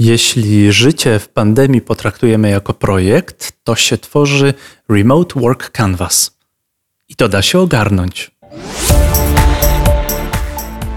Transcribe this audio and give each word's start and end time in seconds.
Jeśli 0.00 0.72
życie 0.72 1.18
w 1.18 1.28
pandemii 1.28 1.80
potraktujemy 1.80 2.50
jako 2.50 2.74
projekt, 2.74 3.52
to 3.64 3.76
się 3.76 3.98
tworzy 3.98 4.54
Remote 4.88 5.40
Work 5.40 5.70
Canvas. 5.70 6.36
I 7.08 7.16
to 7.16 7.28
da 7.28 7.42
się 7.42 7.58
ogarnąć. 7.58 8.30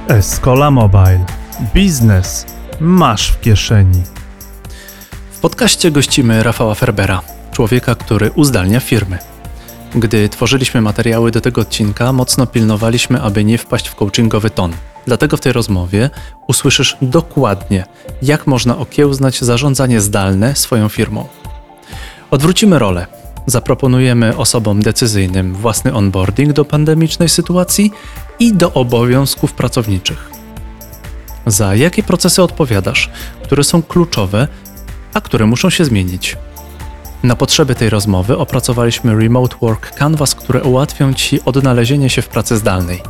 Escola 0.07 0.71
Mobile. 0.71 1.25
Biznes 1.73 2.45
masz 2.79 3.31
w 3.31 3.41
kieszeni. 3.41 4.03
W 5.31 5.39
podcaście 5.39 5.91
gościmy 5.91 6.43
Rafała 6.43 6.75
Ferbera, 6.75 7.21
człowieka, 7.51 7.95
który 7.95 8.31
uzdalnia 8.31 8.79
firmy. 8.79 9.17
Gdy 9.95 10.29
tworzyliśmy 10.29 10.81
materiały 10.81 11.31
do 11.31 11.41
tego 11.41 11.61
odcinka, 11.61 12.13
mocno 12.13 12.47
pilnowaliśmy, 12.47 13.21
aby 13.21 13.43
nie 13.43 13.57
wpaść 13.57 13.87
w 13.87 13.95
coachingowy 13.95 14.49
ton. 14.49 14.73
Dlatego 15.05 15.37
w 15.37 15.39
tej 15.39 15.53
rozmowie 15.53 16.09
usłyszysz 16.47 16.97
dokładnie, 17.01 17.85
jak 18.21 18.47
można 18.47 18.77
okiełznać 18.77 19.41
zarządzanie 19.41 20.01
zdalne 20.01 20.55
swoją 20.55 20.89
firmą. 20.89 21.27
Odwrócimy 22.31 22.79
rolę. 22.79 23.07
Zaproponujemy 23.45 24.37
osobom 24.37 24.81
decyzyjnym 24.81 25.53
własny 25.53 25.93
onboarding 25.93 26.53
do 26.53 26.65
pandemicznej 26.65 27.29
sytuacji 27.29 27.91
i 28.39 28.53
do 28.53 28.73
obowiązków 28.73 29.53
pracowniczych. 29.53 30.31
Za 31.45 31.75
jakie 31.75 32.03
procesy 32.03 32.43
odpowiadasz, 32.43 33.09
które 33.43 33.63
są 33.63 33.83
kluczowe, 33.83 34.47
a 35.13 35.21
które 35.21 35.45
muszą 35.45 35.69
się 35.69 35.85
zmienić? 35.85 36.37
Na 37.23 37.35
potrzeby 37.35 37.75
tej 37.75 37.89
rozmowy 37.89 38.37
opracowaliśmy 38.37 39.15
Remote 39.15 39.55
Work 39.61 39.91
Canvas, 39.95 40.35
które 40.35 40.63
ułatwią 40.63 41.13
Ci 41.13 41.39
odnalezienie 41.45 42.09
się 42.09 42.21
w 42.21 42.27
pracy 42.27 42.57
zdalnej 42.57 43.01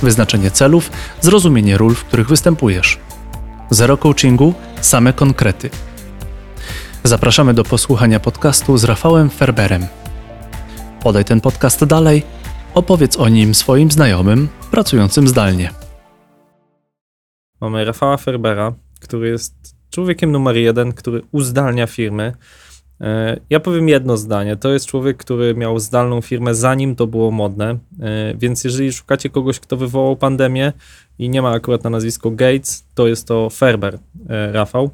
wyznaczenie 0.00 0.50
celów, 0.50 0.90
zrozumienie 1.20 1.78
ról, 1.78 1.94
w 1.94 2.04
których 2.04 2.28
występujesz. 2.28 2.98
Zero 3.70 3.96
coachingu, 3.96 4.54
same 4.80 5.12
konkrety. 5.12 5.70
Zapraszamy 7.04 7.54
do 7.54 7.64
posłuchania 7.64 8.20
podcastu 8.20 8.78
z 8.78 8.84
Rafałem 8.84 9.30
Ferberem. 9.30 9.86
Podaj 11.02 11.24
ten 11.24 11.40
podcast 11.40 11.84
dalej, 11.84 12.22
opowiedz 12.74 13.16
o 13.16 13.28
nim 13.28 13.54
swoim 13.54 13.90
znajomym 13.90 14.48
pracującym 14.70 15.28
zdalnie. 15.28 15.70
Mamy 17.60 17.84
Rafała 17.84 18.16
Ferbera, 18.16 18.72
który 19.00 19.28
jest 19.28 19.54
człowiekiem 19.90 20.32
numer 20.32 20.56
jeden, 20.56 20.92
który 20.92 21.22
uzdalnia 21.32 21.86
firmy 21.86 22.32
ja 23.50 23.60
powiem 23.60 23.88
jedno 23.88 24.16
zdanie. 24.16 24.56
To 24.56 24.72
jest 24.72 24.86
człowiek, 24.86 25.16
który 25.16 25.54
miał 25.54 25.78
zdalną 25.78 26.20
firmę 26.20 26.54
zanim 26.54 26.96
to 26.96 27.06
było 27.06 27.30
modne, 27.30 27.78
e, 28.00 28.34
więc 28.34 28.64
jeżeli 28.64 28.92
szukacie 28.92 29.30
kogoś, 29.30 29.60
kto 29.60 29.76
wywołał 29.76 30.16
pandemię 30.16 30.72
i 31.18 31.28
nie 31.28 31.42
ma 31.42 31.50
akurat 31.50 31.84
na 31.84 31.90
nazwisko 31.90 32.30
Gates, 32.30 32.84
to 32.94 33.08
jest 33.08 33.28
to 33.28 33.50
Ferber, 33.50 33.98
e, 34.28 34.52
Rafał. 34.52 34.90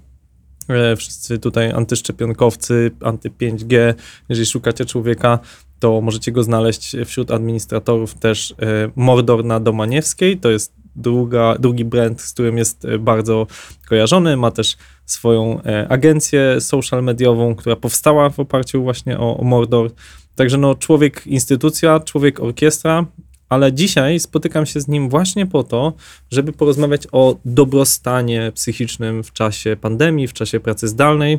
Wszyscy 0.96 1.38
tutaj 1.38 1.70
antyszczepionkowcy, 1.70 2.90
anty-5G, 3.00 3.94
jeżeli 4.28 4.46
szukacie 4.46 4.84
człowieka, 4.84 5.38
to 5.78 6.00
możecie 6.00 6.32
go 6.32 6.42
znaleźć 6.42 6.96
wśród 7.04 7.30
administratorów 7.30 8.14
też 8.14 8.54
Mordor 8.96 9.44
na 9.44 9.60
Domaniewskiej, 9.60 10.38
to 10.38 10.50
jest 10.50 10.72
druga, 10.96 11.54
drugi 11.58 11.84
brand, 11.84 12.20
z 12.20 12.32
którym 12.32 12.58
jest 12.58 12.86
bardzo 12.98 13.46
kojarzony, 13.88 14.36
ma 14.36 14.50
też 14.50 14.76
swoją 15.06 15.62
e, 15.62 15.88
agencję 15.88 16.60
social 16.60 17.02
mediową, 17.02 17.54
która 17.54 17.76
powstała 17.76 18.30
w 18.30 18.40
oparciu 18.40 18.82
właśnie 18.82 19.18
o, 19.18 19.36
o 19.36 19.44
Mordor. 19.44 19.90
Także 20.34 20.58
no 20.58 20.74
człowiek 20.74 21.26
instytucja, 21.26 22.00
człowiek 22.00 22.40
orkiestra, 22.40 23.06
ale 23.48 23.72
dzisiaj 23.72 24.20
spotykam 24.20 24.66
się 24.66 24.80
z 24.80 24.88
nim 24.88 25.08
właśnie 25.08 25.46
po 25.46 25.62
to, 25.62 25.92
żeby 26.30 26.52
porozmawiać 26.52 27.02
o 27.12 27.36
dobrostanie 27.44 28.52
psychicznym 28.54 29.24
w 29.24 29.32
czasie 29.32 29.76
pandemii, 29.80 30.28
w 30.28 30.32
czasie 30.32 30.60
pracy 30.60 30.88
zdalnej. 30.88 31.38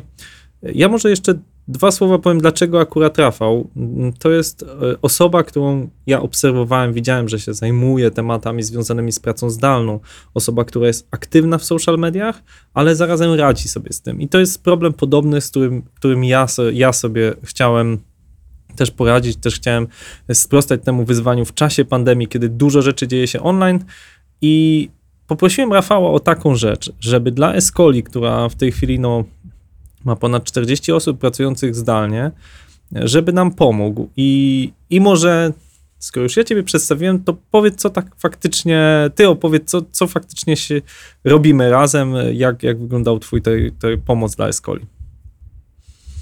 Ja 0.62 0.88
może 0.88 1.10
jeszcze 1.10 1.34
Dwa 1.68 1.90
słowa 1.90 2.18
powiem, 2.18 2.40
dlaczego 2.40 2.80
akurat 2.80 3.18
Rafał. 3.18 3.70
To 4.18 4.30
jest 4.30 4.62
e, 4.62 4.66
osoba, 5.02 5.42
którą 5.42 5.88
ja 6.06 6.22
obserwowałem, 6.22 6.92
widziałem, 6.92 7.28
że 7.28 7.38
się 7.38 7.54
zajmuje 7.54 8.10
tematami 8.10 8.62
związanymi 8.62 9.12
z 9.12 9.20
pracą 9.20 9.50
zdalną. 9.50 10.00
Osoba, 10.34 10.64
która 10.64 10.86
jest 10.86 11.08
aktywna 11.10 11.58
w 11.58 11.64
social 11.64 11.98
mediach, 11.98 12.42
ale 12.74 12.96
zarazem 12.96 13.34
radzi 13.34 13.68
sobie 13.68 13.92
z 13.92 14.02
tym. 14.02 14.20
I 14.20 14.28
to 14.28 14.38
jest 14.38 14.62
problem 14.62 14.92
podobny, 14.92 15.40
z 15.40 15.50
którym, 15.50 15.82
którym 15.94 16.24
ja, 16.24 16.46
ja 16.72 16.92
sobie 16.92 17.34
chciałem 17.42 17.98
też 18.76 18.90
poradzić, 18.90 19.36
też 19.36 19.56
chciałem 19.56 19.86
sprostać 20.32 20.80
temu 20.84 21.04
wyzwaniu 21.04 21.44
w 21.44 21.54
czasie 21.54 21.84
pandemii, 21.84 22.28
kiedy 22.28 22.48
dużo 22.48 22.82
rzeczy 22.82 23.08
dzieje 23.08 23.26
się 23.26 23.42
online 23.42 23.84
i 24.42 24.88
poprosiłem 25.26 25.72
Rafała 25.72 26.10
o 26.10 26.20
taką 26.20 26.54
rzecz, 26.54 26.92
żeby 27.00 27.32
dla 27.32 27.54
Escoli, 27.54 28.02
która 28.02 28.48
w 28.48 28.54
tej 28.54 28.72
chwili 28.72 29.00
no, 29.00 29.24
ma 30.06 30.16
ponad 30.16 30.44
40 30.44 30.92
osób 30.92 31.18
pracujących 31.18 31.74
zdalnie, 31.74 32.30
żeby 32.92 33.32
nam 33.32 33.54
pomógł. 33.54 34.08
I, 34.16 34.72
i 34.90 35.00
może, 35.00 35.52
skoro 35.98 36.24
już 36.24 36.36
ja 36.36 36.44
Ciebie 36.44 36.62
przedstawiłem, 36.62 37.24
to 37.24 37.36
powiedz, 37.50 37.76
co 37.76 37.90
tak 37.90 38.06
faktycznie, 38.18 39.10
Ty 39.14 39.28
opowiedz, 39.28 39.70
co, 39.70 39.82
co 39.90 40.06
faktycznie 40.06 40.56
się 40.56 40.82
robimy 41.24 41.70
razem, 41.70 42.14
jak, 42.32 42.62
jak 42.62 42.80
wyglądał 42.80 43.18
Twój 43.18 43.42
tej, 43.42 43.72
tej 43.72 43.98
pomoc 43.98 44.36
dla 44.36 44.48
Escoli. 44.48 44.86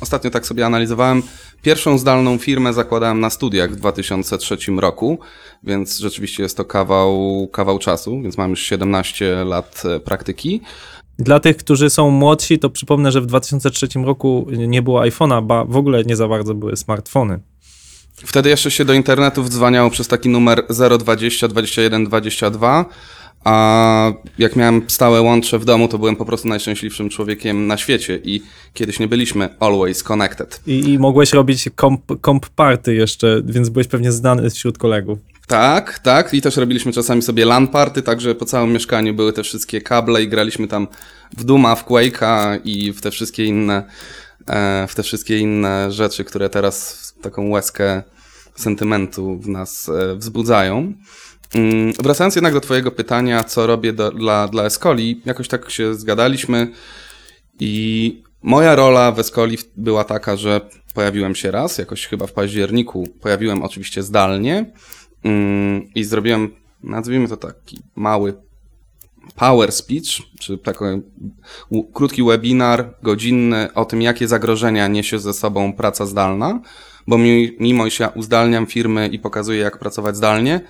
Ostatnio 0.00 0.30
tak 0.30 0.46
sobie 0.46 0.66
analizowałem. 0.66 1.22
Pierwszą 1.62 1.98
zdalną 1.98 2.38
firmę 2.38 2.72
zakładałem 2.72 3.20
na 3.20 3.30
studiach 3.30 3.72
w 3.72 3.76
2003 3.76 4.56
roku, 4.78 5.18
więc 5.62 5.98
rzeczywiście 5.98 6.42
jest 6.42 6.56
to 6.56 6.64
kawał, 6.64 7.48
kawał 7.52 7.78
czasu, 7.78 8.22
więc 8.22 8.38
mam 8.38 8.50
już 8.50 8.62
17 8.62 9.44
lat 9.44 9.82
e, 9.84 10.00
praktyki. 10.00 10.60
Dla 11.18 11.40
tych, 11.40 11.56
którzy 11.56 11.90
są 11.90 12.10
młodsi, 12.10 12.58
to 12.58 12.70
przypomnę, 12.70 13.12
że 13.12 13.20
w 13.20 13.26
2003 13.26 13.88
roku 14.04 14.46
nie 14.50 14.82
było 14.82 15.00
iPhone'a, 15.00 15.46
ba 15.46 15.64
w 15.64 15.76
ogóle 15.76 16.04
nie 16.04 16.16
za 16.16 16.28
bardzo 16.28 16.54
były 16.54 16.76
smartfony. 16.76 17.40
Wtedy 18.14 18.48
jeszcze 18.48 18.70
się 18.70 18.84
do 18.84 18.92
internetu 18.92 19.42
wdzwaniało 19.42 19.90
przez 19.90 20.08
taki 20.08 20.28
numer 20.28 20.66
020 20.98 21.48
21 21.48 22.04
22, 22.04 22.84
a 23.44 24.12
jak 24.38 24.56
miałem 24.56 24.82
stałe 24.88 25.22
łącze 25.22 25.58
w 25.58 25.64
domu, 25.64 25.88
to 25.88 25.98
byłem 25.98 26.16
po 26.16 26.24
prostu 26.24 26.48
najszczęśliwszym 26.48 27.08
człowiekiem 27.08 27.66
na 27.66 27.76
świecie 27.76 28.20
i 28.24 28.42
kiedyś 28.74 28.98
nie 28.98 29.08
byliśmy 29.08 29.48
always 29.60 30.02
connected. 30.02 30.60
I, 30.66 30.92
i 30.92 30.98
mogłeś 30.98 31.32
robić 31.32 31.68
comp, 31.80 32.02
comp 32.24 32.48
party 32.48 32.94
jeszcze, 32.94 33.42
więc 33.44 33.68
byłeś 33.68 33.88
pewnie 33.88 34.12
znany 34.12 34.50
wśród 34.50 34.78
kolegów. 34.78 35.18
Tak, 35.46 35.98
tak. 35.98 36.34
I 36.34 36.40
też 36.40 36.56
robiliśmy 36.56 36.92
czasami 36.92 37.22
sobie 37.22 37.44
LAN 37.44 37.68
party, 37.68 38.02
także 38.02 38.34
po 38.34 38.44
całym 38.44 38.72
mieszkaniu 38.72 39.14
były 39.14 39.32
te 39.32 39.42
wszystkie 39.42 39.80
kable 39.80 40.22
i 40.22 40.28
graliśmy 40.28 40.68
tam 40.68 40.88
w 41.36 41.44
Duma, 41.44 41.74
w 41.74 41.86
Quake'a 41.86 42.60
i 42.64 42.92
w 42.92 43.00
te 43.00 43.10
wszystkie 43.10 43.44
inne, 43.44 43.82
e, 44.46 44.86
w 44.88 44.94
te 44.94 45.02
wszystkie 45.02 45.38
inne 45.38 45.92
rzeczy, 45.92 46.24
które 46.24 46.50
teraz 46.50 47.14
taką 47.22 47.48
łezkę 47.48 48.02
sentymentu 48.56 49.38
w 49.38 49.48
nas 49.48 49.88
e, 49.88 50.16
wzbudzają. 50.16 50.92
Mm, 51.54 51.92
wracając 51.92 52.34
jednak 52.34 52.52
do 52.52 52.60
Twojego 52.60 52.90
pytania, 52.90 53.44
co 53.44 53.66
robię 53.66 53.92
do, 53.92 54.10
dla, 54.10 54.48
dla 54.48 54.64
Escoli, 54.64 55.22
jakoś 55.24 55.48
tak 55.48 55.70
się 55.70 55.94
zgadaliśmy 55.94 56.68
i 57.60 58.22
moja 58.42 58.74
rola 58.74 59.12
w 59.12 59.18
Escoli 59.18 59.58
była 59.76 60.04
taka, 60.04 60.36
że 60.36 60.60
pojawiłem 60.94 61.34
się 61.34 61.50
raz, 61.50 61.78
jakoś 61.78 62.06
chyba 62.06 62.26
w 62.26 62.32
październiku, 62.32 63.08
pojawiłem 63.20 63.62
oczywiście 63.62 64.02
zdalnie, 64.02 64.72
i 65.94 66.04
zrobiłem, 66.04 66.50
nazwijmy 66.82 67.28
to 67.28 67.36
taki 67.36 67.78
mały 67.96 68.34
power 69.36 69.72
speech, 69.72 70.22
czy 70.40 70.58
taki 70.58 70.84
krótki 71.94 72.22
webinar 72.22 72.94
godzinny 73.02 73.74
o 73.74 73.84
tym, 73.84 74.02
jakie 74.02 74.28
zagrożenia 74.28 74.88
niesie 74.88 75.18
ze 75.18 75.32
sobą 75.32 75.72
praca 75.72 76.06
zdalna, 76.06 76.60
bo 77.06 77.18
mimo 77.58 77.86
iż 77.86 78.00
ja 78.00 78.08
uzdalniam 78.08 78.66
firmy 78.66 79.08
i 79.08 79.18
pokazuję, 79.18 79.60
jak 79.60 79.78
pracować 79.78 80.16
zdalnie, 80.16 80.60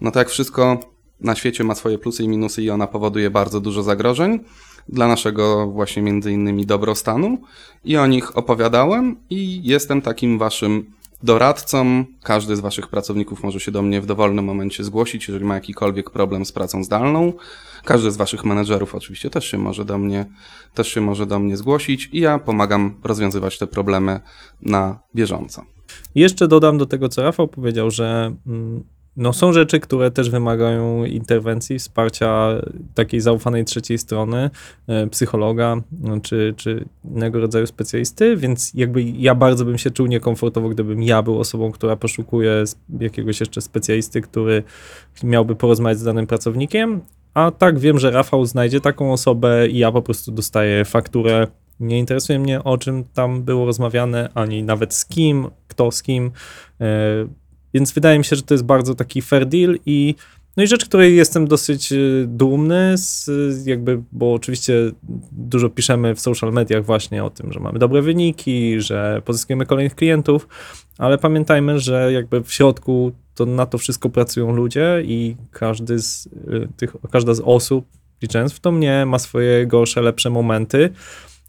no 0.00 0.10
to 0.10 0.18
jak 0.18 0.28
wszystko 0.28 0.80
na 1.20 1.34
świecie 1.34 1.64
ma 1.64 1.74
swoje 1.74 1.98
plusy 1.98 2.22
i 2.22 2.28
minusy 2.28 2.62
i 2.62 2.70
ona 2.70 2.86
powoduje 2.86 3.30
bardzo 3.30 3.60
dużo 3.60 3.82
zagrożeń 3.82 4.40
dla 4.88 5.08
naszego 5.08 5.66
właśnie 5.66 6.02
między 6.02 6.32
innymi 6.32 6.66
dobrostanu 6.66 7.38
i 7.84 7.96
o 7.96 8.06
nich 8.06 8.36
opowiadałem 8.36 9.16
i 9.30 9.60
jestem 9.64 10.02
takim 10.02 10.38
waszym 10.38 10.92
doradcą. 11.22 12.04
Każdy 12.22 12.56
z 12.56 12.60
Waszych 12.60 12.88
pracowników 12.88 13.42
może 13.42 13.60
się 13.60 13.72
do 13.72 13.82
mnie 13.82 14.00
w 14.00 14.06
dowolnym 14.06 14.44
momencie 14.44 14.84
zgłosić, 14.84 15.28
jeżeli 15.28 15.44
ma 15.44 15.54
jakikolwiek 15.54 16.10
problem 16.10 16.44
z 16.44 16.52
pracą 16.52 16.84
zdalną. 16.84 17.32
Każdy 17.84 18.10
z 18.10 18.16
Waszych 18.16 18.44
menedżerów 18.44 18.94
oczywiście 18.94 19.30
też 19.30 19.44
się 19.44 19.58
może 19.58 19.84
do 19.84 19.98
mnie, 19.98 20.26
też 20.74 20.88
się 20.88 21.00
może 21.00 21.26
do 21.26 21.38
mnie 21.38 21.56
zgłosić 21.56 22.08
i 22.12 22.20
ja 22.20 22.38
pomagam 22.38 22.94
rozwiązywać 23.04 23.58
te 23.58 23.66
problemy 23.66 24.20
na 24.62 24.98
bieżąco. 25.14 25.64
Jeszcze 26.14 26.48
dodam 26.48 26.78
do 26.78 26.86
tego, 26.86 27.08
co 27.08 27.22
Rafał 27.22 27.48
powiedział, 27.48 27.90
że 27.90 28.34
mm, 28.46 28.84
no 29.16 29.32
są 29.32 29.52
rzeczy, 29.52 29.80
które 29.80 30.10
też 30.10 30.30
wymagają 30.30 31.04
interwencji, 31.04 31.78
wsparcia 31.78 32.48
takiej 32.94 33.20
zaufanej 33.20 33.64
trzeciej 33.64 33.98
strony, 33.98 34.50
e, 34.86 35.06
psychologa 35.06 35.76
no, 36.00 36.20
czy, 36.20 36.54
czy 36.56 36.84
innego 37.04 37.40
rodzaju 37.40 37.66
specjalisty, 37.66 38.36
więc 38.36 38.74
jakby 38.74 39.02
ja 39.02 39.34
bardzo 39.34 39.64
bym 39.64 39.78
się 39.78 39.90
czuł 39.90 40.06
niekomfortowo, 40.06 40.68
gdybym 40.68 41.02
ja 41.02 41.22
był 41.22 41.40
osobą, 41.40 41.72
która 41.72 41.96
poszukuje 41.96 42.64
jakiegoś 43.00 43.40
jeszcze 43.40 43.60
specjalisty, 43.60 44.20
który 44.20 44.62
miałby 45.22 45.56
porozmawiać 45.56 45.98
z 45.98 46.04
danym 46.04 46.26
pracownikiem, 46.26 47.00
a 47.34 47.50
tak 47.50 47.78
wiem, 47.78 47.98
że 47.98 48.10
Rafał 48.10 48.44
znajdzie 48.44 48.80
taką 48.80 49.12
osobę 49.12 49.68
i 49.68 49.78
ja 49.78 49.92
po 49.92 50.02
prostu 50.02 50.32
dostaję 50.32 50.84
fakturę 50.84 51.46
Nie 51.80 51.98
interesuje 51.98 52.38
mnie, 52.38 52.64
o 52.64 52.78
czym 52.78 53.04
tam 53.04 53.42
było 53.42 53.66
rozmawiane, 53.66 54.28
ani 54.34 54.62
nawet 54.62 54.94
z 54.94 55.06
kim, 55.06 55.48
kto 55.68 55.90
z 55.90 56.02
kim. 56.02 56.30
Więc 57.74 57.92
wydaje 57.92 58.18
mi 58.18 58.24
się, 58.24 58.36
że 58.36 58.42
to 58.42 58.54
jest 58.54 58.64
bardzo 58.64 58.94
taki 58.94 59.22
fair 59.22 59.46
deal 59.46 59.78
i 59.86 60.14
no 60.56 60.62
i 60.62 60.66
rzecz, 60.66 60.84
której 60.84 61.16
jestem 61.16 61.48
dosyć 61.48 61.92
y, 61.92 62.24
dumny, 62.28 62.92
z, 62.96 63.66
jakby, 63.66 64.02
bo 64.12 64.32
oczywiście 64.32 64.74
dużo 65.32 65.68
piszemy 65.68 66.14
w 66.14 66.20
social 66.20 66.52
mediach 66.52 66.84
właśnie 66.84 67.24
o 67.24 67.30
tym, 67.30 67.52
że 67.52 67.60
mamy 67.60 67.78
dobre 67.78 68.02
wyniki, 68.02 68.80
że 68.80 69.22
pozyskujemy 69.24 69.66
kolejnych 69.66 69.94
klientów, 69.94 70.48
ale 70.98 71.18
pamiętajmy, 71.18 71.78
że 71.78 72.12
jakby 72.12 72.42
w 72.44 72.52
środku 72.52 73.12
to 73.34 73.46
na 73.46 73.66
to 73.66 73.78
wszystko 73.78 74.08
pracują 74.08 74.52
ludzie 74.52 75.02
i 75.04 75.36
każdy 75.50 75.98
z 75.98 76.26
y, 76.26 76.68
tych, 76.76 76.96
każda 77.10 77.34
z 77.34 77.40
osób, 77.40 77.86
licząc 78.22 78.52
w 78.52 78.60
to 78.60 78.72
mnie, 78.72 79.06
ma 79.06 79.18
swoje 79.18 79.66
gorsze, 79.66 80.00
lepsze 80.00 80.30
momenty 80.30 80.90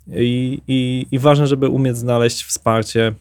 i, 0.08 0.62
i, 0.68 1.08
i 1.12 1.20
ważne, 1.20 1.48
żeby 1.48 1.70
umieć 1.70 1.98
znaleźć 1.98 2.44
wsparcie 2.44 3.14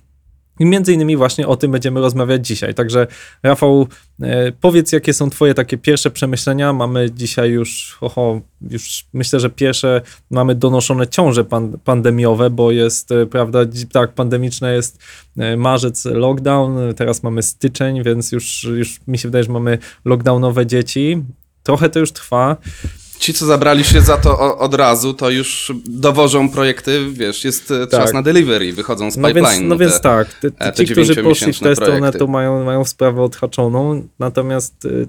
i 0.61 0.67
między 0.67 0.93
innymi 0.93 1.17
właśnie 1.17 1.49
o 1.49 1.57
tym 1.57 1.73
będziemy 1.73 2.01
rozmawiać 2.01 2.47
dzisiaj. 2.47 2.75
Także 2.75 3.07
Rafał, 3.43 3.87
e, 4.23 4.53
powiedz 4.53 4.93
jakie 4.93 5.13
są 5.13 5.31
twoje 5.31 5.55
takie 5.55 5.79
pierwsze 5.79 6.11
przemyślenia. 6.11 6.73
Mamy 6.73 7.11
dzisiaj 7.11 7.51
już, 7.51 7.99
oho, 8.01 8.41
już 8.71 9.05
myślę, 9.13 9.41
że 9.41 9.51
pierwsze 9.51 10.01
mamy 10.31 10.55
donoszone 10.55 11.07
ciąże 11.07 11.45
pan, 11.45 11.79
pandemiowe, 11.85 12.51
bo 12.51 12.71
jest, 12.71 13.13
e, 13.13 13.27
prawda, 13.27 13.59
tak, 13.93 14.13
pandemiczne 14.13 14.75
jest 14.75 14.99
e, 15.39 15.57
marzec, 15.57 16.05
lockdown, 16.05 16.95
teraz 16.97 17.23
mamy 17.23 17.43
styczeń, 17.43 18.03
więc 18.03 18.33
już, 18.33 18.65
już 18.65 19.01
mi 19.07 19.19
się 19.19 19.29
wydaje, 19.29 19.45
że 19.45 19.53
mamy 19.53 19.79
lockdownowe 20.05 20.67
dzieci. 20.67 21.23
Trochę 21.63 21.89
to 21.89 21.99
już 21.99 22.13
trwa. 22.13 22.57
Ci, 23.21 23.35
co 23.35 23.47
zabrali 23.47 23.85
się 23.85 24.01
za 24.01 24.17
to 24.17 24.39
o, 24.39 24.59
od 24.59 24.75
razu, 24.75 25.15
to 25.15 25.31
już 25.31 25.73
dowożą 25.85 26.49
projekty, 26.49 27.07
wiesz, 27.13 27.45
jest 27.45 27.71
e, 27.71 27.87
czas 27.87 28.05
Tak. 28.05 28.15
na 28.15 28.23
delivery, 28.23 28.73
wychodzą 28.73 29.11
z 29.11 29.17
No 29.17 29.29
pipeline. 29.29 29.51
więc, 29.59 29.69
no 29.69 29.77
więc 29.79 29.93
te, 29.93 30.01
tak, 30.01 30.33
te, 30.35 30.51
te 30.51 30.87
ci, 30.87 30.93
którzy 30.93 31.23
poszli 31.23 31.53
w 31.53 31.61
tę 31.61 31.77
stronę, 31.77 32.13
to 32.13 32.27
mają, 32.27 32.65
mają 32.65 32.85
sprawę 32.85 33.23
odhaczoną. 33.23 34.09
Natomiast, 34.19 34.85
y, 34.85 35.09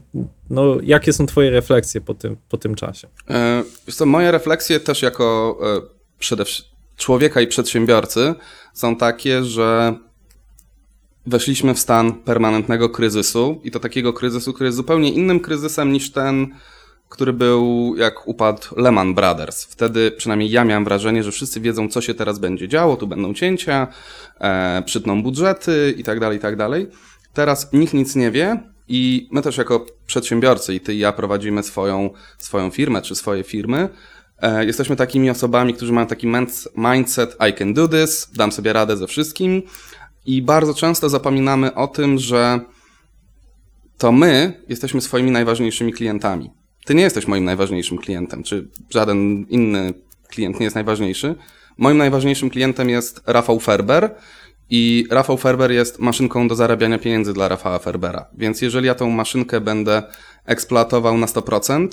no, 0.49 0.77
jakie 0.83 1.13
są 1.13 1.25
twoje 1.25 1.49
refleksje 1.49 2.01
po 2.01 2.13
tym, 2.13 2.37
po 2.49 2.57
tym 2.57 2.75
czasie? 2.75 3.07
E, 3.29 3.63
co, 3.91 4.05
moje 4.05 4.31
refleksje 4.31 4.79
też 4.79 5.01
jako 5.01 5.57
e, 5.77 5.81
przede 6.19 6.45
wszystkim 6.45 6.71
człowieka 6.97 7.41
i 7.41 7.47
przedsiębiorcy 7.47 8.33
są 8.73 8.95
takie, 8.95 9.43
że 9.43 9.93
weszliśmy 11.25 11.73
w 11.73 11.79
stan 11.79 12.13
permanentnego 12.13 12.89
kryzysu 12.89 13.61
i 13.63 13.71
to 13.71 13.79
takiego 13.79 14.13
kryzysu, 14.13 14.53
który 14.53 14.67
jest 14.67 14.77
zupełnie 14.77 15.11
innym 15.11 15.39
kryzysem 15.39 15.91
niż 15.91 16.11
ten, 16.11 16.47
który 17.11 17.33
był 17.33 17.93
jak 17.97 18.27
upadł 18.27 18.61
Lehman 18.75 19.13
Brothers. 19.13 19.63
Wtedy 19.63 20.11
przynajmniej 20.11 20.49
ja 20.51 20.65
miałem 20.65 20.83
wrażenie, 20.83 21.23
że 21.23 21.31
wszyscy 21.31 21.61
wiedzą, 21.61 21.89
co 21.89 22.01
się 22.01 22.13
teraz 22.13 22.39
będzie 22.39 22.67
działo, 22.67 22.97
tu 22.97 23.07
będą 23.07 23.33
cięcia, 23.33 23.87
e, 24.39 24.83
przytną 24.85 25.23
budżety 25.23 25.95
i 25.97 26.03
tak 26.03 26.19
dalej, 26.19 26.37
i 26.37 26.41
tak 26.41 26.55
dalej. 26.55 26.87
Teraz 27.33 27.73
nikt 27.73 27.93
nic 27.93 28.15
nie 28.15 28.31
wie 28.31 28.59
i 28.87 29.29
my 29.31 29.41
też 29.41 29.57
jako 29.57 29.85
przedsiębiorcy 30.05 30.73
i 30.75 30.79
ty 30.79 30.93
i 30.93 30.99
ja 30.99 31.11
prowadzimy 31.11 31.63
swoją, 31.63 32.09
swoją 32.37 32.69
firmę 32.69 33.01
czy 33.01 33.15
swoje 33.15 33.43
firmy, 33.43 33.89
e, 34.41 34.65
jesteśmy 34.65 34.95
takimi 34.95 35.29
osobami, 35.29 35.73
którzy 35.73 35.93
mają 35.93 36.07
taki 36.07 36.27
mindset 36.75 37.37
I 37.49 37.53
can 37.53 37.73
do 37.73 37.87
this, 37.87 38.31
dam 38.35 38.51
sobie 38.51 38.73
radę 38.73 38.97
ze 38.97 39.07
wszystkim 39.07 39.61
i 40.25 40.41
bardzo 40.41 40.73
często 40.73 41.09
zapominamy 41.09 41.73
o 41.73 41.87
tym, 41.87 42.17
że 42.17 42.59
to 43.97 44.11
my 44.11 44.63
jesteśmy 44.69 45.01
swoimi 45.01 45.31
najważniejszymi 45.31 45.93
klientami. 45.93 46.60
Ty 46.85 46.95
nie 46.95 47.03
jesteś 47.03 47.27
moim 47.27 47.43
najważniejszym 47.43 47.97
klientem, 47.97 48.43
czy 48.43 48.67
żaden 48.89 49.45
inny 49.49 49.93
klient 50.27 50.59
nie 50.59 50.63
jest 50.63 50.75
najważniejszy. 50.75 51.35
Moim 51.77 51.97
najważniejszym 51.97 52.49
klientem 52.49 52.89
jest 52.89 53.21
Rafał 53.27 53.59
Ferber 53.59 54.15
i 54.69 55.07
Rafał 55.09 55.37
Ferber 55.37 55.71
jest 55.71 55.99
maszynką 55.99 56.47
do 56.47 56.55
zarabiania 56.55 56.99
pieniędzy 56.99 57.33
dla 57.33 57.47
Rafała 57.47 57.79
Ferbera. 57.79 58.25
Więc 58.37 58.61
jeżeli 58.61 58.87
ja 58.87 58.95
tą 58.95 59.09
maszynkę 59.09 59.61
będę 59.61 60.03
eksploatował 60.45 61.17
na 61.17 61.27
100%, 61.27 61.87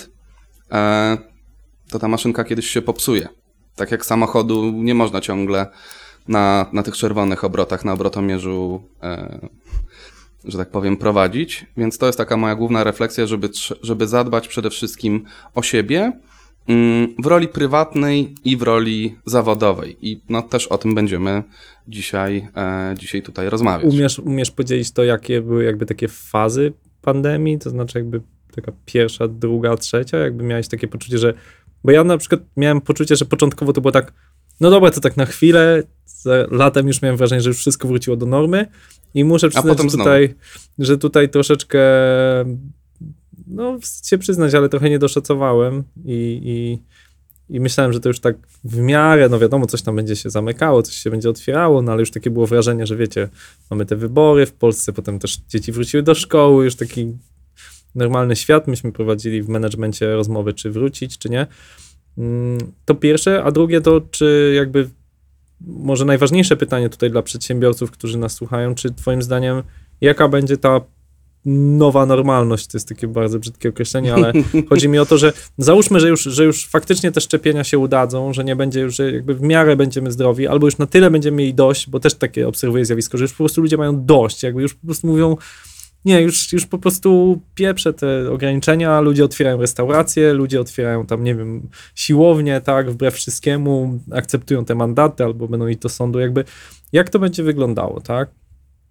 e, 0.72 1.18
to 1.90 1.98
ta 1.98 2.08
maszynka 2.08 2.44
kiedyś 2.44 2.66
się 2.66 2.82
popsuje. 2.82 3.28
Tak 3.76 3.90
jak 3.90 4.06
samochodu 4.06 4.72
nie 4.72 4.94
można 4.94 5.20
ciągle 5.20 5.66
na, 6.28 6.66
na 6.72 6.82
tych 6.82 6.96
czerwonych 6.96 7.44
obrotach, 7.44 7.84
na 7.84 7.92
obrotomierzu, 7.92 8.82
e, 9.02 9.48
że 10.44 10.58
tak 10.58 10.70
powiem, 10.70 10.96
prowadzić. 10.96 11.66
Więc 11.76 11.98
to 11.98 12.06
jest 12.06 12.18
taka 12.18 12.36
moja 12.36 12.54
główna 12.54 12.84
refleksja, 12.84 13.26
żeby, 13.26 13.48
żeby 13.82 14.06
zadbać 14.06 14.48
przede 14.48 14.70
wszystkim 14.70 15.24
o 15.54 15.62
siebie 15.62 16.12
mm, 16.68 17.14
w 17.18 17.26
roli 17.26 17.48
prywatnej 17.48 18.34
i 18.44 18.56
w 18.56 18.62
roli 18.62 19.16
zawodowej. 19.26 19.96
I 20.02 20.20
no, 20.28 20.42
też 20.42 20.66
o 20.66 20.78
tym 20.78 20.94
będziemy 20.94 21.42
dzisiaj, 21.88 22.48
e, 22.56 22.94
dzisiaj 22.98 23.22
tutaj 23.22 23.50
rozmawiać. 23.50 23.94
Umiesz, 23.94 24.18
umiesz 24.18 24.50
podzielić 24.50 24.90
to, 24.90 25.04
jakie 25.04 25.42
były 25.42 25.64
jakby 25.64 25.86
takie 25.86 26.08
fazy 26.08 26.72
pandemii? 27.02 27.58
To 27.58 27.70
znaczy 27.70 27.98
jakby 27.98 28.20
taka 28.54 28.72
pierwsza, 28.84 29.28
druga, 29.28 29.76
trzecia? 29.76 30.18
Jakby 30.18 30.44
miałeś 30.44 30.68
takie 30.68 30.88
poczucie, 30.88 31.18
że... 31.18 31.34
Bo 31.84 31.92
ja 31.92 32.04
na 32.04 32.18
przykład 32.18 32.40
miałem 32.56 32.80
poczucie, 32.80 33.16
że 33.16 33.24
początkowo 33.24 33.72
to 33.72 33.80
było 33.80 33.92
tak, 33.92 34.12
no 34.60 34.70
dobra, 34.70 34.90
to 34.90 35.00
tak 35.00 35.16
na 35.16 35.26
chwilę, 35.26 35.82
latem 36.50 36.86
już 36.86 37.02
miałem 37.02 37.16
wrażenie, 37.16 37.40
że 37.40 37.50
już 37.50 37.58
wszystko 37.58 37.88
wróciło 37.88 38.16
do 38.16 38.26
normy 38.26 38.66
i 39.14 39.24
muszę 39.24 39.48
przyznać, 39.48 39.78
tutaj, 39.92 40.34
że 40.78 40.98
tutaj 40.98 41.28
troszeczkę, 41.28 41.80
no 43.46 43.78
się 44.04 44.18
przyznać, 44.18 44.54
ale 44.54 44.68
trochę 44.68 44.90
nie 44.90 44.98
doszacowałem 44.98 45.84
i, 46.04 46.40
i, 46.44 46.78
i 47.56 47.60
myślałem, 47.60 47.92
że 47.92 48.00
to 48.00 48.08
już 48.08 48.20
tak 48.20 48.36
w 48.64 48.78
miarę, 48.78 49.28
no 49.28 49.38
wiadomo, 49.38 49.66
coś 49.66 49.82
tam 49.82 49.96
będzie 49.96 50.16
się 50.16 50.30
zamykało, 50.30 50.82
coś 50.82 50.94
się 50.94 51.10
będzie 51.10 51.30
otwierało, 51.30 51.82
no 51.82 51.92
ale 51.92 52.00
już 52.00 52.10
takie 52.10 52.30
było 52.30 52.46
wrażenie, 52.46 52.86
że 52.86 52.96
wiecie, 52.96 53.28
mamy 53.70 53.86
te 53.86 53.96
wybory 53.96 54.46
w 54.46 54.52
Polsce, 54.52 54.92
potem 54.92 55.18
też 55.18 55.38
dzieci 55.48 55.72
wróciły 55.72 56.02
do 56.02 56.14
szkoły, 56.14 56.64
już 56.64 56.76
taki 56.76 57.12
normalny 57.94 58.36
świat. 58.36 58.68
Myśmy 58.68 58.92
prowadzili 58.92 59.42
w 59.42 59.48
menedżmencie 59.48 60.14
rozmowy, 60.14 60.52
czy 60.52 60.70
wrócić, 60.70 61.18
czy 61.18 61.28
nie. 61.28 61.46
Mm, 62.18 62.58
To 62.84 62.94
pierwsze, 62.94 63.44
a 63.44 63.50
drugie 63.50 63.80
to, 63.80 64.00
czy 64.10 64.52
jakby 64.56 64.88
może 65.60 66.04
najważniejsze 66.04 66.56
pytanie 66.56 66.88
tutaj 66.88 67.10
dla 67.10 67.22
przedsiębiorców, 67.22 67.90
którzy 67.90 68.18
nas 68.18 68.32
słuchają, 68.32 68.74
czy 68.74 68.94
twoim 68.94 69.22
zdaniem 69.22 69.62
jaka 70.00 70.28
będzie 70.28 70.56
ta 70.56 70.80
nowa 71.46 72.06
normalność, 72.06 72.66
to 72.66 72.78
jest 72.78 72.88
takie 72.88 73.08
bardzo 73.08 73.38
brzydkie 73.38 73.68
określenie, 73.68 74.14
ale 74.14 74.32
chodzi 74.68 74.88
mi 74.88 74.98
o 74.98 75.06
to, 75.06 75.18
że 75.18 75.32
załóżmy, 75.58 76.00
że 76.00 76.08
już, 76.08 76.22
że 76.22 76.44
już 76.44 76.66
faktycznie 76.66 77.12
te 77.12 77.20
szczepienia 77.20 77.64
się 77.64 77.78
udadzą, 77.78 78.32
że 78.32 78.44
nie 78.44 78.56
będzie 78.56 78.80
już, 78.80 78.96
że 78.96 79.12
jakby 79.12 79.34
w 79.34 79.42
miarę 79.42 79.76
będziemy 79.76 80.12
zdrowi, 80.12 80.46
albo 80.46 80.66
już 80.66 80.78
na 80.78 80.86
tyle 80.86 81.10
będziemy 81.10 81.36
mieli 81.36 81.54
dość, 81.54 81.90
bo 81.90 82.00
też 82.00 82.14
takie 82.14 82.48
obserwuję 82.48 82.84
zjawisko, 82.84 83.18
że 83.18 83.24
już 83.24 83.32
po 83.32 83.36
prostu 83.38 83.60
ludzie 83.60 83.76
mają 83.76 84.04
dość, 84.04 84.42
jakby 84.42 84.62
już 84.62 84.74
po 84.74 84.86
prostu 84.86 85.06
mówią, 85.06 85.36
nie, 86.04 86.22
już, 86.22 86.52
już 86.52 86.66
po 86.66 86.78
prostu 86.78 87.40
pieprzę 87.54 87.94
te 87.94 88.30
ograniczenia, 88.32 89.00
ludzie 89.00 89.24
otwierają 89.24 89.60
restauracje, 89.60 90.32
ludzie 90.32 90.60
otwierają 90.60 91.06
tam, 91.06 91.24
nie 91.24 91.34
wiem, 91.34 91.68
siłownie, 91.94 92.60
tak, 92.60 92.90
wbrew 92.90 93.14
wszystkiemu, 93.14 94.00
akceptują 94.12 94.64
te 94.64 94.74
mandaty 94.74 95.24
albo 95.24 95.48
będą 95.48 95.66
iść 95.66 95.78
do 95.78 95.88
sądu, 95.88 96.18
jakby, 96.18 96.44
jak 96.92 97.10
to 97.10 97.18
będzie 97.18 97.42
wyglądało, 97.42 98.00
tak? 98.00 98.30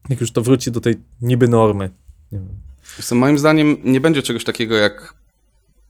Jak 0.09 0.21
już 0.21 0.31
to 0.31 0.41
wróci 0.41 0.71
do 0.71 0.81
tej 0.81 0.95
niby 1.21 1.47
normy. 1.47 1.89
Nie 2.31 2.39
wiem. 2.39 3.19
Moim 3.19 3.37
zdaniem 3.37 3.77
nie 3.83 4.01
będzie 4.01 4.21
czegoś 4.21 4.43
takiego 4.43 4.75
jak 4.75 5.13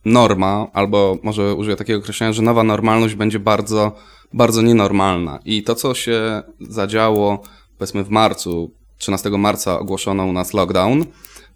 norma, 0.05 0.67
albo 0.73 1.17
może 1.23 1.55
użyję 1.55 1.75
takiego 1.75 1.99
określenia, 1.99 2.33
że 2.33 2.41
nowa 2.41 2.63
normalność 2.63 3.15
będzie 3.15 3.39
bardzo, 3.39 3.95
bardzo 4.33 4.61
nienormalna. 4.61 5.39
I 5.45 5.63
to, 5.63 5.75
co 5.75 5.93
się 5.93 6.43
zadziało, 6.69 7.43
powiedzmy 7.77 8.03
w 8.03 8.09
marcu, 8.09 8.71
13 8.97 9.29
marca 9.29 9.79
ogłoszono 9.79 10.25
u 10.25 10.33
nas 10.33 10.53
lockdown, 10.53 11.05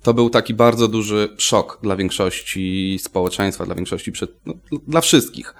to 0.04 0.14
był 0.14 0.30
taki 0.30 0.54
bardzo 0.54 0.88
duży 0.88 1.30
szok 1.38 1.80
dla 1.84 1.96
większości 1.96 3.00
społeczeństwa, 3.02 3.66
dla 3.66 3.76
większości, 3.76 4.12
przed, 4.12 4.32
no, 4.46 4.54
dla 4.88 5.02
wszystkich. 5.02 5.54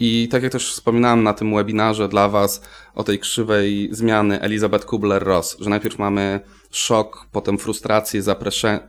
I 0.00 0.28
tak 0.28 0.42
jak 0.42 0.52
też 0.52 0.72
wspominałem 0.72 1.22
na 1.22 1.32
tym 1.32 1.54
webinarze 1.54 2.08
dla 2.08 2.28
Was 2.28 2.62
o 2.94 3.04
tej 3.04 3.18
krzywej 3.18 3.88
zmiany 3.92 4.40
Elizabeth 4.40 4.86
Kubler-Ross, 4.86 5.56
że 5.60 5.70
najpierw 5.70 5.98
mamy 5.98 6.40
szok, 6.70 7.26
potem 7.32 7.58
frustrację, 7.58 8.22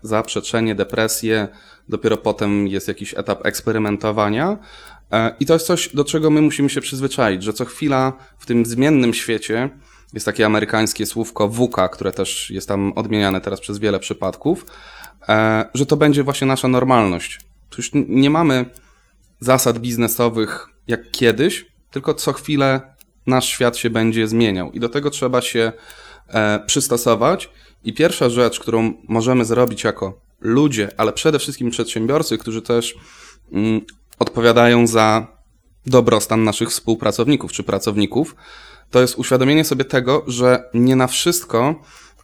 zaprzeczenie, 0.04 0.76
depresję, 0.76 1.48
dopiero 1.90 2.18
potem 2.18 2.68
jest 2.68 2.88
jakiś 2.88 3.14
etap 3.18 3.46
eksperymentowania. 3.46 4.58
E, 5.12 5.36
I 5.40 5.46
to 5.46 5.54
jest 5.54 5.66
coś, 5.66 5.90
do 5.96 6.04
czego 6.04 6.30
my 6.30 6.42
musimy 6.42 6.70
się 6.70 6.82
przyzwyczaić, 6.82 7.44
że 7.44 7.54
co 7.54 7.66
chwila 7.66 8.14
w 8.40 8.46
tym 8.46 8.66
zmiennym 8.66 9.14
świecie 9.14 9.70
jest 10.14 10.26
takie 10.26 10.46
amerykańskie 10.46 11.06
słówko 11.06 11.48
VUCA, 11.48 11.90
które 11.90 12.12
też 12.12 12.50
jest 12.50 12.68
tam 12.68 12.94
odmieniane 12.94 13.42
teraz 13.42 13.60
przez 13.60 13.80
wiele 13.80 14.00
przypadków, 14.00 14.66
e, 15.30 15.66
że 15.74 15.86
to 15.86 15.98
będzie 15.98 16.24
właśnie 16.24 16.48
nasza 16.48 16.68
normalność. 16.68 17.40
Tu 17.70 17.76
już 17.78 17.92
nie 18.08 18.30
mamy 18.30 18.66
zasad 19.40 19.80
biznesowych 19.80 20.68
jak 20.88 21.12
kiedyś, 21.12 21.66
tylko 21.92 22.14
co 22.14 22.34
chwilę 22.34 22.82
nasz 23.28 23.48
świat 23.48 23.78
się 23.78 23.90
będzie 23.90 24.28
zmieniał 24.28 24.72
i 24.72 24.80
do 24.80 24.90
tego 24.90 25.10
trzeba 25.10 25.42
się 25.42 25.72
e, 26.28 26.60
przystosować. 26.66 27.50
I 27.84 27.94
pierwsza 27.94 28.30
rzecz, 28.30 28.60
którą 28.60 28.94
możemy 29.08 29.46
zrobić 29.46 29.84
jako 29.84 30.22
ludzie, 30.40 30.90
ale 30.98 31.14
przede 31.14 31.40
wszystkim 31.40 31.70
przedsiębiorcy, 31.70 32.38
którzy 32.38 32.62
też 32.62 32.96
mm, 33.52 33.82
odpowiadają 34.20 34.88
za 34.88 35.28
dobrostan 35.86 36.44
naszych 36.44 36.70
współpracowników 36.70 37.52
czy 37.52 37.64
pracowników, 37.64 38.36
to 38.92 39.02
jest 39.02 39.18
uświadomienie 39.18 39.64
sobie 39.64 39.86
tego, 39.86 40.24
że 40.28 40.64
nie 40.74 40.96
na 40.96 41.08
wszystko, 41.08 41.76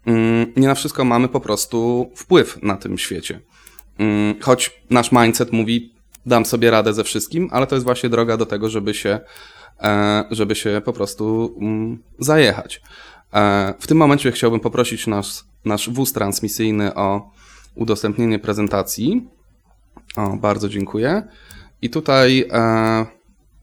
mm, 0.05 0.53
nie 0.55 0.67
na 0.67 0.75
wszystko 0.75 1.05
mamy 1.05 1.27
po 1.27 1.39
prostu 1.39 2.11
wpływ 2.15 2.63
na 2.63 2.75
tym 2.75 2.97
świecie. 2.97 3.39
Mm, 3.97 4.35
choć 4.41 4.81
nasz 4.89 5.11
mindset 5.11 5.51
mówi, 5.51 5.93
dam 6.25 6.45
sobie 6.45 6.71
radę 6.71 6.93
ze 6.93 7.03
wszystkim, 7.03 7.49
ale 7.51 7.67
to 7.67 7.75
jest 7.75 7.85
właśnie 7.85 8.09
droga 8.09 8.37
do 8.37 8.45
tego, 8.45 8.69
żeby 8.69 8.93
się, 8.93 9.19
e, 9.81 10.23
żeby 10.31 10.55
się 10.55 10.81
po 10.85 10.93
prostu 10.93 11.55
mm, 11.61 12.03
zajechać. 12.19 12.81
E, 13.33 13.73
w 13.79 13.87
tym 13.87 13.97
momencie 13.97 14.31
chciałbym 14.31 14.59
poprosić 14.59 15.07
nasz, 15.07 15.43
nasz 15.65 15.89
wóz 15.89 16.13
transmisyjny 16.13 16.95
o 16.95 17.31
udostępnienie 17.75 18.39
prezentacji. 18.39 19.27
O, 20.15 20.29
bardzo 20.29 20.69
dziękuję. 20.69 21.23
I 21.81 21.89
tutaj 21.89 22.49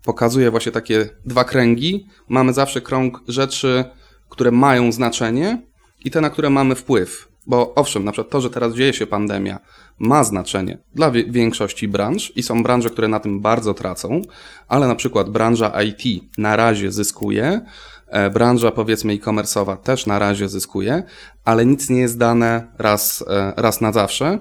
e, 0.04 0.06
pokazuję 0.06 0.50
właśnie 0.50 0.72
takie 0.72 1.08
dwa 1.26 1.44
kręgi. 1.44 2.06
Mamy 2.28 2.52
zawsze 2.52 2.80
krąg 2.80 3.20
rzeczy, 3.28 3.84
które 4.28 4.50
mają 4.50 4.92
znaczenie 4.92 5.62
i 6.04 6.10
te, 6.10 6.20
na 6.20 6.30
które 6.30 6.50
mamy 6.50 6.74
wpływ. 6.74 7.28
Bo 7.46 7.74
owszem, 7.74 8.04
na 8.04 8.12
przykład 8.12 8.32
to, 8.32 8.40
że 8.40 8.50
teraz 8.50 8.74
dzieje 8.74 8.92
się 8.92 9.06
pandemia, 9.06 9.58
ma 9.98 10.24
znaczenie 10.24 10.78
dla 10.94 11.10
większości 11.10 11.88
branż 11.88 12.32
i 12.36 12.42
są 12.42 12.62
branże, 12.62 12.90
które 12.90 13.08
na 13.08 13.20
tym 13.20 13.40
bardzo 13.40 13.74
tracą, 13.74 14.22
ale 14.68 14.88
na 14.88 14.94
przykład 14.94 15.30
branża 15.30 15.82
IT 15.82 16.24
na 16.38 16.56
razie 16.56 16.92
zyskuje, 16.92 17.60
e, 18.06 18.30
branża 18.30 18.70
powiedzmy 18.70 19.12
e-commerce'owa 19.12 19.76
też 19.76 20.06
na 20.06 20.18
razie 20.18 20.48
zyskuje, 20.48 21.02
ale 21.44 21.66
nic 21.66 21.90
nie 21.90 22.00
jest 22.00 22.18
dane 22.18 22.72
raz, 22.78 23.24
e, 23.28 23.52
raz 23.56 23.80
na 23.80 23.92
zawsze. 23.92 24.38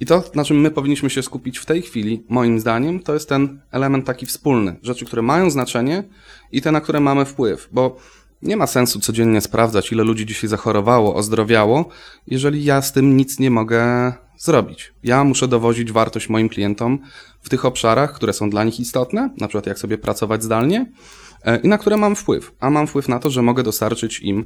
I 0.00 0.06
to, 0.06 0.24
na 0.34 0.44
czym 0.44 0.60
my 0.60 0.70
powinniśmy 0.70 1.10
się 1.10 1.22
skupić 1.22 1.58
w 1.58 1.66
tej 1.66 1.82
chwili, 1.82 2.24
moim 2.28 2.60
zdaniem, 2.60 3.00
to 3.00 3.14
jest 3.14 3.28
ten 3.28 3.60
element 3.70 4.06
taki 4.06 4.26
wspólny. 4.26 4.76
Rzeczy, 4.82 5.04
które 5.04 5.22
mają 5.22 5.50
znaczenie 5.50 6.04
i 6.52 6.62
te, 6.62 6.72
na 6.72 6.80
które 6.80 7.00
mamy 7.00 7.24
wpływ. 7.24 7.68
Bo 7.72 7.96
nie 8.42 8.56
ma 8.56 8.66
sensu 8.66 9.00
codziennie 9.00 9.40
sprawdzać, 9.40 9.92
ile 9.92 10.04
ludzi 10.04 10.26
dzisiaj 10.26 10.50
zachorowało, 10.50 11.14
ozdrowiało, 11.14 11.88
jeżeli 12.26 12.64
ja 12.64 12.82
z 12.82 12.92
tym 12.92 13.16
nic 13.16 13.38
nie 13.38 13.50
mogę 13.50 14.12
zrobić. 14.38 14.92
Ja 15.02 15.24
muszę 15.24 15.48
dowozić 15.48 15.92
wartość 15.92 16.28
moim 16.28 16.48
klientom 16.48 16.98
w 17.42 17.48
tych 17.48 17.64
obszarach, 17.64 18.12
które 18.12 18.32
są 18.32 18.50
dla 18.50 18.64
nich 18.64 18.80
istotne, 18.80 19.30
na 19.38 19.48
przykład 19.48 19.66
jak 19.66 19.78
sobie 19.78 19.98
pracować 19.98 20.42
zdalnie 20.42 20.92
e, 21.42 21.60
i 21.60 21.68
na 21.68 21.78
które 21.78 21.96
mam 21.96 22.16
wpływ. 22.16 22.52
A 22.60 22.70
mam 22.70 22.86
wpływ 22.86 23.08
na 23.08 23.18
to, 23.18 23.30
że 23.30 23.42
mogę 23.42 23.62
dostarczyć 23.62 24.20
im, 24.20 24.44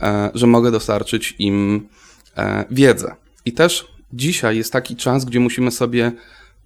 e, 0.00 0.30
że 0.34 0.46
mogę 0.46 0.70
dostarczyć 0.70 1.34
im 1.38 1.88
e, 2.36 2.64
wiedzę. 2.70 3.14
I 3.44 3.52
też 3.52 3.93
dzisiaj 4.14 4.56
jest 4.56 4.72
taki 4.72 4.96
czas, 4.96 5.24
gdzie 5.24 5.40
musimy 5.40 5.70
sobie 5.70 6.12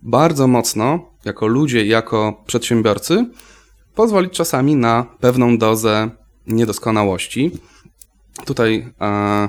bardzo 0.02 0.46
mocno, 0.46 1.10
jako 1.24 1.46
ludzie, 1.46 1.86
jako 1.86 2.42
przedsiębiorcy, 2.46 3.26
pozwolić 3.94 4.32
czasami 4.32 4.76
na 4.76 5.06
pewną 5.20 5.58
dozę 5.58 6.10
niedoskonałości. 6.46 7.50
Tutaj 8.44 8.92
e, 9.00 9.48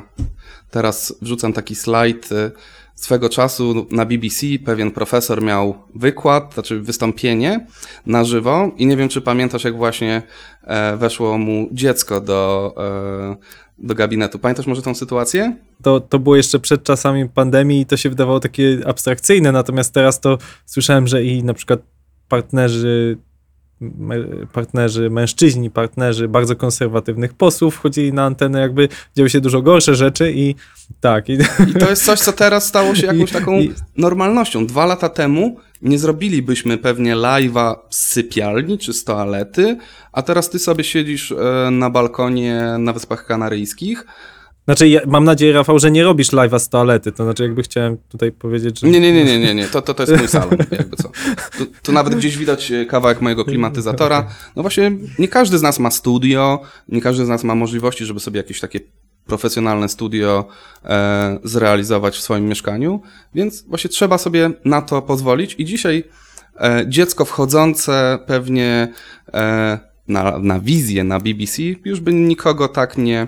teraz 0.72 1.16
wrzucam 1.22 1.54
taki 1.54 1.76
slajd. 1.76 2.32
e, 2.32 2.52
Swego 3.00 3.30
czasu 3.30 3.88
na 3.92 4.06
BBC 4.06 4.48
pewien 4.66 4.92
profesor 4.92 5.44
miał 5.44 5.84
wykład, 5.96 6.54
znaczy 6.54 6.80
wystąpienie 6.80 7.66
na 8.06 8.24
żywo 8.24 8.72
i 8.78 8.86
nie 8.86 8.98
wiem, 8.98 9.10
czy 9.10 9.22
pamiętasz, 9.22 9.64
jak 9.64 9.78
właśnie 9.78 10.22
e, 10.64 10.98
weszło 10.98 11.38
mu 11.38 11.70
dziecko 11.72 12.22
do, 12.22 12.74
e, 12.78 13.36
do 13.82 13.96
gabinetu. 13.96 14.40
Pamiętasz 14.40 14.68
może 14.68 14.82
tą 14.82 14.96
sytuację? 14.96 15.56
To, 15.82 16.00
to 16.00 16.20
było 16.20 16.36
jeszcze 16.36 16.60
przed 16.60 16.84
czasami 16.84 17.30
pandemii 17.30 17.82
i 17.82 17.86
to 17.86 17.98
się 17.98 18.10
wydawało 18.10 18.40
takie 18.40 18.80
abstrakcyjne, 18.86 19.52
natomiast 19.52 19.94
teraz 19.94 20.20
to 20.20 20.38
słyszałem, 20.66 21.08
że 21.08 21.24
i 21.24 21.44
na 21.44 21.54
przykład 21.54 21.80
partnerzy 22.30 23.18
partnerzy, 24.54 25.10
mężczyźni, 25.10 25.70
partnerzy 25.72 26.28
bardzo 26.28 26.56
konserwatywnych 26.56 27.34
posłów 27.34 27.76
wchodzili 27.76 28.14
na 28.14 28.26
antenę, 28.26 28.60
jakby 28.60 28.90
działy 29.18 29.30
się 29.30 29.42
dużo 29.42 29.62
gorsze 29.62 29.96
rzeczy 29.96 30.32
i 30.36 30.56
tak. 31.02 31.30
I, 31.30 31.34
I 31.70 31.74
to 31.80 31.90
jest 31.90 32.06
coś, 32.06 32.20
co 32.20 32.34
teraz 32.34 32.66
stało 32.68 32.96
się 32.96 33.08
jakąś 33.14 33.30
I- 33.30 33.34
taką 33.34 33.60
i- 33.60 33.74
normalnością. 33.98 34.68
Dwa 34.68 34.86
lata 34.86 35.10
temu 35.10 35.58
nie 35.82 36.00
zrobilibyśmy 36.00 36.78
pewnie 36.78 37.16
live'a 37.16 37.76
z 37.90 38.08
sypialni 38.08 38.78
czy 38.78 38.94
z 38.94 39.04
toalety, 39.04 39.78
a 40.12 40.22
teraz 40.22 40.50
ty 40.50 40.60
sobie 40.60 40.84
siedzisz 40.84 41.32
e, 41.32 41.72
na 41.72 41.90
balkonie 41.90 42.76
na 42.80 42.94
Wyspach 42.94 43.26
Kanaryjskich. 43.26 44.06
Znaczy, 44.66 44.88
ja, 44.90 45.02
mam 45.08 45.24
nadzieję, 45.24 45.54
Rafał, 45.54 45.80
że 45.80 45.92
nie 45.92 46.04
robisz 46.04 46.32
live'a 46.32 46.60
z 46.60 46.70
toalety, 46.70 47.12
to 47.12 47.24
znaczy 47.24 47.44
jakby 47.44 47.64
chciałem 47.64 47.98
tutaj 48.10 48.32
powiedzieć, 48.32 48.80
że... 48.80 48.88
Nie, 48.88 49.00
nie, 49.00 49.14
nie, 49.14 49.26
nie, 49.26 49.40
nie, 49.40 49.56
nie. 49.56 49.68
To, 49.68 49.82
to, 49.82 49.94
to 49.94 50.04
jest 50.04 50.18
mój 50.18 50.28
salon, 50.28 50.58
jakby 50.72 50.96
co. 50.96 51.12
Tu, 51.58 51.66
tu 51.84 51.92
nawet 51.92 52.16
gdzieś 52.16 52.38
widać 52.38 52.72
e, 52.72 52.86
kawałek 52.86 53.22
mojego 53.22 53.46
klimatyzatora. 53.46 54.28
No 54.56 54.62
właśnie, 54.62 54.92
nie 55.20 55.28
każdy 55.28 55.58
z 55.58 55.62
nas 55.62 55.80
ma 55.80 55.92
studio, 55.92 56.62
nie 56.88 57.02
każdy 57.02 57.26
z 57.26 57.30
nas 57.30 57.44
ma 57.44 57.56
możliwości, 57.56 58.06
żeby 58.06 58.20
sobie 58.20 58.38
jakieś 58.38 58.60
takie 58.60 58.80
profesjonalne 59.30 59.90
studio 59.90 60.46
e, 60.86 61.40
zrealizować 61.44 62.18
w 62.18 62.22
swoim 62.22 62.48
mieszkaniu, 62.48 63.02
więc 63.34 63.64
właśnie 63.64 63.90
trzeba 63.90 64.18
sobie 64.18 64.52
na 64.66 64.82
to 64.82 65.02
pozwolić 65.02 65.56
i 65.58 65.66
dzisiaj 65.66 66.04
e, 66.62 66.86
dziecko 66.88 67.26
wchodzące 67.26 68.20
pewnie 68.26 68.94
e, 69.34 69.90
na, 70.10 70.40
na 70.40 70.60
wizję 70.60 71.04
na 71.04 71.20
BBC 71.20 71.64
już 71.86 72.00
by 72.00 72.14
nikogo 72.14 72.68
tak 72.68 72.98
nie, 72.98 73.28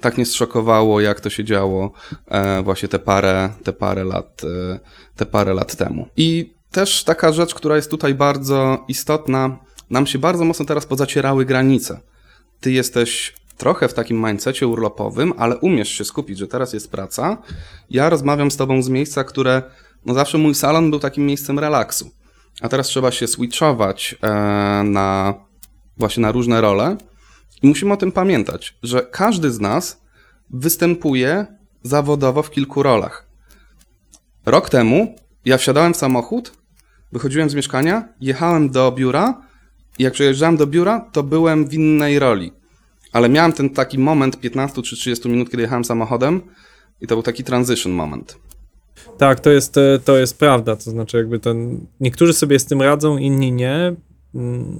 tak 0.00 0.18
nie 0.18 0.26
zszokowało, 0.26 1.00
jak 1.00 1.20
to 1.20 1.30
się 1.30 1.44
działo 1.44 1.92
e, 2.28 2.62
właśnie 2.62 2.88
te 2.88 2.98
parę, 2.98 3.50
te 3.64 3.72
parę 3.72 4.04
lat, 4.04 4.42
e, 4.44 4.80
te 5.16 5.26
parę 5.26 5.54
lat 5.54 5.76
temu. 5.76 6.08
I 6.16 6.54
też 6.70 7.04
taka 7.04 7.32
rzecz, 7.32 7.54
która 7.54 7.76
jest 7.76 7.90
tutaj 7.90 8.14
bardzo 8.14 8.84
istotna, 8.88 9.58
nam 9.90 10.06
się 10.06 10.18
bardzo 10.18 10.44
mocno 10.44 10.64
teraz 10.64 10.86
pozacierały 10.86 11.44
granice. 11.44 12.00
Ty 12.60 12.72
jesteś 12.72 13.34
trochę 13.60 13.88
w 13.88 13.94
takim 13.94 14.26
mindsetie 14.26 14.66
urlopowym, 14.66 15.32
ale 15.36 15.56
umiesz 15.56 15.88
się 15.88 16.04
skupić, 16.04 16.38
że 16.38 16.48
teraz 16.48 16.72
jest 16.72 16.90
praca. 16.90 17.38
Ja 17.90 18.10
rozmawiam 18.10 18.50
z 18.50 18.56
tobą 18.56 18.82
z 18.82 18.88
miejsca, 18.88 19.24
które, 19.24 19.62
no 20.06 20.14
zawsze 20.14 20.38
mój 20.38 20.54
salon 20.54 20.90
był 20.90 21.00
takim 21.00 21.26
miejscem 21.26 21.58
relaksu. 21.58 22.10
A 22.60 22.68
teraz 22.68 22.86
trzeba 22.86 23.10
się 23.10 23.26
switchować 23.26 24.16
e, 24.22 24.28
na 24.84 25.34
właśnie 25.96 26.20
na 26.22 26.32
różne 26.32 26.60
role. 26.60 26.96
I 27.62 27.66
musimy 27.66 27.92
o 27.92 27.96
tym 27.96 28.12
pamiętać, 28.12 28.78
że 28.82 29.06
każdy 29.10 29.50
z 29.50 29.60
nas 29.60 30.00
występuje 30.50 31.46
zawodowo 31.82 32.42
w 32.42 32.50
kilku 32.50 32.82
rolach. 32.82 33.26
Rok 34.46 34.70
temu 34.70 35.14
ja 35.44 35.58
wsiadałem 35.58 35.94
w 35.94 35.96
samochód, 35.96 36.52
wychodziłem 37.12 37.50
z 37.50 37.54
mieszkania, 37.54 38.08
jechałem 38.20 38.70
do 38.70 38.92
biura 38.92 39.42
i 39.98 40.02
jak 40.02 40.12
przyjeżdżałem 40.12 40.56
do 40.56 40.66
biura, 40.66 41.00
to 41.12 41.22
byłem 41.22 41.68
w 41.68 41.74
innej 41.74 42.18
roli. 42.18 42.59
Ale 43.12 43.28
miałem 43.28 43.52
ten 43.52 43.70
taki 43.70 43.98
moment 43.98 44.40
15 44.40 44.82
czy 44.82 44.96
30 44.96 45.28
minut, 45.28 45.50
kiedy 45.50 45.62
jechałem 45.62 45.84
samochodem 45.84 46.40
i 47.00 47.06
to 47.06 47.14
był 47.14 47.22
taki 47.22 47.44
transition 47.44 47.92
moment. 47.92 48.38
Tak, 49.18 49.40
to 49.40 49.50
jest, 49.50 49.76
e, 49.76 49.98
to 50.04 50.18
jest 50.18 50.38
prawda. 50.38 50.76
To 50.76 50.90
znaczy, 50.90 51.16
jakby 51.16 51.38
ten. 51.38 51.86
Niektórzy 52.00 52.32
sobie 52.32 52.58
z 52.58 52.64
tym 52.66 52.82
radzą, 52.82 53.16
inni 53.18 53.52
nie. 53.52 53.94
Mm, 54.34 54.78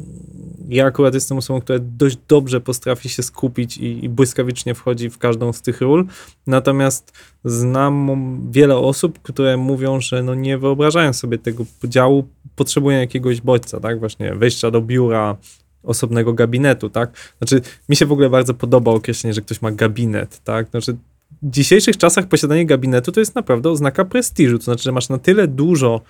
Ja 0.69 0.87
akurat 0.87 1.15
jestem 1.15 1.39
osobą, 1.39 1.61
która 1.61 1.79
dość 1.83 2.19
dobrze 2.29 2.61
potrafi 2.61 3.09
się 3.09 3.23
skupić 3.23 3.79
i, 3.79 4.05
i 4.05 4.09
błyskawicznie 4.09 4.75
wchodzi 4.75 5.11
w 5.11 5.19
każdą 5.19 5.53
z 5.53 5.63
tych 5.63 5.81
ról. 5.81 6.07
Natomiast 6.47 7.13
znam 7.45 8.41
wiele 8.51 8.77
osób, 8.77 9.19
które 9.23 9.57
mówią, 9.57 10.01
że 10.01 10.23
no 10.23 10.35
nie 10.35 10.59
wyobrażają 10.59 11.13
sobie 11.13 11.39
tego 11.39 11.65
podziału, 11.81 12.29
potrzebują 12.57 13.01
jakiegoś 13.01 13.41
bodźca, 13.41 13.81
tak? 13.81 14.01
Właśnie 14.01 14.35
wejścia 14.35 14.71
do 14.71 14.81
biura, 14.81 15.37
osobnego 15.83 16.33
gabinetu, 16.33 16.91
tak? 16.91 17.35
Znaczy, 17.39 17.61
mi 17.89 17.97
się 17.97 18.07
w 18.07 18.13
ogóle 18.13 18.31
bardzo 18.31 18.55
podoba 18.55 18.93
określenie, 18.93 19.35
że 19.35 19.41
ktoś 19.41 19.63
ma 19.63 19.71
gabinet, 19.71 20.41
tak? 20.45 20.71
Znaczy, 20.71 20.97
w 21.43 21.51
dzisiejszych 21.51 21.97
czasach 21.97 22.27
posiadanie 22.27 22.67
gabinetu 22.67 23.13
to 23.13 23.21
jest 23.21 23.35
naprawdę 23.35 23.71
oznaka 23.71 24.05
prestiżu, 24.05 24.59
to 24.59 24.65
znaczy, 24.65 24.83
że 24.83 24.93
masz 24.93 25.09
na 25.09 25.19
tyle 25.19 25.49
dużo 25.49 26.01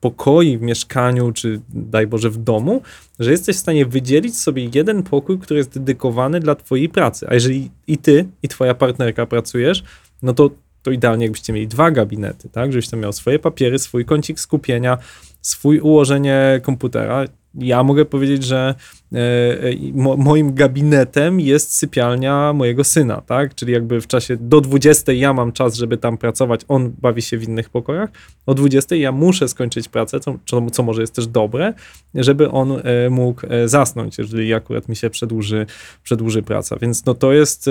pokoi 0.00 0.58
w 0.58 0.62
mieszkaniu, 0.62 1.32
czy 1.32 1.60
daj 1.68 2.06
Boże 2.06 2.30
w 2.30 2.36
domu, 2.36 2.82
że 3.18 3.30
jesteś 3.30 3.56
w 3.56 3.58
stanie 3.58 3.86
wydzielić 3.86 4.38
sobie 4.38 4.70
jeden 4.74 5.02
pokój, 5.02 5.38
który 5.38 5.58
jest 5.58 5.74
dedykowany 5.74 6.40
dla 6.40 6.54
twojej 6.54 6.88
pracy. 6.88 7.26
A 7.28 7.34
jeżeli 7.34 7.70
i 7.86 7.98
ty, 7.98 8.28
i 8.42 8.48
twoja 8.48 8.74
partnerka 8.74 9.26
pracujesz, 9.26 9.84
no 10.22 10.34
to, 10.34 10.50
to 10.82 10.90
idealnie 10.90 11.24
jakbyście 11.24 11.52
mieli 11.52 11.68
dwa 11.68 11.90
gabinety, 11.90 12.48
tak? 12.48 12.72
Żebyś 12.72 12.88
tam 12.88 13.00
miał 13.00 13.12
swoje 13.12 13.38
papiery, 13.38 13.78
swój 13.78 14.04
kącik 14.04 14.40
skupienia, 14.40 14.98
swój 15.40 15.80
ułożenie 15.80 16.60
komputera. 16.62 17.24
Ja 17.54 17.82
mogę 17.82 18.04
powiedzieć, 18.04 18.44
że 18.44 18.74
e, 19.12 19.18
e, 19.18 19.72
mo, 19.94 20.16
moim 20.16 20.54
gabinetem 20.54 21.40
jest 21.40 21.76
sypialnia 21.76 22.52
mojego 22.52 22.84
syna, 22.84 23.20
tak? 23.20 23.54
Czyli 23.54 23.72
jakby 23.72 24.00
w 24.00 24.06
czasie 24.06 24.36
do 24.40 24.60
20 24.60 25.12
ja 25.12 25.32
mam 25.32 25.52
czas, 25.52 25.74
żeby 25.74 25.96
tam 25.96 26.18
pracować, 26.18 26.60
on 26.68 26.92
bawi 27.00 27.22
się 27.22 27.38
w 27.38 27.42
innych 27.42 27.70
pokojach, 27.70 28.10
o 28.46 28.54
20 28.54 28.96
ja 28.96 29.12
muszę 29.12 29.48
skończyć 29.48 29.88
pracę, 29.88 30.20
co, 30.20 30.38
co, 30.72 30.82
może 30.82 31.00
jest 31.00 31.14
też 31.14 31.26
dobre, 31.26 31.74
żeby 32.14 32.50
on 32.50 32.72
e, 32.72 33.10
mógł 33.10 33.40
zasnąć, 33.66 34.18
jeżeli 34.18 34.54
akurat 34.54 34.88
mi 34.88 34.96
się 34.96 35.10
przedłuży, 35.10 35.66
przedłuży 36.02 36.42
praca. 36.42 36.76
Więc 36.80 37.04
no 37.04 37.14
to 37.14 37.32
jest, 37.32 37.66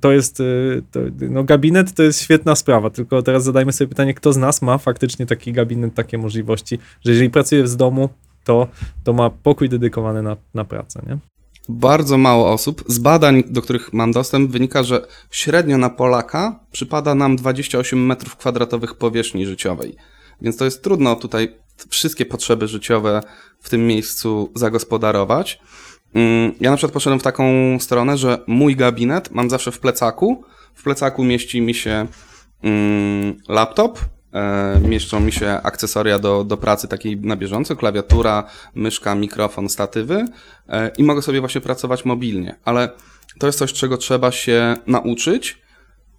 to 0.00 0.12
jest, 0.12 0.36
to, 0.90 1.00
no 1.30 1.44
gabinet 1.44 1.94
to 1.94 2.02
jest 2.02 2.22
świetna 2.22 2.54
sprawa, 2.54 2.90
tylko 2.90 3.22
teraz 3.22 3.44
zadajmy 3.44 3.72
sobie 3.72 3.88
pytanie, 3.88 4.14
kto 4.14 4.32
z 4.32 4.36
nas 4.36 4.62
ma 4.62 4.78
faktycznie 4.78 5.26
taki 5.26 5.52
gabinet, 5.52 5.94
takie 5.94 6.18
możliwości, 6.18 6.78
że 7.04 7.10
jeżeli 7.10 7.30
pracuje 7.30 7.68
z 7.68 7.76
domu, 7.76 8.08
to, 9.04 9.12
ma 9.12 9.30
pokój 9.30 9.68
dedykowany 9.68 10.22
na, 10.22 10.36
na 10.54 10.64
pracę, 10.64 11.02
nie? 11.06 11.18
Bardzo 11.68 12.18
mało 12.18 12.52
osób. 12.52 12.84
Z 12.86 12.98
badań, 12.98 13.42
do 13.46 13.62
których 13.62 13.92
mam 13.92 14.12
dostęp, 14.12 14.50
wynika, 14.50 14.82
że 14.82 15.06
średnio 15.30 15.78
na 15.78 15.90
Polaka 15.90 16.60
przypada 16.72 17.14
nam 17.14 17.36
28 17.36 18.06
metrów 18.06 18.36
kwadratowych 18.36 18.94
powierzchni 18.94 19.46
życiowej. 19.46 19.96
Więc 20.40 20.56
to 20.56 20.64
jest 20.64 20.82
trudno 20.82 21.16
tutaj 21.16 21.56
wszystkie 21.88 22.26
potrzeby 22.26 22.68
życiowe 22.68 23.22
w 23.60 23.70
tym 23.70 23.86
miejscu 23.86 24.52
zagospodarować. 24.54 25.60
Mm, 26.14 26.52
Ja 26.60 26.70
na 26.70 26.76
przykład 26.76 26.92
poszedłem 26.92 27.20
w 27.20 27.22
taką 27.22 27.44
stronę, 27.80 28.18
że 28.18 28.38
mój 28.46 28.76
gabinet 28.76 29.30
mam 29.30 29.50
zawsze 29.50 29.72
w 29.72 29.80
plecaku. 29.80 30.44
W 30.74 30.82
plecaku 30.82 31.24
mieści 31.24 31.60
mi 31.60 31.74
się 31.74 32.06
mm, 32.62 33.36
laptop, 33.48 33.98
mieszczą 34.80 35.20
mi 35.20 35.32
się 35.32 35.50
akcesoria 35.62 36.18
do, 36.18 36.44
do 36.44 36.56
pracy 36.56 36.88
takiej 36.88 37.16
na 37.16 37.36
bieżąco, 37.36 37.76
klawiatura, 37.76 38.44
myszka, 38.74 39.14
mikrofon, 39.14 39.68
statywy. 39.68 40.24
E, 40.68 40.90
i 40.98 41.04
mogę 41.04 41.22
sobie 41.22 41.40
właśnie 41.40 41.60
pracować 41.60 42.04
mobilnie. 42.04 42.56
Ale 42.64 42.90
to 43.38 43.46
jest 43.46 43.58
coś, 43.58 43.72
czego 43.72 43.96
trzeba 43.96 44.32
się 44.32 44.76
nauczyć. 44.86 45.58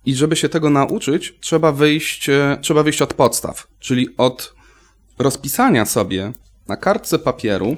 I 0.06 0.16
żeby 0.16 0.36
się 0.36 0.50
tego 0.50 0.70
nauczyć, 0.70 1.36
trzeba 1.40 1.72
wyjść, 1.72 2.30
e, 2.30 2.58
trzeba 2.62 2.84
wyjść 2.84 3.02
od 3.02 3.14
podstaw, 3.14 3.68
czyli 3.80 4.10
od 4.18 4.56
rozpisania 5.18 5.86
sobie 5.86 6.34
na 6.68 6.78
kartce 6.78 7.20
papieru, 7.20 7.76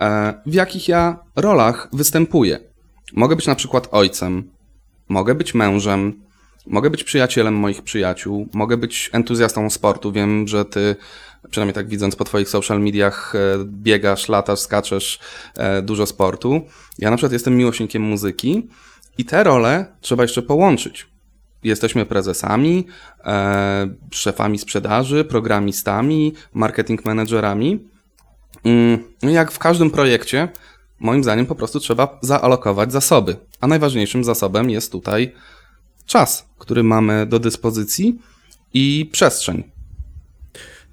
e, 0.00 0.34
w 0.46 0.54
jakich 0.54 0.88
ja 0.88 1.18
rolach 1.36 1.88
występuję. 1.92 2.58
Mogę 3.12 3.36
być 3.36 3.46
na 3.46 3.54
przykład 3.54 3.88
ojcem, 3.90 4.50
mogę 5.08 5.34
być 5.34 5.54
mężem, 5.54 6.27
mogę 6.68 6.90
być 6.90 7.04
przyjacielem 7.04 7.54
moich 7.54 7.82
przyjaciół, 7.82 8.48
mogę 8.52 8.76
być 8.76 9.10
entuzjastą 9.12 9.70
sportu. 9.70 10.12
Wiem, 10.12 10.48
że 10.48 10.64
ty, 10.64 10.96
przynajmniej 11.50 11.74
tak 11.74 11.88
widząc 11.88 12.16
po 12.16 12.24
twoich 12.24 12.48
social 12.48 12.80
mediach, 12.80 13.34
e, 13.34 13.38
biegasz, 13.64 14.28
latasz, 14.28 14.58
skaczesz, 14.58 15.18
e, 15.56 15.82
dużo 15.82 16.06
sportu. 16.06 16.60
Ja 16.98 17.10
na 17.10 17.16
przykład 17.16 17.32
jestem 17.32 17.56
miłośnikiem 17.56 18.02
muzyki 18.02 18.68
i 19.18 19.24
te 19.24 19.44
role 19.44 19.86
trzeba 20.00 20.22
jeszcze 20.24 20.42
połączyć. 20.42 21.06
Jesteśmy 21.64 22.06
prezesami, 22.06 22.86
e, 23.24 23.88
szefami 24.10 24.58
sprzedaży, 24.58 25.24
programistami, 25.24 26.32
marketing 26.54 27.04
managerami. 27.04 27.88
Mm, 28.64 28.98
No 29.22 29.30
jak 29.30 29.52
w 29.52 29.58
każdym 29.58 29.90
projekcie, 29.90 30.48
moim 31.00 31.22
zdaniem 31.22 31.46
po 31.46 31.54
prostu 31.54 31.80
trzeba 31.80 32.18
zaalokować 32.20 32.92
zasoby. 32.92 33.36
A 33.60 33.66
najważniejszym 33.66 34.24
zasobem 34.24 34.70
jest 34.70 34.92
tutaj 34.92 35.32
czas, 36.08 36.48
który 36.58 36.82
mamy 36.82 37.26
do 37.26 37.38
dyspozycji 37.38 38.18
i 38.74 39.08
przestrzeń. 39.12 39.62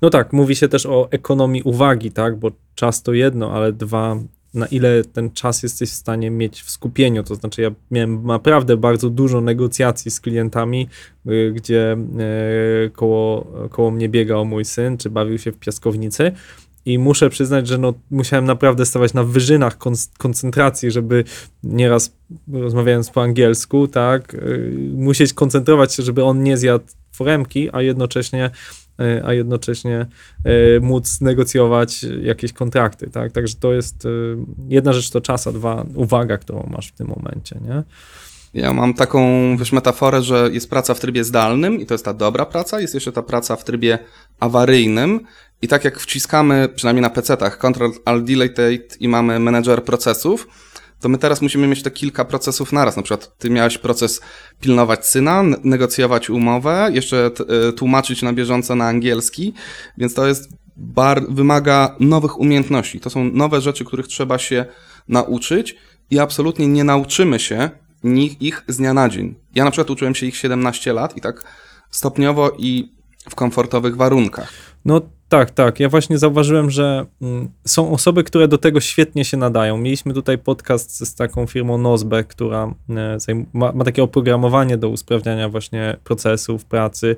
No 0.02 0.10
tak, 0.10 0.34
mówi 0.34 0.56
się 0.56 0.68
też 0.68 0.86
o 0.86 1.08
ekonomii 1.12 1.64
uwagi, 1.64 2.12
tak, 2.12 2.40
bo 2.40 2.52
czas 2.76 3.04
to 3.04 3.14
jedno, 3.14 3.52
ale 3.52 3.74
dwa, 3.74 4.18
na 4.54 4.66
ile 4.66 5.04
ten 5.04 5.32
czas 5.32 5.64
jesteś 5.64 5.90
w 5.90 5.94
stanie 5.94 6.32
mieć 6.32 6.62
w 6.62 6.70
skupieniu, 6.70 7.24
to 7.24 7.36
znaczy 7.36 7.62
ja 7.62 7.72
miałem 7.92 8.28
naprawdę 8.28 8.78
bardzo 8.78 9.10
dużo 9.10 9.42
negocjacji 9.42 10.12
z 10.12 10.20
klientami, 10.20 10.88
y, 11.28 11.52
gdzie 11.56 11.98
y, 12.86 12.90
koło, 12.90 13.48
koło 13.70 13.92
mnie 13.92 14.10
biegał 14.10 14.46
mój 14.46 14.66
syn, 14.66 14.98
czy 14.98 15.10
bawił 15.10 15.38
się 15.38 15.52
w 15.52 15.60
piaskownicy 15.60 16.32
i 16.86 17.00
muszę 17.00 17.30
przyznać, 17.30 17.68
że 17.68 17.78
no, 17.78 17.94
musiałem 18.12 18.46
naprawdę 18.46 18.86
stawać 18.86 19.14
na 19.14 19.24
wyżynach 19.24 19.78
kon- 19.78 19.96
koncentracji, 20.18 20.92
żeby 20.92 21.24
nieraz 21.64 22.16
rozmawiając 22.54 23.10
po 23.10 23.24
angielsku, 23.24 23.88
tak, 23.88 24.34
y, 24.34 24.74
musieć 24.94 25.34
koncentrować 25.34 25.94
się, 25.94 26.04
żeby 26.04 26.24
on 26.24 26.44
nie 26.44 26.58
zjadł 26.58 26.86
foremki, 27.12 27.70
a 27.74 27.82
jednocześnie 27.82 28.50
y, 29.02 29.26
a 29.26 29.34
jednocześnie 29.34 30.06
y, 30.78 30.82
móc 30.82 31.22
negocjować 31.22 32.06
jakieś 32.22 32.54
kontrakty, 32.54 33.10
tak? 33.10 33.32
Także 33.32 33.56
to 33.56 33.74
jest 33.74 34.08
jedna 34.68 34.94
rzecz 34.94 35.10
to 35.10 35.22
czas, 35.22 35.48
a 35.48 35.52
dwa 35.52 35.86
uwaga, 35.96 36.38
którą 36.38 36.70
masz 36.72 36.88
w 36.88 36.92
tym 36.92 37.08
momencie, 37.08 37.60
nie? 37.68 37.84
Ja 38.56 38.74
mam 38.74 38.94
taką, 38.94 39.22
wiesz, 39.58 39.72
metaforę, 39.72 40.22
że 40.22 40.50
jest 40.52 40.70
praca 40.70 40.94
w 40.94 41.00
trybie 41.00 41.24
zdalnym 41.24 41.82
i 41.82 41.86
to 41.86 41.94
jest 41.94 42.06
ta 42.06 42.14
dobra 42.14 42.46
praca, 42.46 42.80
jest 42.82 42.94
jeszcze 42.94 43.12
ta 43.12 43.22
praca 43.22 43.56
w 43.56 43.64
trybie 43.64 44.00
awaryjnym 44.40 45.20
i 45.62 45.68
tak 45.68 45.84
jak 45.84 46.00
wciskamy, 46.00 46.70
przynajmniej 46.76 47.02
na 47.02 47.10
PC-tach, 47.10 47.58
Ctrl 47.58 47.90
Alt 48.06 48.24
Delete 48.24 48.74
i 49.00 49.08
mamy 49.08 49.40
menedżer 49.40 49.84
procesów, 49.84 50.48
to 51.00 51.10
my 51.10 51.18
teraz 51.18 51.42
musimy 51.42 51.68
mieć 51.68 51.84
te 51.84 51.92
kilka 51.92 52.26
procesów 52.26 52.74
naraz. 52.74 52.98
Na 52.98 53.04
przykład 53.04 53.38
ty 53.38 53.50
miałeś 53.50 53.78
proces 53.78 54.22
pilnować 54.62 55.08
syna, 55.08 55.44
negocjować 55.64 56.30
umowę, 56.30 56.90
jeszcze 56.94 57.32
y, 57.70 57.74
tłumaczyć 57.74 58.22
na 58.22 58.34
bieżąco 58.34 58.76
na 58.76 58.88
angielski, 58.88 59.54
więc 59.98 60.14
to 60.14 60.28
jest 60.28 60.50
bar- 60.78 61.26
wymaga 61.30 61.96
nowych 62.00 62.40
umiejętności. 62.40 63.00
To 63.00 63.10
są 63.10 63.24
nowe 63.24 63.62
rzeczy, 63.62 63.86
których 63.86 64.08
trzeba 64.08 64.38
się 64.38 64.66
nauczyć 65.08 65.76
i 66.12 66.20
absolutnie 66.20 66.68
nie 66.68 66.84
nauczymy 66.84 67.40
się 67.40 67.70
ich 68.40 68.64
z 68.68 68.78
dnia 68.78 68.94
na 68.94 69.10
dzień. 69.10 69.36
Ja 69.56 69.66
na 69.66 69.72
przykład 69.72 69.90
uczyłem 69.90 70.16
się 70.16 70.26
ich 70.26 70.38
17 70.38 70.94
lat 70.94 71.18
i 71.18 71.22
tak 71.22 71.44
stopniowo 71.92 72.52
i 72.58 72.94
w 73.30 73.36
komfortowych 73.36 73.96
warunkach. 73.96 74.54
No 74.86 75.02
tak, 75.40 75.52
tak. 75.52 75.80
Ja 75.80 75.90
właśnie 75.90 76.18
zauważyłem, 76.18 76.70
że 76.70 77.06
mm, 77.22 77.50
są 77.66 77.92
osoby, 77.92 78.24
które 78.24 78.48
do 78.48 78.58
tego 78.58 78.80
świetnie 78.80 79.26
się 79.26 79.38
nadają. 79.38 79.78
Mieliśmy 79.78 80.14
tutaj 80.14 80.38
podcast 80.38 81.08
z, 81.08 81.16
taką 81.16 81.48
firmą 81.48 81.78
Nozbe, 81.78 82.24
która 82.24 82.74
e, 82.90 83.18
ma, 83.54 83.84
takie 83.86 84.04
oprogramowanie 84.04 84.78
do 84.78 84.90
usprawniania 84.90 85.50
właśnie 85.50 85.98
procesów, 86.04 86.66
pracy. 86.66 87.16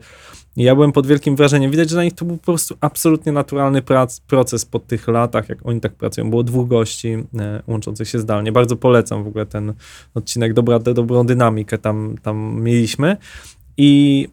Ja 0.56 0.76
byłem 0.76 0.92
pod 0.92 1.08
wielkim 1.08 1.36
wrażeniem. 1.36 1.72
Widać, 1.72 1.90
że 1.90 1.96
na 1.96 2.04
nich 2.04 2.14
to 2.14 2.26
był 2.26 2.38
po 2.38 2.44
prostu 2.44 2.76
absolutnie 2.82 3.32
naturalny 3.32 3.82
prac, 3.82 4.20
proces 4.20 4.66
po 4.66 4.80
tych 4.80 5.08
latach, 5.08 5.50
jak 5.50 5.66
oni 5.66 5.82
tak 5.82 5.94
pracują. 5.94 6.30
Było 6.30 6.44
dwóch 6.44 6.68
gości 6.68 7.18
e, 7.40 7.64
łączących 7.68 8.10
się 8.10 8.20
zdalnie. 8.20 8.52
Bardzo 8.52 8.76
polecam 8.76 9.24
w 9.24 9.28
ogóle 9.28 9.46
ten 9.46 9.74
odcinek, 10.14 10.54
dobra, 10.54 10.80
dobrą 10.80 11.26
dynamikę 11.26 11.78
tam, 11.78 12.16
tam 12.24 12.62
mieliśmy. 12.62 13.18
I 13.78 14.28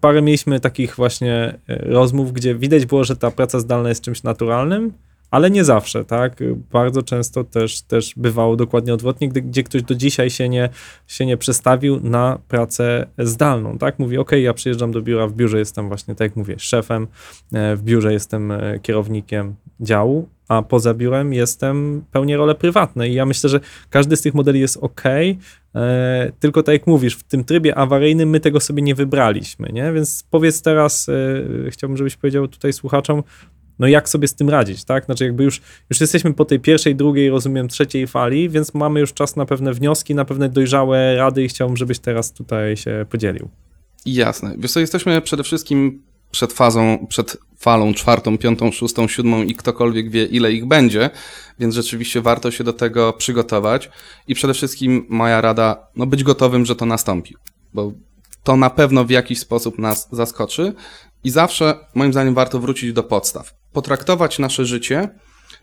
parę 0.00 0.22
mieliśmy 0.22 0.60
takich 0.60 0.96
właśnie 0.96 1.58
y, 1.70 1.76
rozmów, 1.76 2.32
gdzie 2.32 2.54
widać 2.54 2.86
było, 2.86 3.04
że 3.04 3.16
ta 3.16 3.30
praca 3.30 3.60
zdalna 3.60 3.88
jest 3.88 4.02
czymś 4.02 4.22
naturalnym, 4.22 4.92
ale 5.30 5.50
nie 5.50 5.64
zawsze, 5.64 6.04
tak? 6.04 6.42
Bardzo 6.72 7.02
często 7.02 7.44
też, 7.44 7.82
też 7.82 8.14
bywało 8.16 8.56
dokładnie 8.56 8.94
odwrotnie, 8.94 9.28
gdy, 9.28 9.42
gdzie 9.42 9.62
ktoś 9.62 9.82
do 9.82 9.94
dzisiaj 9.94 10.30
się 10.30 10.48
nie, 10.48 10.68
się 11.06 11.26
nie 11.26 11.36
przestawił 11.36 12.00
na 12.02 12.38
pracę 12.48 13.06
zdalną, 13.18 13.78
tak? 13.78 13.98
Mówi, 13.98 14.18
ok, 14.18 14.32
ja 14.32 14.54
przyjeżdżam 14.54 14.92
do 14.92 15.02
biura, 15.02 15.26
w 15.26 15.32
biurze 15.32 15.58
jestem 15.58 15.88
właśnie, 15.88 16.14
tak 16.14 16.30
jak 16.30 16.36
mówię, 16.36 16.54
szefem, 16.58 17.06
e, 17.52 17.76
w 17.76 17.82
biurze 17.82 18.12
jestem 18.12 18.50
e, 18.50 18.78
kierownikiem 18.82 19.54
działu, 19.80 20.28
a 20.48 20.62
poza 20.62 20.94
biurem 20.94 21.32
jestem, 21.32 22.04
pełnię 22.12 22.36
role 22.36 22.54
prywatne 22.54 23.08
i 23.08 23.14
ja 23.14 23.26
myślę, 23.26 23.50
że 23.50 23.60
każdy 23.90 24.16
z 24.16 24.22
tych 24.22 24.34
modeli 24.34 24.60
jest 24.60 24.76
ok, 24.76 25.02
tylko 26.40 26.62
tak 26.62 26.72
jak 26.72 26.86
mówisz, 26.86 27.16
w 27.16 27.22
tym 27.22 27.44
trybie 27.44 27.74
awaryjnym 27.74 28.30
my 28.30 28.40
tego 28.40 28.60
sobie 28.60 28.82
nie 28.82 28.94
wybraliśmy, 28.94 29.68
nie? 29.72 29.92
Więc 29.92 30.24
powiedz 30.30 30.62
teraz, 30.62 31.08
e, 31.08 31.70
chciałbym, 31.70 31.96
żebyś 31.96 32.16
powiedział 32.16 32.48
tutaj 32.48 32.72
słuchaczom, 32.72 33.22
no 33.78 33.86
jak 33.86 34.08
sobie 34.08 34.28
z 34.28 34.34
tym 34.34 34.50
radzić, 34.50 34.84
tak? 34.84 35.04
Znaczy 35.04 35.24
jakby 35.24 35.44
już, 35.44 35.60
już 35.90 36.00
jesteśmy 36.00 36.34
po 36.34 36.44
tej 36.44 36.60
pierwszej, 36.60 36.96
drugiej, 36.96 37.30
rozumiem, 37.30 37.68
trzeciej 37.68 38.06
fali, 38.06 38.48
więc 38.48 38.74
mamy 38.74 39.00
już 39.00 39.12
czas 39.12 39.36
na 39.36 39.46
pewne 39.46 39.72
wnioski, 39.72 40.14
na 40.14 40.24
pewne 40.24 40.48
dojrzałe 40.48 41.16
rady 41.16 41.44
i 41.44 41.48
chciałbym, 41.48 41.76
żebyś 41.76 41.98
teraz 41.98 42.32
tutaj 42.32 42.76
się 42.76 43.06
podzielił. 43.10 43.48
Jasne. 44.06 44.54
Wiesz 44.58 44.72
co, 44.72 44.80
jesteśmy 44.80 45.20
przede 45.20 45.42
wszystkim 45.42 46.02
przed 46.30 46.52
fazą, 46.52 47.06
przed 47.08 47.36
falą 47.58 47.94
czwartą, 47.94 48.38
piątą, 48.38 48.72
szóstą, 48.72 49.08
siódmą 49.08 49.42
i 49.42 49.54
ktokolwiek 49.54 50.10
wie, 50.10 50.24
ile 50.24 50.52
ich 50.52 50.66
będzie, 50.66 51.10
więc 51.58 51.74
rzeczywiście 51.74 52.20
warto 52.20 52.50
się 52.50 52.64
do 52.64 52.72
tego 52.72 53.12
przygotować 53.12 53.90
i 54.28 54.34
przede 54.34 54.54
wszystkim 54.54 55.06
moja 55.08 55.40
rada, 55.40 55.88
no 55.96 56.06
być 56.06 56.24
gotowym, 56.24 56.66
że 56.66 56.76
to 56.76 56.86
nastąpi, 56.86 57.34
bo 57.74 57.92
to 58.42 58.56
na 58.56 58.70
pewno 58.70 59.04
w 59.04 59.10
jakiś 59.10 59.38
sposób 59.38 59.78
nas 59.78 60.08
zaskoczy 60.12 60.74
i 61.24 61.30
zawsze, 61.30 61.78
moim 61.94 62.12
zdaniem, 62.12 62.34
warto 62.34 62.60
wrócić 62.60 62.92
do 62.92 63.02
podstaw. 63.02 63.54
Potraktować 63.72 64.38
nasze 64.38 64.64
życie 64.64 65.08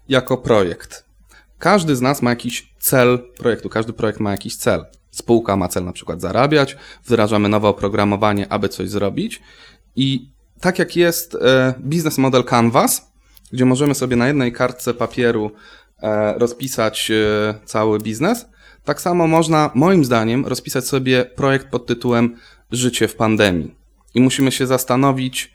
jako 0.10 0.38
projekt. 0.38 1.06
Każdy 1.60 1.96
z 1.96 2.02
nas 2.02 2.22
ma 2.22 2.30
jakiś 2.30 2.74
cel 2.80 3.20
projektu, 3.38 3.70
każdy 3.70 3.94
projekt 3.94 4.20
ma 4.20 4.32
jakiś 4.32 4.56
cel. 4.56 4.86
Spółka 5.12 5.56
ma 5.56 5.68
cel 5.68 5.86
na 5.86 5.94
przykład 5.94 6.22
zarabiać, 6.22 6.78
wdrażamy 7.06 7.50
nowe 7.50 7.68
oprogramowanie, 7.68 8.52
aby 8.52 8.70
coś 8.70 8.90
zrobić 8.90 9.42
i 9.96 10.33
tak 10.64 10.80
jak 10.80 10.96
jest 10.96 11.36
e, 11.36 11.74
biznes 11.80 12.18
model 12.18 12.44
Canvas, 12.44 13.12
gdzie 13.52 13.66
możemy 13.66 13.96
sobie 13.96 14.16
na 14.16 14.28
jednej 14.28 14.54
kartce 14.54 14.94
papieru 14.94 15.52
e, 16.02 16.34
rozpisać 16.40 17.12
e, 17.12 17.54
cały 17.66 18.00
biznes, 18.00 18.46
tak 18.84 19.02
samo 19.02 19.28
można, 19.28 19.72
moim 19.76 20.06
zdaniem, 20.06 20.46
rozpisać 20.46 20.88
sobie 20.88 21.26
projekt 21.26 21.68
pod 21.68 21.86
tytułem 21.86 22.36
Życie 22.72 23.08
w 23.08 23.16
pandemii. 23.16 23.76
I 24.14 24.22
musimy 24.22 24.52
się 24.52 24.68
zastanowić, 24.68 25.54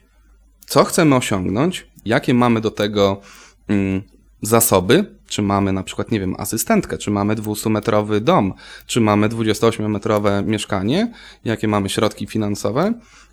co 0.66 0.84
chcemy 0.84 1.16
osiągnąć, 1.16 1.86
jakie 2.04 2.34
mamy 2.34 2.60
do 2.60 2.70
tego 2.70 3.20
mm, 3.68 4.02
zasoby, 4.42 5.14
czy 5.26 5.42
mamy 5.42 5.72
na 5.72 5.82
przykład, 5.82 6.10
nie 6.10 6.20
wiem, 6.20 6.34
asystentkę, 6.38 6.98
czy 6.98 7.10
mamy 7.10 7.36
200-metrowy 7.36 8.20
dom, 8.20 8.54
czy 8.86 9.00
mamy 9.00 9.28
28-metrowe 9.28 10.44
mieszkanie, 10.46 11.12
jakie 11.44 11.68
mamy 11.68 11.88
środki 11.88 12.26
finansowe, 12.26 12.92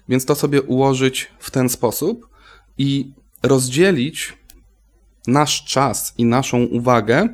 więc 0.10 0.26
to 0.26 0.36
sobie 0.36 0.62
ułożyć 0.62 1.32
w 1.40 1.52
ten 1.52 1.70
sposób 1.70 2.30
i 2.78 3.12
rozdzielić 3.44 4.34
nasz 5.28 5.66
czas 5.66 6.14
i 6.18 6.26
naszą 6.26 6.64
uwagę 6.64 7.30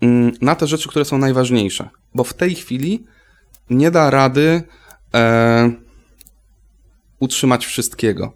mm, 0.00 0.32
na 0.40 0.54
te 0.54 0.66
rzeczy, 0.66 0.88
które 0.88 1.04
są 1.04 1.18
najważniejsze. 1.18 1.90
Bo 2.14 2.24
w 2.24 2.34
tej 2.34 2.54
chwili 2.54 3.04
nie 3.70 3.90
da 3.90 4.10
rady 4.10 4.62
e, 5.14 5.70
utrzymać 7.20 7.66
wszystkiego. 7.66 8.32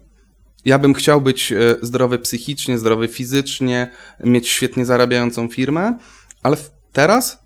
Ja 0.65 0.79
bym 0.79 0.93
chciał 0.93 1.21
być 1.21 1.51
e, 1.51 1.57
zdrowy 1.81 2.19
psychicznie, 2.19 2.77
zdrowy 2.77 3.07
fizycznie, 3.07 3.91
mieć 4.23 4.49
świetnie 4.49 4.85
zarabiającą 4.85 5.47
firmę, 5.47 5.97
ale 6.43 6.57
teraz 6.91 7.43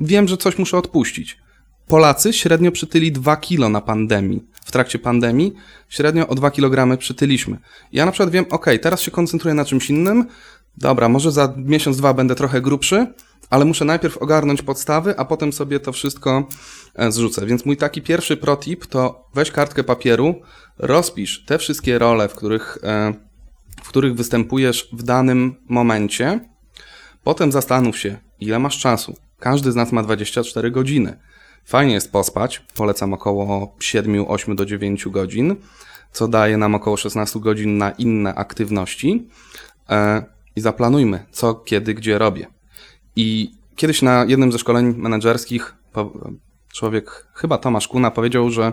wiem, 0.00 0.28
że 0.28 0.36
coś 0.36 0.58
muszę 0.58 0.78
odpuścić. 0.78 1.41
Polacy 1.88 2.32
średnio 2.32 2.72
przytyli 2.72 3.12
2 3.12 3.36
kilo 3.36 3.68
na 3.68 3.80
pandemii. 3.80 4.46
W 4.64 4.72
trakcie 4.72 4.98
pandemii 4.98 5.52
średnio 5.88 6.28
o 6.28 6.34
2 6.34 6.50
kg 6.50 6.98
przytyliśmy. 6.98 7.58
Ja 7.92 8.06
na 8.06 8.12
przykład 8.12 8.30
wiem, 8.30 8.44
ok, 8.50 8.66
teraz 8.82 9.00
się 9.00 9.10
koncentruję 9.10 9.54
na 9.54 9.64
czymś 9.64 9.90
innym. 9.90 10.26
Dobra, 10.78 11.08
może 11.08 11.32
za 11.32 11.54
miesiąc, 11.56 11.96
dwa 11.96 12.14
będę 12.14 12.34
trochę 12.34 12.60
grubszy, 12.60 13.06
ale 13.50 13.64
muszę 13.64 13.84
najpierw 13.84 14.18
ogarnąć 14.18 14.62
podstawy, 14.62 15.18
a 15.18 15.24
potem 15.24 15.52
sobie 15.52 15.80
to 15.80 15.92
wszystko 15.92 16.48
e, 16.94 17.12
zrzucę. 17.12 17.46
Więc 17.46 17.66
mój 17.66 17.76
taki 17.76 18.02
pierwszy 18.02 18.36
protip 18.36 18.86
to 18.86 19.28
weź 19.34 19.50
kartkę 19.50 19.84
papieru, 19.84 20.34
rozpisz 20.78 21.44
te 21.44 21.58
wszystkie 21.58 21.98
role, 21.98 22.28
w 22.28 22.34
których, 22.34 22.78
e, 22.82 23.14
w 23.82 23.88
których 23.88 24.14
występujesz 24.14 24.88
w 24.92 25.02
danym 25.02 25.54
momencie. 25.68 26.40
Potem 27.24 27.52
zastanów 27.52 27.98
się, 27.98 28.18
ile 28.40 28.58
masz 28.58 28.78
czasu. 28.78 29.16
Każdy 29.38 29.72
z 29.72 29.76
nas 29.76 29.92
ma 29.92 30.02
24 30.02 30.70
godziny. 30.70 31.16
Fajnie 31.64 31.94
jest 31.94 32.12
pospać, 32.12 32.62
polecam 32.74 33.12
około 33.12 33.76
7, 33.80 34.24
8 34.28 34.56
do 34.56 34.66
9 34.66 35.08
godzin, 35.08 35.56
co 36.12 36.28
daje 36.28 36.56
nam 36.56 36.74
około 36.74 36.96
16 36.96 37.40
godzin 37.40 37.78
na 37.78 37.90
inne 37.90 38.34
aktywności. 38.34 39.28
E, 39.88 40.24
I 40.56 40.60
zaplanujmy, 40.60 41.26
co, 41.30 41.54
kiedy, 41.54 41.94
gdzie 41.94 42.18
robię. 42.18 42.46
I 43.16 43.50
kiedyś 43.76 44.02
na 44.02 44.24
jednym 44.28 44.52
ze 44.52 44.58
szkoleń 44.58 44.94
menedżerskich 44.96 45.74
człowiek, 46.72 47.26
chyba 47.34 47.58
Tomasz 47.58 47.88
Kuna, 47.88 48.10
powiedział, 48.10 48.50
że 48.50 48.72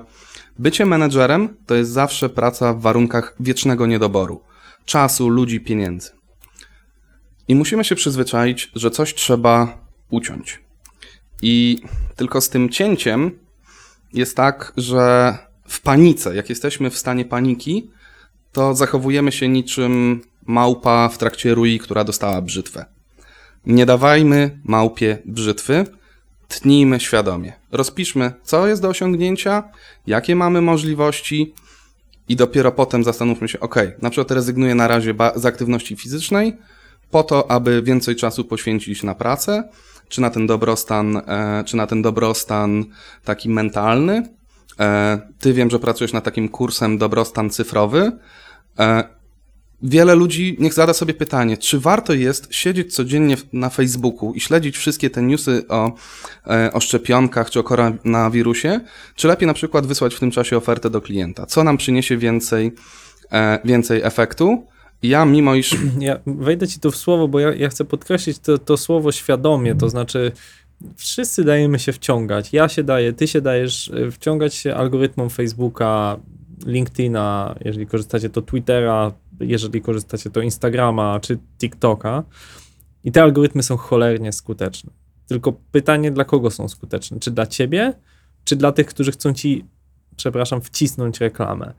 bycie 0.60 0.86
menedżerem 0.86 1.58
to 1.66 1.76
jest 1.76 1.92
zawsze 1.92 2.30
praca 2.30 2.74
w 2.74 2.82
warunkach 2.82 3.36
wiecznego 3.40 3.86
niedoboru 3.86 4.42
czasu, 4.86 5.30
ludzi, 5.30 5.60
pieniędzy. 5.60 6.12
I 7.48 7.56
musimy 7.56 7.84
się 7.84 7.96
przyzwyczaić, 7.96 8.72
że 8.76 8.92
coś 8.92 9.14
trzeba 9.14 9.78
uciąć. 10.10 10.60
I 11.42 11.82
tylko 12.16 12.42
z 12.42 12.50
tym 12.50 12.70
cięciem 12.70 13.32
jest 14.14 14.36
tak, 14.36 14.74
że 14.78 15.38
w 15.68 15.82
panice, 15.82 16.36
jak 16.36 16.50
jesteśmy 16.50 16.90
w 16.90 16.98
stanie 16.98 17.26
paniki, 17.26 17.90
to 18.52 18.76
zachowujemy 18.76 19.32
się 19.32 19.48
niczym 19.48 20.22
małpa 20.46 21.10
w 21.10 21.18
trakcie 21.18 21.56
rui, 21.56 21.80
która 21.80 22.04
dostała 22.04 22.42
brzytwę. 22.42 22.86
Nie 23.66 23.86
dawajmy 23.86 24.60
małpie 24.64 25.18
brzytwy, 25.26 25.86
tnijmy 26.48 27.00
świadomie. 27.00 27.54
Rozpiszmy, 27.72 28.34
co 28.44 28.68
jest 28.68 28.82
do 28.82 28.90
osiągnięcia, 28.90 29.64
jakie 30.08 30.36
mamy 30.36 30.62
możliwości 30.62 31.54
i 32.30 32.36
dopiero 32.36 32.72
potem 32.72 33.04
zastanówmy 33.04 33.48
się, 33.48 33.60
ok, 33.60 33.76
na 34.02 34.10
przykład 34.10 34.32
rezygnuję 34.32 34.76
na 34.76 34.88
razie 34.88 35.14
z 35.36 35.46
aktywności 35.46 35.96
fizycznej 35.96 36.58
po 37.12 37.24
to, 37.24 37.52
aby 37.52 37.82
więcej 37.82 38.16
czasu 38.16 38.46
poświęcić 38.46 39.04
na 39.04 39.16
pracę, 39.16 39.70
czy 40.10 40.22
na 40.22 40.30
ten 40.30 40.48
dobrostan, 40.48 41.18
e, 41.18 41.64
czy 41.66 41.78
na 41.78 41.88
ten 41.88 42.02
dobrostan 42.02 42.86
taki 43.24 43.50
mentalny. 43.50 44.30
E, 44.80 45.20
ty 45.40 45.54
wiem, 45.54 45.70
że 45.70 45.80
pracujesz 45.80 46.14
nad 46.14 46.24
takim 46.24 46.50
kursem 46.50 46.98
dobrostan 46.98 47.50
cyfrowy. 47.50 48.12
E, 48.80 49.20
Wiele 49.84 50.16
ludzi 50.16 50.56
niech 50.60 50.74
zada 50.74 50.94
sobie 50.94 51.14
pytanie, 51.14 51.58
czy 51.58 51.80
warto 51.80 52.14
jest 52.14 52.48
siedzieć 52.52 52.96
codziennie 52.96 53.38
na 53.54 53.70
Facebooku 53.70 54.34
i 54.34 54.40
śledzić 54.40 54.78
wszystkie 54.78 55.10
te 55.10 55.22
newsy 55.22 55.66
o, 55.68 55.92
o 56.74 56.80
szczepionkach 56.80 57.50
czy 57.50 57.60
o 57.60 57.64
koronawirusie, 57.64 58.80
czy 59.16 59.28
lepiej 59.28 59.48
na 59.48 59.54
przykład 59.54 59.86
wysłać 59.86 60.16
w 60.16 60.20
tym 60.20 60.32
czasie 60.32 60.58
ofertę 60.58 60.90
do 60.90 61.02
klienta? 61.02 61.46
Co 61.46 61.64
nam 61.64 61.78
przyniesie 61.78 62.18
więcej, 62.18 62.72
więcej 63.66 64.02
efektu? 64.04 64.68
Ja, 65.04 65.26
mimo 65.26 65.56
iż 65.56 65.76
Ja 66.00 66.20
wejdę 66.26 66.68
ci 66.68 66.80
tu 66.80 66.92
w 66.92 66.96
słowo, 66.96 67.28
bo 67.28 67.40
ja, 67.40 67.54
ja 67.54 67.70
chcę 67.70 67.86
podkreślić 67.86 68.40
to, 68.40 68.58
to 68.58 68.78
słowo 68.78 69.12
świadomie, 69.12 69.76
to 69.76 69.90
znaczy 69.90 70.32
wszyscy 70.96 71.44
dajemy 71.44 71.80
się 71.80 71.94
wciągać. 71.94 72.54
Ja 72.54 72.70
się 72.70 72.84
daję, 72.84 73.14
ty 73.14 73.28
się 73.28 73.42
dajesz 73.42 73.88
y, 73.88 74.12
wciągać 74.12 74.54
się 74.56 74.76
algorytmom 74.76 75.30
Facebooka, 75.30 76.20
LinkedIna, 76.66 77.56
jeżeli 77.66 77.88
korzystacie 77.88 78.30
to 78.30 78.42
Twittera, 78.42 79.12
jeżeli 79.40 79.82
korzystacie 79.82 80.30
to 80.30 80.42
Instagrama 80.42 81.20
czy 81.20 81.38
TikToka. 81.58 82.24
I 83.04 83.12
te 83.12 83.24
algorytmy 83.24 83.64
są 83.64 83.78
cholernie 83.78 84.32
skuteczne. 84.32 84.92
Tylko 85.28 85.54
pytanie, 85.72 86.12
dla 86.12 86.26
kogo 86.26 86.52
są 86.52 86.68
skuteczne? 86.68 87.20
Czy 87.20 87.32
dla 87.32 87.48
ciebie, 87.48 87.94
czy 88.44 88.56
dla 88.56 88.72
tych, 88.72 88.88
którzy 88.88 89.12
chcą 89.12 89.34
ci, 89.34 89.66
przepraszam, 90.20 90.62
wcisnąć 90.62 91.20
reklamę? 91.20 91.74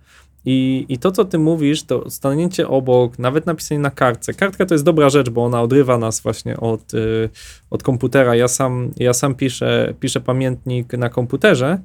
I, 0.45 0.87
I 0.89 0.99
to, 0.99 1.13
co 1.13 1.25
ty 1.25 1.39
mówisz, 1.39 1.83
to 1.83 2.11
stanięcie 2.11 2.69
obok, 2.69 3.19
nawet 3.19 3.47
napisanie 3.47 3.79
na 3.79 3.91
kartce. 3.91 4.35
Kartka 4.35 4.67
to 4.67 4.75
jest 4.75 4.85
dobra 4.85 5.11
rzecz, 5.11 5.31
bo 5.31 5.45
ona 5.45 5.63
odrywa 5.63 5.99
nas 5.99 6.21
właśnie 6.21 6.57
od, 6.57 6.95
y, 6.95 7.29
od 7.71 7.83
komputera. 7.83 8.35
Ja 8.35 8.49
sam, 8.49 8.91
ja 8.97 9.13
sam 9.13 9.35
piszę, 9.35 9.95
piszę 10.01 10.21
pamiętnik 10.21 10.93
na 10.93 11.09
komputerze 11.09 11.79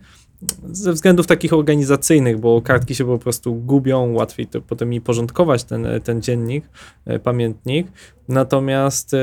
ze 0.72 0.94
względów 0.94 1.28
takich 1.28 1.54
organizacyjnych, 1.54 2.40
bo 2.40 2.62
kartki 2.62 2.96
się 2.96 3.06
po 3.06 3.20
prostu 3.20 3.56
gubią, 3.56 4.14
łatwiej 4.14 4.48
to 4.48 4.62
potem 4.62 4.90
mi 4.90 5.02
porządkować 5.02 5.64
ten, 5.64 5.88
ten 6.04 6.22
dziennik, 6.22 6.66
y, 7.08 7.20
pamiętnik. 7.20 7.88
Natomiast 8.28 9.14
y, 9.14 9.18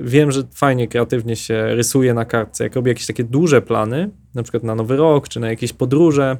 wiem, 0.00 0.32
że 0.32 0.42
fajnie, 0.52 0.88
kreatywnie 0.88 1.36
się 1.36 1.74
rysuje 1.74 2.14
na 2.14 2.24
kartce. 2.24 2.64
Jak 2.64 2.74
robię 2.74 2.90
jakieś 2.90 3.06
takie 3.06 3.24
duże 3.24 3.62
plany, 3.62 4.10
na 4.34 4.42
przykład 4.42 4.62
na 4.62 4.74
nowy 4.74 4.96
rok, 4.96 5.28
czy 5.28 5.40
na 5.40 5.48
jakieś 5.48 5.72
podróże, 5.72 6.36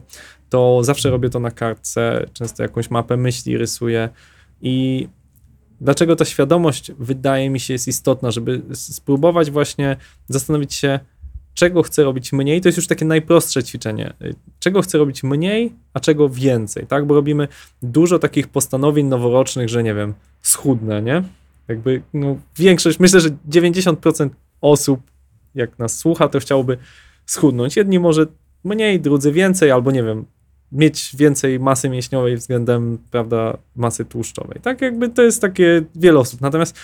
to 0.49 0.85
zawsze 0.85 1.11
robię 1.11 1.31
to 1.31 1.41
na 1.41 1.51
kartce, 1.51 2.27
często 2.33 2.63
jakąś 2.63 2.91
mapę 2.91 3.17
myśli 3.17 3.59
rysuję 3.59 4.09
i 4.63 5.09
dlaczego 5.81 6.17
ta 6.17 6.25
świadomość 6.25 6.93
wydaje 6.99 7.51
mi 7.51 7.61
się 7.61 7.75
jest 7.75 7.89
istotna, 7.89 8.31
żeby 8.31 8.63
spróbować 8.73 9.51
właśnie 9.51 9.97
zastanowić 10.29 10.75
się, 10.75 11.01
czego 11.55 11.83
chcę 11.83 12.05
robić 12.05 12.33
mniej, 12.33 12.61
to 12.61 12.69
jest 12.69 12.77
już 12.77 12.87
takie 12.87 13.05
najprostsze 13.05 13.65
ćwiczenie. 13.65 14.13
Y, 14.23 14.35
Czego 14.59 14.83
chcę 14.83 14.99
robić 14.99 15.23
mniej, 15.23 15.73
a 15.95 16.01
czego 16.01 16.29
więcej, 16.29 16.87
tak? 16.87 17.07
Bo 17.07 17.15
robimy 17.15 17.49
dużo 17.83 18.19
takich 18.19 18.49
postanowień 18.49 19.07
noworocznych, 19.07 19.69
że 19.69 19.83
nie 19.83 19.95
wiem, 19.95 20.15
schudnę, 20.43 21.03
nie? 21.03 21.23
Jakby 21.69 22.03
no, 22.15 22.37
większość, 22.57 23.01
myślę, 23.01 23.21
że 23.21 23.29
90% 23.51 24.31
osób, 24.61 25.01
jak 25.55 25.79
nas 25.79 25.99
słucha, 25.99 26.29
to 26.29 26.39
chciałoby 26.39 26.79
schudnąć. 27.27 27.77
Jedni 27.77 27.99
może 27.99 28.27
mniej, 28.65 29.01
drudzy 29.01 29.33
więcej, 29.33 29.71
albo 29.71 29.91
nie 29.91 30.03
wiem, 30.03 30.25
mieć 30.73 31.17
więcej 31.17 31.61
masy 31.61 31.89
mięśniowej 31.89 32.37
względem, 32.37 32.99
prawda, 33.11 33.59
masy 33.77 34.05
tłuszczowej. 34.05 34.61
Tak 34.63 34.81
jakby 34.81 35.09
to 35.09 35.23
jest 35.23 35.41
takie 35.41 35.83
wiele 35.95 36.19
osób. 36.19 36.41
Natomiast 36.41 36.77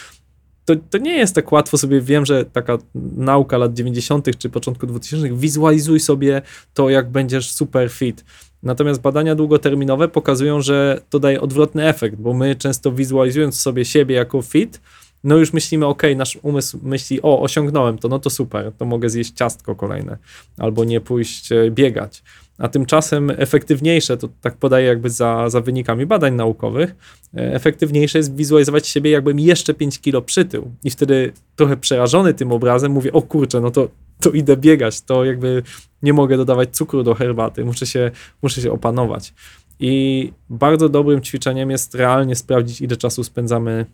to, 0.65 0.75
to 0.91 0.99
nie 0.99 1.17
jest 1.17 1.35
tak 1.35 1.53
łatwo 1.53 1.79
sobie, 1.79 2.01
wiem, 2.01 2.27
że 2.27 2.45
taka 2.45 2.79
nauka 3.17 3.59
lat 3.59 3.75
90. 3.75 4.39
czy 4.39 4.51
początku 4.51 4.87
2000 4.87 5.35
wizualizuj 5.37 6.01
sobie 6.01 6.43
to, 6.75 6.91
jak 6.91 7.11
będziesz 7.11 7.53
super 7.53 7.91
fit. 7.91 8.25
Natomiast 8.63 9.01
badania 9.01 9.35
długoterminowe 9.35 10.09
pokazują, 10.09 10.63
że 10.63 11.01
to 11.11 11.19
daje 11.19 11.41
odwrotny 11.41 11.89
efekt, 11.89 12.17
bo 12.17 12.35
my 12.35 12.57
często 12.57 12.93
wizualizując 12.93 13.61
sobie 13.61 13.85
siebie 13.85 14.15
jako 14.15 14.43
fit, 14.43 14.81
no 15.25 15.37
już 15.37 15.53
myślimy, 15.53 15.87
ok, 15.87 16.03
nasz 16.17 16.39
umysł 16.43 16.79
myśli, 16.83 17.23
o, 17.23 17.43
osiągnąłem 17.43 17.99
to, 17.99 18.09
no 18.09 18.19
to 18.19 18.31
super, 18.31 18.73
to 18.79 18.85
mogę 18.85 19.11
zjeść 19.11 19.33
ciastko 19.33 19.75
kolejne, 19.75 20.19
albo 20.59 20.85
nie 20.85 21.01
pójść 21.01 21.53
e, 21.53 21.71
biegać. 21.71 22.23
A 22.61 22.69
tymczasem 22.69 23.31
efektywniejsze, 23.37 24.17
to 24.17 24.29
tak 24.41 24.57
podaję 24.57 24.87
jakby 24.87 25.11
za, 25.11 25.51
za 25.51 25.61
wynikami 25.61 26.07
badań 26.07 26.35
naukowych, 26.35 26.95
e, 27.35 27.55
efektywniejsze 27.55 28.19
jest 28.19 28.37
wizualizować 28.37 28.89
siebie, 28.89 29.11
jakbym 29.11 29.41
jeszcze 29.41 29.75
5 29.75 30.01
kilo 30.01 30.23
przytył. 30.23 30.71
I 30.85 30.91
wtedy 30.91 31.33
trochę 31.57 31.77
przerażony 31.77 32.35
tym 32.35 32.53
obrazem 32.53 32.93
mówię, 32.93 33.13
o 33.13 33.23
kurczę, 33.23 33.61
no 33.61 33.71
to, 33.71 33.89
to 34.21 34.31
idę 34.31 34.57
biegać, 34.57 35.01
to 35.01 35.25
jakby 35.25 35.63
nie 36.03 36.13
mogę 36.13 36.37
dodawać 36.37 36.77
cukru 36.77 37.03
do 37.03 37.15
herbaty, 37.15 37.65
muszę 37.65 37.87
się, 37.87 38.11
muszę 38.43 38.61
się 38.61 38.73
opanować. 38.73 39.35
I 39.81 40.33
bardzo 40.51 40.89
dobrym 40.89 41.21
ćwiczeniem 41.21 41.71
jest 41.71 41.95
realnie 41.95 42.37
sprawdzić, 42.37 42.81
ile 42.81 42.97
czasu 42.97 43.25
spędzamy 43.25 43.87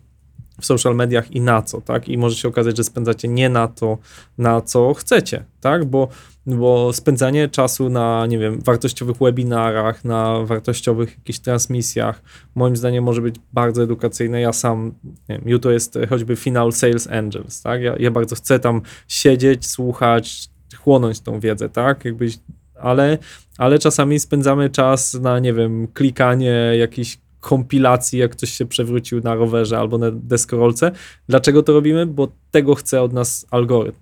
w 0.61 0.65
social 0.65 0.95
mediach 0.95 1.31
i 1.31 1.41
na 1.41 1.61
co, 1.61 1.81
tak? 1.81 2.09
I 2.09 2.17
może 2.17 2.35
się 2.35 2.47
okazać, 2.47 2.77
że 2.77 2.83
spędzacie 2.83 3.27
nie 3.27 3.49
na 3.49 3.67
to, 3.67 3.97
na 4.37 4.61
co 4.61 4.93
chcecie, 4.93 5.43
tak? 5.61 5.85
Bo, 5.85 6.07
bo 6.45 6.93
spędzanie 6.93 7.49
czasu 7.49 7.89
na, 7.89 8.25
nie 8.25 8.37
wiem, 8.37 8.61
wartościowych 8.61 9.17
webinarach, 9.17 10.05
na 10.05 10.39
wartościowych 10.43 11.17
jakichś 11.17 11.39
transmisjach, 11.39 12.21
moim 12.55 12.75
zdaniem 12.75 13.03
może 13.03 13.21
być 13.21 13.35
bardzo 13.53 13.83
edukacyjne. 13.83 14.41
Ja 14.41 14.53
sam, 14.53 14.93
nie 15.29 15.37
wiem, 15.37 15.41
jutro 15.45 15.71
jest 15.71 15.99
choćby 16.09 16.35
finał 16.35 16.71
Sales 16.71 17.07
Angels, 17.07 17.61
tak? 17.61 17.81
Ja, 17.81 17.95
ja 17.99 18.11
bardzo 18.11 18.35
chcę 18.35 18.59
tam 18.59 18.81
siedzieć, 19.07 19.67
słuchać, 19.67 20.49
chłonąć 20.77 21.19
tą 21.19 21.39
wiedzę, 21.39 21.69
tak? 21.69 22.05
Jakbyś, 22.05 22.39
ale, 22.79 23.17
ale 23.57 23.79
czasami 23.79 24.19
spędzamy 24.19 24.69
czas 24.69 25.13
na, 25.13 25.39
nie 25.39 25.53
wiem, 25.53 25.87
klikanie 25.93 26.71
jakichś 26.79 27.17
kompilacji, 27.47 28.19
jak 28.19 28.31
ktoś 28.31 28.49
się 28.49 28.65
przewrócił 28.65 29.21
na 29.21 29.35
rowerze 29.35 29.79
albo 29.79 29.97
na 29.97 30.07
deskorolce. 30.11 30.91
Dlaczego 31.29 31.63
to 31.63 31.73
robimy? 31.73 32.05
Bo 32.05 32.27
tego 32.51 32.75
chce 32.75 33.01
od 33.01 33.13
nas 33.13 33.45
algorytm. 33.51 33.99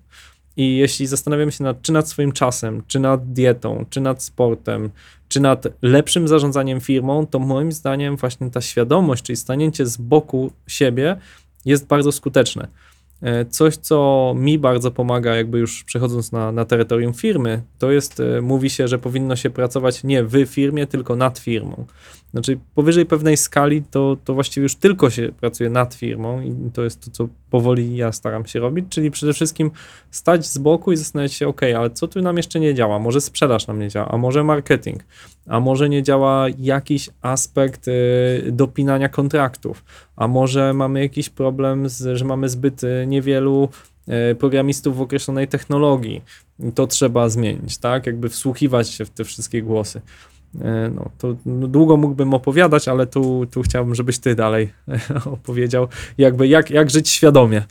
I 0.57 0.77
jeśli 0.77 1.07
zastanawiamy 1.07 1.51
się 1.51 1.63
nad, 1.63 1.81
czy 1.81 1.91
nad 1.91 2.09
swoim 2.09 2.31
czasem, 2.31 2.83
czy 2.87 2.99
nad 2.99 3.33
dietą, 3.33 3.85
czy 3.89 4.01
nad 4.01 4.23
sportem, 4.23 4.89
czy 5.27 5.39
nad 5.39 5.67
lepszym 5.81 6.27
zarządzaniem 6.27 6.81
firmą, 6.81 7.27
to 7.27 7.39
moim 7.39 7.71
zdaniem 7.71 8.17
właśnie 8.17 8.51
ta 8.51 8.61
świadomość, 8.61 9.23
czyli 9.23 9.35
stanięcie 9.35 9.85
z 9.85 9.97
boku 9.97 10.51
siebie 10.67 11.17
jest 11.65 11.87
bardzo 11.87 12.11
skuteczne. 12.11 12.67
E, 13.21 13.45
Coś, 13.45 13.77
co 13.77 14.33
mi 14.37 14.59
bardzo 14.59 14.91
pomaga, 14.91 15.35
jakby 15.35 15.59
już 15.59 15.83
przechodząc 15.83 16.31
na, 16.31 16.51
na 16.51 16.65
terytorium 16.65 17.13
firmy, 17.13 17.61
to 17.79 17.91
jest, 17.91 18.19
e, 18.19 18.41
mówi 18.41 18.69
się, 18.69 18.87
że 18.87 18.99
powinno 18.99 19.35
się 19.35 19.49
pracować 19.49 20.03
nie 20.03 20.23
w 20.23 20.45
firmie, 20.45 20.87
tylko 20.87 21.15
nad 21.15 21.39
firmą. 21.39 21.85
Znaczy, 22.35 22.57
powyżej 22.75 23.05
pewnej 23.05 23.37
skali 23.37 23.83
to, 23.91 24.17
to 24.25 24.33
właściwie 24.33 24.63
już 24.63 24.75
tylko 24.75 25.09
się 25.09 25.31
pracuje 25.39 25.69
nad 25.69 25.93
firmą 25.93 26.41
i 26.41 26.55
to 26.73 26.83
jest 26.83 27.05
to, 27.05 27.11
co 27.11 27.27
powoli 27.49 27.95
ja 27.95 28.11
staram 28.11 28.45
się 28.45 28.59
robić, 28.59 28.85
czyli 28.89 29.11
przede 29.11 29.33
wszystkim 29.33 29.71
stać 30.11 30.45
z 30.45 30.57
boku 30.57 30.91
i 30.91 30.97
zastanawiać 30.97 31.33
się, 31.33 31.47
ok, 31.47 31.61
ale 31.77 31.89
co 31.89 32.07
tu 32.07 32.21
nam 32.21 32.37
jeszcze 32.37 32.59
nie 32.59 32.73
działa? 32.73 32.99
Może 32.99 33.21
sprzedaż 33.21 33.67
nam 33.67 33.79
nie 33.79 33.89
działa, 33.89 34.07
a 34.07 34.17
może 34.17 34.43
marketing, 34.43 35.03
a 35.47 35.59
może 35.59 35.89
nie 35.89 36.03
działa 36.03 36.45
jakiś 36.59 37.09
aspekt 37.21 37.87
y, 37.87 38.51
dopinania 38.51 39.09
kontraktów, 39.09 39.83
a 40.15 40.27
może 40.27 40.73
mamy 40.73 41.01
jakiś 41.01 41.29
problem, 41.29 41.89
z, 41.89 42.17
że 42.17 42.25
mamy 42.25 42.49
zbyt 42.49 42.83
y, 42.83 43.05
niewielu 43.07 43.69
y, 44.31 44.35
programistów 44.35 44.97
w 44.97 45.01
określonej 45.01 45.47
technologii. 45.47 46.21
To 46.75 46.87
trzeba 46.87 47.29
zmienić, 47.29 47.77
tak? 47.77 48.05
Jakby 48.05 48.29
wsłuchiwać 48.29 48.89
się 48.89 49.05
w 49.05 49.09
te 49.09 49.23
wszystkie 49.23 49.61
głosy. 49.61 50.01
E, 50.61 50.89
No, 50.89 51.09
to 51.17 51.35
no, 51.45 51.67
długo 51.67 51.97
mógłbym 51.97 52.33
opowiadać, 52.33 52.87
ale 52.87 53.07
tu, 53.07 53.45
tu 53.51 53.61
chciałbym, 53.61 53.95
żebyś 53.95 54.19
ty 54.19 54.35
dalej 54.35 54.73
opowiedział, 55.25 55.87
jakby 56.17 56.47
jak, 56.47 56.69
jak 56.69 56.89
żyć 56.89 57.09
świadomie. 57.09 57.63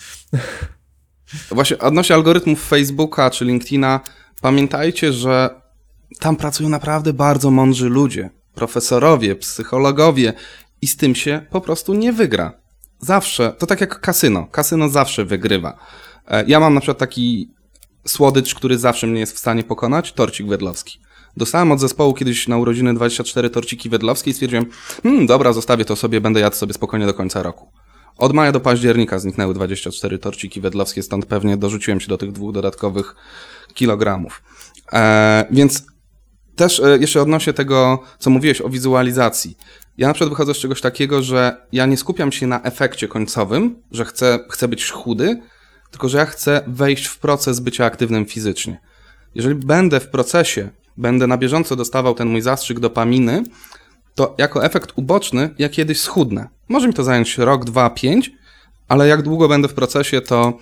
Właśnie 1.50 1.78
odnośnie 1.78 2.14
algorytmów 2.16 2.66
Facebooka 2.68 3.30
czy 3.30 3.44
LinkedIna, 3.44 4.00
pamiętajcie, 4.40 5.12
że 5.12 5.50
tam 6.20 6.36
pracują 6.36 6.68
naprawdę 6.68 7.12
bardzo 7.12 7.50
mądrzy 7.50 7.88
ludzie, 7.88 8.30
profesorowie, 8.54 9.36
psychologowie 9.36 10.32
i 10.82 10.86
z 10.86 10.96
tym 10.96 11.14
się 11.14 11.46
po 11.50 11.60
prostu 11.60 11.94
nie 11.94 12.12
wygra. 12.12 12.52
Zawsze, 12.98 13.52
to 13.58 13.66
tak 13.66 13.80
jak 13.80 14.00
kasyno, 14.00 14.46
kasyno 14.46 14.88
zawsze 14.88 15.24
wygrywa. 15.24 15.78
E, 16.28 16.44
Ja 16.46 16.60
mam 16.60 16.74
na 16.74 16.80
przykład 16.80 16.98
taki 16.98 17.50
słodycz, 18.06 18.54
który 18.54 18.78
zawsze 18.78 19.06
mnie 19.06 19.20
jest 19.20 19.34
w 19.36 19.38
stanie 19.38 19.62
pokonać, 19.64 20.12
torcik 20.12 20.46
wedlowski. 20.46 20.98
Dostałem 21.36 21.72
od 21.72 21.80
zespołu 21.80 22.14
kiedyś 22.14 22.48
na 22.48 22.58
urodziny 22.58 22.94
24 22.94 23.50
torciki 23.50 23.88
wedlowskie 23.90 24.30
i 24.30 24.34
stwierdziłem, 24.34 24.66
hmm, 25.02 25.26
dobra, 25.26 25.52
zostawię 25.52 25.84
to 25.84 25.96
sobie, 25.96 26.20
będę 26.20 26.40
jadł 26.40 26.56
sobie 26.56 26.74
spokojnie 26.74 27.06
do 27.06 27.14
końca 27.14 27.42
roku. 27.42 27.68
Od 28.16 28.32
maja 28.32 28.52
do 28.52 28.60
października 28.60 29.18
zniknęły 29.18 29.54
24 29.54 30.18
torciki 30.18 30.60
wedlowskie, 30.60 31.02
stąd 31.02 31.26
pewnie 31.26 31.56
dorzuciłem 31.56 32.00
się 32.00 32.08
do 32.08 32.18
tych 32.18 32.32
dwóch 32.32 32.52
dodatkowych 32.52 33.14
kilogramów. 33.74 34.42
E, 34.92 35.44
więc 35.50 35.86
też 36.56 36.80
e, 36.80 36.98
jeszcze 36.98 37.22
odnośnie 37.22 37.52
tego, 37.52 38.02
co 38.18 38.30
mówiłeś 38.30 38.60
o 38.60 38.68
wizualizacji. 38.68 39.56
Ja 39.98 40.08
na 40.08 40.14
przykład 40.14 40.30
wychodzę 40.30 40.54
z 40.54 40.58
czegoś 40.58 40.80
takiego, 40.80 41.22
że 41.22 41.66
ja 41.72 41.86
nie 41.86 41.96
skupiam 41.96 42.32
się 42.32 42.46
na 42.46 42.62
efekcie 42.62 43.08
końcowym, 43.08 43.82
że 43.90 44.04
chcę, 44.04 44.38
chcę 44.50 44.68
być 44.68 44.90
chudy, 44.90 45.40
tylko 45.90 46.08
że 46.08 46.18
ja 46.18 46.26
chcę 46.26 46.64
wejść 46.66 47.06
w 47.06 47.18
proces 47.18 47.60
bycia 47.60 47.84
aktywnym 47.84 48.26
fizycznie. 48.26 48.80
Jeżeli 49.34 49.54
będę 49.54 50.00
w 50.00 50.08
procesie, 50.08 50.70
będę 50.96 51.26
na 51.26 51.36
bieżąco 51.38 51.76
dostawał 51.76 52.14
ten 52.14 52.28
mój 52.28 52.40
zastrzyk 52.40 52.80
dopaminy, 52.80 53.42
to 54.14 54.34
jako 54.38 54.64
efekt 54.64 54.92
uboczny 54.96 55.54
ja 55.58 55.68
kiedyś 55.68 56.00
schudnę. 56.00 56.48
Może 56.68 56.88
mi 56.88 56.94
to 56.94 57.04
zająć 57.04 57.38
rok, 57.38 57.64
dwa, 57.64 57.90
pięć, 57.90 58.30
ale 58.88 59.08
jak 59.08 59.22
długo 59.22 59.48
będę 59.48 59.68
w 59.68 59.74
procesie, 59.74 60.20
to, 60.20 60.58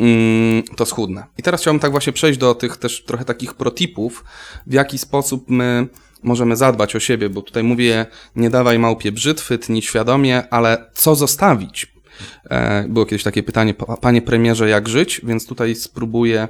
mm, 0.00 0.62
to 0.76 0.86
schudnę. 0.86 1.24
I 1.38 1.42
teraz 1.42 1.60
chciałbym 1.60 1.80
tak 1.80 1.90
właśnie 1.90 2.12
przejść 2.12 2.38
do 2.38 2.54
tych 2.54 2.76
też 2.76 3.04
trochę 3.04 3.24
takich 3.24 3.54
protipów, 3.54 4.24
w 4.66 4.72
jaki 4.72 4.98
sposób 4.98 5.44
my 5.50 5.86
możemy 6.22 6.56
zadbać 6.56 6.96
o 6.96 7.00
siebie, 7.00 7.28
bo 7.28 7.42
tutaj 7.42 7.62
mówię, 7.62 8.06
nie 8.36 8.50
dawaj 8.50 8.78
małpie 8.78 9.12
brzytwy, 9.12 9.58
tnij 9.58 9.82
świadomie, 9.82 10.42
ale 10.50 10.90
co 10.94 11.14
zostawić? 11.14 11.92
E, 12.50 12.84
Było 12.88 13.06
kiedyś 13.06 13.22
takie 13.22 13.42
pytanie, 13.42 13.74
"Pa- 13.74 13.96
panie 13.96 14.22
premierze, 14.22 14.68
jak 14.68 14.88
żyć? 14.88 15.20
Więc 15.24 15.46
tutaj 15.46 15.74
spróbuję 15.74 16.48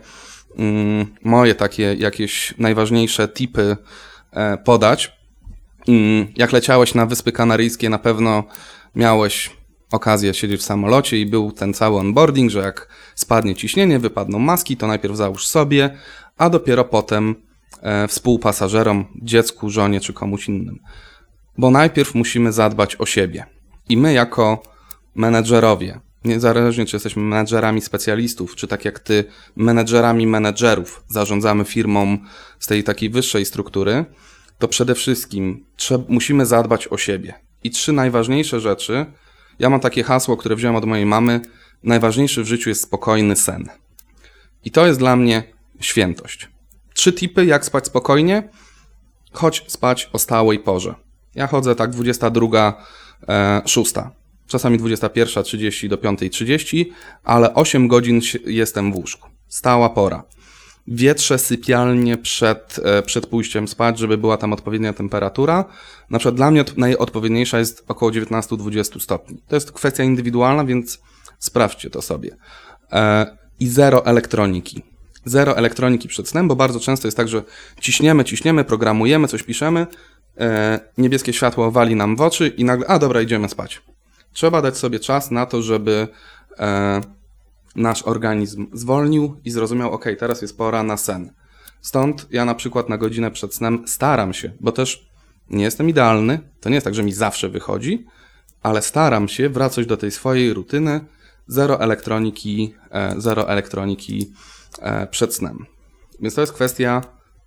moje 1.25 1.55
takie 1.55 1.95
jakieś 1.99 2.55
najważniejsze 2.59 3.29
tipy 3.29 3.77
e, 4.33 4.59
podać. 4.59 5.12
Mm, 5.88 6.27
Jak 6.37 6.53
leciałeś 6.53 6.95
na 6.95 7.07
Wyspy 7.07 7.33
Kanaryjskie, 7.33 7.88
na 7.88 7.99
pewno 7.99 8.45
miałeś 8.95 9.51
okazję 9.93 10.35
siedzieć 10.35 10.61
w 10.61 10.65
samolocie 10.65 11.21
i 11.21 11.27
był 11.27 11.53
ten 11.53 11.75
cały 11.75 11.99
onboarding, 11.99 12.51
że 12.51 12.59
jak 12.59 12.88
spadnie 13.15 13.55
ciśnienie, 13.55 13.99
wypadną 13.99 14.38
maski, 14.38 14.77
to 14.77 14.87
najpierw 14.87 15.17
załóż 15.17 15.47
sobie, 15.47 15.97
a 16.38 16.51
dopiero 16.51 16.85
potem 16.85 17.35
e, 17.83 18.09
współpasażerom, 18.09 19.05
dziecku, 19.23 19.71
żonie 19.71 20.01
czy 20.01 20.12
komuś 20.12 20.49
innym. 20.49 20.79
Bo 21.59 21.71
najpierw 21.71 22.15
musimy 22.15 22.53
zadbać 22.53 22.97
o 22.97 23.07
siebie. 23.07 23.47
I 23.88 23.97
my 23.97 24.12
jako 24.12 24.62
menedżerowie, 25.15 26.01
niezależnie 26.25 26.87
czy 26.87 26.97
jesteśmy 26.97 27.23
menedżerami 27.23 27.81
specjalistów, 27.81 28.57
czy 28.57 28.69
tak 28.69 28.85
jak 28.85 28.99
ty, 28.99 29.25
menedżerami 29.57 30.27
menedżerów, 30.27 31.05
zarządzamy 31.09 31.65
firmą 31.65 32.19
z 32.59 32.67
tej 32.67 32.85
takiej 32.85 33.11
wyższej 33.11 33.45
struktury, 33.45 34.05
to 34.59 34.69
przede 34.69 34.95
wszystkim 34.95 35.65
trzeb- 35.77 36.05
musimy 36.09 36.47
zadbać 36.47 36.89
o 36.89 36.97
siebie. 36.97 37.35
I 37.65 37.71
trzy 37.71 37.93
najważniejsze 37.93 38.61
rzeczy. 38.61 39.07
Ja 39.59 39.71
mam 39.71 39.81
takie 39.81 40.03
hasło, 40.03 40.37
które 40.37 40.57
wziąłem 40.57 40.77
od 40.77 40.85
mojej 40.85 41.07
mamy. 41.07 41.41
Najważniejszy 41.83 42.43
w 42.43 42.47
życiu 42.47 42.69
jest 42.69 42.83
spokojny 42.83 43.37
sen. 43.37 43.69
I 44.65 44.71
to 44.71 44.87
jest 44.87 44.99
dla 44.99 45.17
mnie 45.17 45.43
świętość. 45.81 46.49
Trzy 46.95 47.13
tipy, 47.13 47.45
jak 47.47 47.65
spać 47.65 47.87
spokojnie. 47.87 48.49
Chodź 49.33 49.65
spać 49.67 50.11
o 50.13 50.19
stałej 50.19 50.59
porze. 50.59 50.95
Ja 51.35 51.47
chodzę 51.47 51.75
tak 51.75 51.91
22, 51.91 52.85
e, 53.29 53.63
6. 53.67 53.95
Czasami 54.53 54.79
21.30 54.79 55.88
do 55.88 55.97
5.30, 55.97 56.85
ale 57.25 57.55
8 57.55 57.88
godzin 57.88 58.21
jestem 58.47 58.93
w 58.93 58.97
łóżku. 58.97 59.29
Stała 59.49 59.91
pora 59.91 60.25
wietrze 60.88 61.38
sypialnie 61.38 62.17
przed, 62.19 62.81
e, 62.85 63.03
przed 63.03 63.27
pójściem 63.27 63.69
spać, 63.69 63.99
żeby 63.99 64.19
była 64.19 64.37
tam 64.37 64.53
odpowiednia 64.53 64.93
temperatura. 64.93 65.65
Na 66.11 66.19
przykład 66.19 66.35
dla 66.35 66.51
mnie 66.51 66.61
od- 66.61 66.79
najodpowiedniejsza 66.79 67.59
jest 67.59 67.85
około 67.88 68.11
19-20 68.12 69.01
stopni. 69.01 69.43
To 69.49 69.57
jest 69.57 69.73
kwestia 69.73 70.05
indywidualna, 70.05 70.65
więc 70.65 71.01
sprawdźcie 71.38 71.91
to 71.91 72.03
sobie. 72.03 72.37
E, 72.93 73.27
I 73.61 73.69
zero 73.69 74.07
elektroniki. 74.07 74.83
Zero 75.25 75.57
elektroniki 75.57 76.09
przed 76.09 76.29
snem, 76.29 76.49
bo 76.49 76.57
bardzo 76.57 76.81
często 76.81 77.09
jest 77.09 77.17
tak, 77.17 77.29
że 77.29 77.43
ciśniemy, 77.81 78.25
ciśniemy, 78.25 78.65
programujemy, 78.65 79.29
coś 79.29 79.43
piszemy, 79.43 79.87
e, 80.38 80.81
niebieskie 80.99 81.33
światło 81.33 81.71
wali 81.71 81.97
nam 81.97 82.17
w 82.17 82.21
oczy 82.21 82.49
i 82.49 82.65
nagle, 82.65 82.87
a 82.87 82.99
dobra, 82.99 83.23
idziemy 83.23 83.49
spać. 83.49 83.83
Trzeba 84.33 84.62
dać 84.62 84.77
sobie 84.77 85.01
czas 85.01 85.31
na 85.31 85.47
to, 85.47 85.62
żeby 85.62 86.09
e, 86.59 87.01
nasz 87.77 88.03
organizm 88.03 88.66
zwolnił 88.73 89.40
i 89.45 89.51
zrozumiał, 89.51 89.92
ok, 89.92 90.05
teraz 90.18 90.42
jest 90.42 90.59
pora 90.59 90.83
na 90.83 90.97
sen. 90.97 91.33
Stąd 91.81 92.27
ja 92.31 92.45
na 92.45 92.55
przykład 92.55 92.88
na 92.88 92.99
godzinę 92.99 93.31
przed 93.31 93.55
snem 93.55 93.85
staram 93.87 94.35
się, 94.35 94.53
bo 94.61 94.73
też 94.73 95.09
nie 95.51 95.64
jestem 95.64 95.88
idealny, 95.88 96.40
to 96.61 96.68
nie 96.68 96.75
jest 96.75 96.85
tak, 96.85 96.95
że 96.95 97.03
mi 97.03 97.12
zawsze 97.12 97.49
wychodzi, 97.49 98.07
ale 98.62 98.83
staram 98.83 99.29
się 99.29 99.49
wracać 99.49 99.87
do 99.87 99.97
tej 99.97 100.11
swojej 100.11 100.53
rutyny, 100.53 101.01
zero 101.47 101.81
elektroniki, 101.81 102.75
e, 102.90 103.14
zero 103.18 103.49
elektroniki 103.49 104.33
e, 104.79 105.07
przed 105.07 105.35
snem. 105.35 105.66
Więc 106.21 106.35
to 106.35 106.40
jest 106.40 106.53
kwestia 106.53 107.03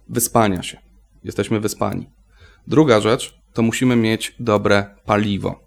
wyspania 0.09 0.63
się. 0.63 0.77
Jesteśmy 1.23 1.59
wyspani. 1.59 2.09
Druga 2.67 3.01
rzecz 3.01 3.41
to 3.53 3.61
musimy 3.61 3.95
mieć 3.95 4.35
dobre 4.39 4.95
paliwo. 5.05 5.64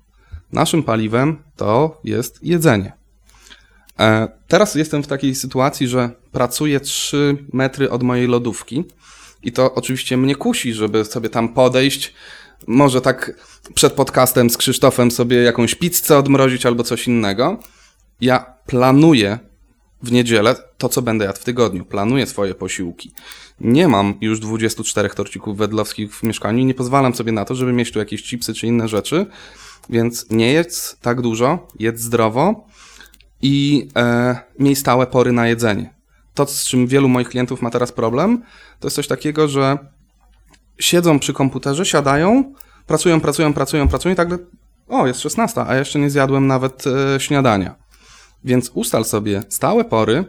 Naszym 0.53 0.83
paliwem 0.83 1.43
to 1.57 2.01
jest 2.05 2.45
jedzenie. 2.45 2.93
E, 4.01 4.29
Teraz 4.49 4.75
jestem 4.75 5.03
w 5.03 5.07
takiej 5.07 5.35
sytuacji, 5.35 5.89
że 5.89 6.11
pracuję 6.33 6.81
3 6.81 7.37
metry 7.53 7.91
od 7.91 8.03
mojej 8.03 8.27
lodówki 8.27 8.85
i 9.43 9.53
to 9.53 9.75
oczywiście 9.75 10.17
mnie 10.17 10.37
kusi, 10.37 10.75
żeby 10.75 11.05
sobie 11.05 11.29
tam 11.29 11.49
podejść. 11.49 12.15
Może 12.67 13.01
tak 13.01 13.33
przed 13.75 13.93
podcastem 13.93 14.51
z 14.51 14.57
Krzysztofem 14.57 15.11
sobie 15.11 15.37
jakąś 15.37 15.75
pizzę 15.75 16.19
odmrozić 16.19 16.67
albo 16.67 16.85
coś 16.85 17.07
innego. 17.07 17.59
Ja 18.21 18.55
planuję 18.67 19.39
w 20.03 20.13
niedzielę 20.13 20.57
to, 20.79 20.89
co 20.89 21.03
będę 21.03 21.25
jadł 21.25 21.39
w 21.39 21.45
tygodniu. 21.45 21.85
Planuję 21.85 22.27
swoje 22.27 22.55
posiłki. 22.55 23.13
Nie 23.61 23.89
mam 23.89 24.15
już 24.21 24.41
24 24.41 25.11
torcików 25.11 25.59
wedlowskich 25.59 26.17
w 26.17 26.23
mieszkaniu 26.23 26.59
i 26.59 26.65
nie 26.65 26.75
pozwalam 26.75 27.15
sobie 27.15 27.33
na 27.33 27.45
to, 27.45 27.55
żeby 27.55 27.73
mieć 27.73 27.93
tu 27.93 27.99
jakieś 27.99 28.23
chipsy 28.23 28.55
czy 28.55 28.67
inne 28.67 28.89
rzeczy. 28.89 29.27
Więc 29.91 30.31
nie 30.31 30.53
jedz 30.53 30.97
tak 31.01 31.21
dużo, 31.21 31.69
jedz 31.79 32.01
zdrowo 32.01 32.67
i 33.43 33.89
e, 33.97 34.37
miej 34.59 34.77
stałe 34.77 35.07
pory 35.07 35.33
na 35.33 35.49
jedzenie. 35.49 35.95
To, 36.35 36.47
z 36.47 36.65
czym 36.65 36.87
wielu 36.87 37.09
moich 37.09 37.29
klientów 37.29 37.63
ma 37.63 37.71
teraz 37.71 37.93
problem, 37.93 38.43
to 38.81 38.87
jest 38.87 38.97
coś 38.97 39.09
takiego, 39.09 39.49
że 39.49 39.79
siedzą 40.79 41.19
przy 41.19 41.33
komputerze, 41.33 41.87
siadają, 41.87 42.55
pracują, 42.87 43.21
pracują, 43.21 43.55
pracują, 43.55 43.89
pracują 43.89 44.13
i 44.13 44.17
tak 44.17 44.29
o, 44.89 45.07
jest 45.07 45.21
16, 45.21 45.65
a 45.67 45.77
jeszcze 45.77 45.99
nie 45.99 46.11
zjadłem 46.11 46.47
nawet 46.47 46.85
e, 46.87 47.21
śniadania. 47.21 47.75
Więc 48.45 48.71
ustal 48.75 49.05
sobie 49.05 49.43
stałe 49.49 49.85
pory. 49.85 50.25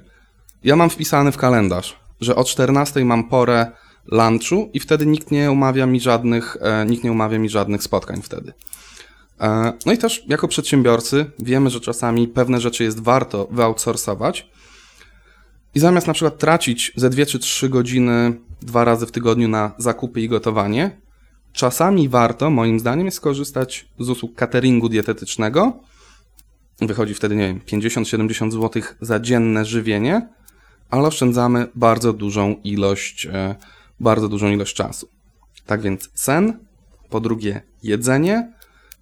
Ja 0.64 0.76
mam 0.76 0.90
wpisany 0.90 1.32
w 1.32 1.38
kalendarz, 1.38 2.00
że 2.22 2.36
o 2.36 2.44
14 2.44 3.06
mam 3.06 3.30
porę 3.30 3.72
lunchu 4.12 4.70
i 4.74 4.80
wtedy 4.80 5.06
nikt 5.06 5.32
nie 5.32 5.52
umawia 5.52 5.86
mi 5.86 6.00
żadnych, 6.00 6.58
e, 6.62 6.86
nikt 6.86 7.04
nie 7.04 7.12
umawia 7.12 7.40
mi 7.40 7.50
żadnych 7.50 7.84
spotkań 7.84 8.22
wtedy. 8.22 8.54
E, 9.42 9.74
no 9.86 9.92
i 9.92 9.98
też 9.98 10.24
jako 10.28 10.48
przedsiębiorcy 10.48 11.26
wiemy, 11.40 11.70
że 11.70 11.80
czasami 11.80 12.28
pewne 12.28 12.62
rzeczy 12.62 12.84
jest 12.84 13.00
warto 13.00 13.48
wyoutsourcować 13.52 14.50
i 15.76 15.80
zamiast 15.80 16.08
na 16.08 16.14
przykład 16.14 16.38
tracić 16.38 16.92
ze 16.96 17.10
2 17.10 17.26
czy 17.26 17.40
3 17.40 17.70
godziny 17.70 18.40
dwa 18.62 18.84
razy 18.84 19.06
w 19.06 19.12
tygodniu 19.12 19.48
na 19.48 19.72
zakupy 19.78 20.22
i 20.22 20.30
gotowanie, 20.30 20.98
czasami 21.54 22.10
warto, 22.10 22.50
moim 22.50 22.80
zdaniem, 22.80 23.12
skorzystać 23.12 23.88
z 24.00 24.10
usług 24.10 24.36
cateringu 24.36 24.90
dietetycznego. 24.90 25.74
Wychodzi 26.82 27.14
wtedy, 27.14 27.36
nie 27.36 27.48
wiem, 27.48 27.60
50-70 27.60 28.52
zł 28.52 28.82
za 29.02 29.20
dzienne 29.20 29.66
żywienie, 29.66 30.28
ale 30.90 31.08
oszczędzamy 31.08 31.68
bardzo 31.76 32.14
dużą 32.14 32.56
ilość, 32.64 33.26
e, 33.26 33.56
bardzo 34.00 34.30
dużą 34.30 34.50
ilość 34.50 34.76
czasu. 34.76 35.10
Tak 35.66 35.82
więc 35.82 36.10
sen, 36.14 36.60
po 37.10 37.20
drugie 37.20 37.62
jedzenie, 37.84 38.54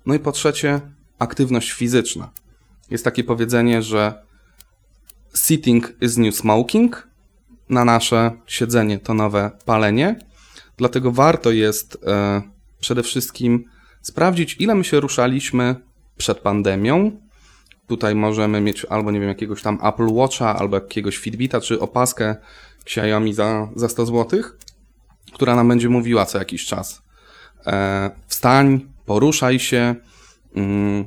no 0.05 0.13
i 0.13 0.19
po 0.19 0.31
trzecie 0.31 0.81
aktywność 1.19 1.71
fizyczna. 1.71 2.29
Jest 2.89 3.03
takie 3.03 3.23
powiedzenie, 3.23 3.81
że 3.81 4.23
sitting 5.35 5.93
is 6.01 6.17
new 6.17 6.35
smoking, 6.35 7.07
na 7.69 7.85
nasze 7.85 8.31
siedzenie 8.47 8.99
to 8.99 9.13
nowe 9.13 9.51
palenie, 9.65 10.19
dlatego 10.77 11.11
warto 11.11 11.51
jest 11.51 11.97
e, 12.07 12.41
przede 12.79 13.03
wszystkim 13.03 13.65
sprawdzić, 14.01 14.55
ile 14.59 14.75
my 14.75 14.83
się 14.83 14.99
ruszaliśmy 14.99 15.75
przed 16.17 16.39
pandemią. 16.39 17.26
Tutaj 17.87 18.15
możemy 18.15 18.61
mieć 18.61 18.85
albo, 18.85 19.11
nie 19.11 19.19
wiem, 19.19 19.29
jakiegoś 19.29 19.61
tam 19.61 19.79
Apple 19.83 20.07
Watcha, 20.13 20.55
albo 20.55 20.75
jakiegoś 20.75 21.17
Fitbita, 21.17 21.61
czy 21.61 21.79
opaskę 21.79 22.35
Xiaomi 22.85 23.33
za, 23.33 23.67
za 23.75 23.89
100 23.89 24.05
zł, 24.05 24.41
która 25.33 25.55
nam 25.55 25.67
będzie 25.67 25.89
mówiła 25.89 26.25
co 26.25 26.37
jakiś 26.37 26.65
czas. 26.65 27.01
E, 27.67 28.11
wstań, 28.27 28.87
poruszaj 29.05 29.59
się, 29.59 29.95
mm, 30.55 31.05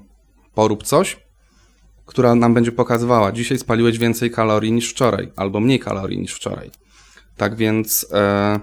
porób 0.55 0.83
coś, 0.83 1.17
która 2.07 2.35
nam 2.35 2.55
będzie 2.55 2.73
pokazywała, 2.73 3.33
dzisiaj 3.33 3.59
spaliłeś 3.59 3.99
więcej 3.99 4.31
kalorii 4.31 4.73
niż 4.73 4.91
wczoraj, 4.91 5.33
albo 5.37 5.61
mniej 5.61 5.79
kalorii 5.79 6.19
niż 6.19 6.35
wczoraj. 6.35 6.71
Tak 7.37 7.57
więc 7.57 8.07
e, 8.13 8.61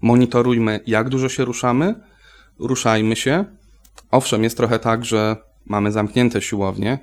monitorujmy, 0.00 0.80
jak 0.86 1.08
dużo 1.08 1.28
się 1.28 1.44
ruszamy, 1.44 1.94
ruszajmy 2.58 3.16
się. 3.16 3.44
Owszem, 4.10 4.42
jest 4.42 4.56
trochę 4.56 4.78
tak, 4.78 5.04
że 5.04 5.36
mamy 5.66 5.92
zamknięte 5.92 6.42
siłownie, 6.42 6.98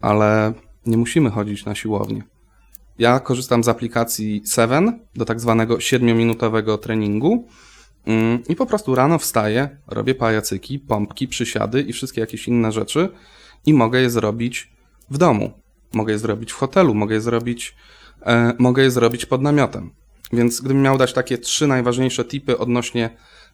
ale 0.00 0.52
nie 0.86 0.96
musimy 0.96 1.30
chodzić 1.30 1.64
na 1.64 1.74
siłownię. 1.74 2.22
Ja 2.98 3.20
korzystam 3.20 3.64
z 3.64 3.68
aplikacji 3.68 4.42
Seven 4.44 4.98
do 5.14 5.24
tak 5.24 5.40
zwanego 5.40 5.76
7-minutowego 5.76 6.78
treningu 6.78 7.48
mm, 8.06 8.42
i 8.48 8.56
po 8.56 8.66
prostu 8.66 8.94
rano 8.94 9.18
wstaję, 9.18 9.78
robię 9.86 10.14
pajacyki, 10.14 10.78
pompki, 10.78 11.28
przysiady 11.28 11.80
i 11.80 11.92
wszystkie 11.92 12.20
jakieś 12.20 12.48
inne 12.48 12.72
rzeczy 12.72 13.08
i 13.66 13.74
mogę 13.74 14.00
je 14.00 14.10
zrobić 14.10 14.72
w 15.10 15.18
domu. 15.18 15.52
Mogę 15.92 16.12
je 16.12 16.18
zrobić 16.18 16.52
w 16.52 16.54
hotelu, 16.54 16.94
mogę 16.94 17.14
je 17.14 17.20
zrobić, 17.20 17.76
e, 18.26 18.54
mogę 18.58 18.82
je 18.82 18.90
zrobić 18.90 19.26
pod 19.26 19.42
namiotem. 19.42 19.90
Więc 20.32 20.60
gdybym 20.60 20.82
miał 20.82 20.98
dać 20.98 21.12
takie 21.12 21.38
trzy 21.38 21.66
najważniejsze 21.66 22.24
tipy 22.24 22.58
odnośnie 22.58 23.10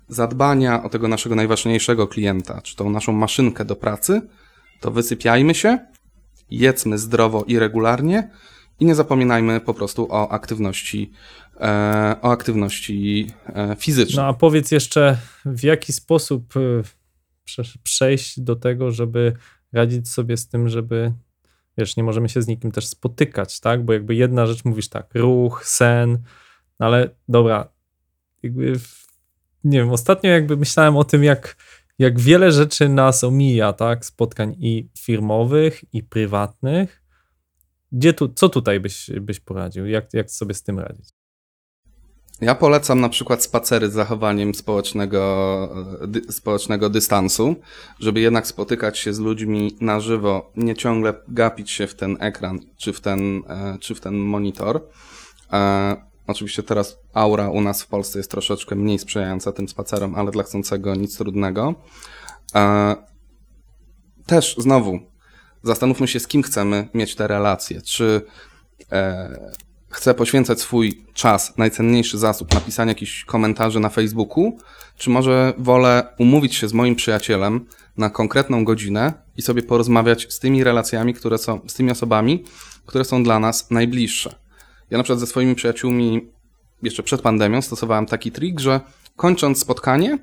zadbania 0.08 0.82
o 0.82 0.88
tego 0.88 1.08
naszego 1.08 1.34
najważniejszego 1.34 2.08
klienta, 2.08 2.60
czy 2.62 2.76
tą 2.76 2.90
naszą 2.90 3.12
maszynkę 3.12 3.64
do 3.64 3.76
pracy, 3.76 4.22
to 4.80 4.90
wysypiajmy 4.90 5.54
się, 5.54 5.78
jedzmy 6.50 6.98
zdrowo 6.98 7.44
i 7.46 7.58
regularnie 7.58 8.30
i 8.80 8.84
nie 8.84 8.94
zapominajmy 8.94 9.60
po 9.60 9.74
prostu 9.74 10.06
o 10.10 10.32
aktywności, 10.32 11.12
e, 11.60 12.16
o 12.22 12.30
aktywności 12.30 13.26
e, 13.46 13.76
fizycznej. 13.78 14.16
No 14.16 14.28
a 14.28 14.32
powiedz 14.32 14.70
jeszcze, 14.70 15.18
w 15.44 15.62
jaki 15.62 15.92
sposób 15.92 16.54
prze- 17.44 17.78
przejść 17.82 18.40
do 18.40 18.56
tego, 18.56 18.90
żeby 18.90 19.36
radzić 19.72 20.08
sobie 20.08 20.36
z 20.36 20.48
tym, 20.48 20.68
żeby 20.68 21.12
wiesz, 21.78 21.96
nie 21.96 22.02
możemy 22.02 22.28
się 22.28 22.42
z 22.42 22.46
nikim 22.46 22.72
też 22.72 22.86
spotykać, 22.86 23.60
tak? 23.60 23.84
Bo 23.84 23.92
jakby 23.92 24.14
jedna 24.14 24.46
rzecz 24.46 24.64
mówisz 24.64 24.88
tak, 24.88 25.14
ruch, 25.14 25.66
sen, 25.66 26.18
no 26.80 26.86
ale 26.86 27.10
dobra, 27.28 27.68
jakby 28.42 28.78
w, 28.78 29.03
nie 29.64 29.78
wiem, 29.78 29.90
ostatnio 29.90 30.30
jakby 30.30 30.56
myślałem 30.56 30.96
o 30.96 31.04
tym, 31.04 31.24
jak, 31.24 31.56
jak 31.98 32.20
wiele 32.20 32.52
rzeczy 32.52 32.88
nas 32.88 33.24
omija, 33.24 33.72
tak? 33.72 34.04
Spotkań 34.04 34.56
i 34.58 34.88
firmowych, 34.98 35.84
i 35.92 36.02
prywatnych. 36.02 37.02
Gdzie 37.92 38.12
tu, 38.12 38.28
co 38.28 38.48
tutaj 38.48 38.80
byś, 38.80 39.10
byś 39.20 39.40
poradził? 39.40 39.86
Jak, 39.86 40.14
jak 40.14 40.30
sobie 40.30 40.54
z 40.54 40.62
tym 40.62 40.78
radzić? 40.78 41.08
Ja 42.40 42.54
polecam 42.54 43.00
na 43.00 43.08
przykład 43.08 43.42
spacery 43.42 43.90
z 43.90 43.92
zachowaniem 43.92 44.54
społecznego, 44.54 45.68
dy, 46.08 46.32
społecznego 46.32 46.90
dystansu, 46.90 47.56
żeby 48.00 48.20
jednak 48.20 48.46
spotykać 48.46 48.98
się 48.98 49.14
z 49.14 49.18
ludźmi 49.18 49.76
na 49.80 50.00
żywo, 50.00 50.52
nie 50.56 50.74
ciągle 50.74 51.14
gapić 51.28 51.70
się 51.70 51.86
w 51.86 51.94
ten 51.94 52.16
ekran 52.20 52.60
czy 52.76 52.92
w 52.92 53.00
ten, 53.00 53.42
e, 53.48 53.78
czy 53.80 53.94
w 53.94 54.00
ten 54.00 54.14
monitor. 54.14 54.80
E, 56.28 56.32
oczywiście 56.32 56.62
teraz 56.62 56.98
aura 57.14 57.50
u 57.50 57.60
nas 57.60 57.82
w 57.82 57.86
Polsce 57.86 58.18
jest 58.18 58.30
troszeczkę 58.30 58.74
mniej 58.74 58.98
sprzyjająca 58.98 59.52
tym 59.52 59.68
spacerom, 59.68 60.14
ale 60.14 60.30
dla 60.30 60.42
chcącego 60.42 60.94
nic 60.94 61.18
trudnego. 61.18 61.74
E, 62.54 62.96
też 64.26 64.56
znowu 64.58 64.98
zastanówmy 65.62 66.08
się, 66.08 66.20
z 66.20 66.28
kim 66.28 66.42
chcemy 66.42 66.88
mieć 66.94 67.14
te 67.14 67.26
relacje. 67.26 67.82
Czy 67.82 68.22
chcę 69.94 70.14
poświęcać 70.14 70.60
swój 70.60 71.04
czas, 71.14 71.56
najcenniejszy 71.56 72.18
zasób, 72.18 72.54
napisania 72.54 72.90
jakichś 72.90 73.24
komentarzy 73.24 73.80
na 73.80 73.88
Facebooku, 73.88 74.58
czy 74.96 75.10
może 75.10 75.52
wolę 75.58 76.06
umówić 76.18 76.54
się 76.54 76.68
z 76.68 76.72
moim 76.72 76.96
przyjacielem 76.96 77.66
na 77.96 78.10
konkretną 78.10 78.64
godzinę 78.64 79.12
i 79.36 79.42
sobie 79.42 79.62
porozmawiać 79.62 80.32
z 80.32 80.38
tymi 80.38 80.64
relacjami, 80.64 81.14
które 81.14 81.38
są, 81.38 81.60
z 81.66 81.74
tymi 81.74 81.90
osobami, 81.90 82.44
które 82.86 83.04
są 83.04 83.22
dla 83.22 83.38
nas 83.38 83.70
najbliższe. 83.70 84.34
Ja 84.94 84.98
na 84.98 85.04
przykład 85.04 85.20
ze 85.20 85.26
swoimi 85.26 85.54
przyjaciółmi 85.54 86.30
jeszcze 86.82 87.02
przed 87.02 87.22
pandemią 87.22 87.62
stosowałem 87.62 88.06
taki 88.06 88.32
trik, 88.32 88.60
że 88.60 88.80
kończąc 89.16 89.58
spotkanie, 89.58 90.18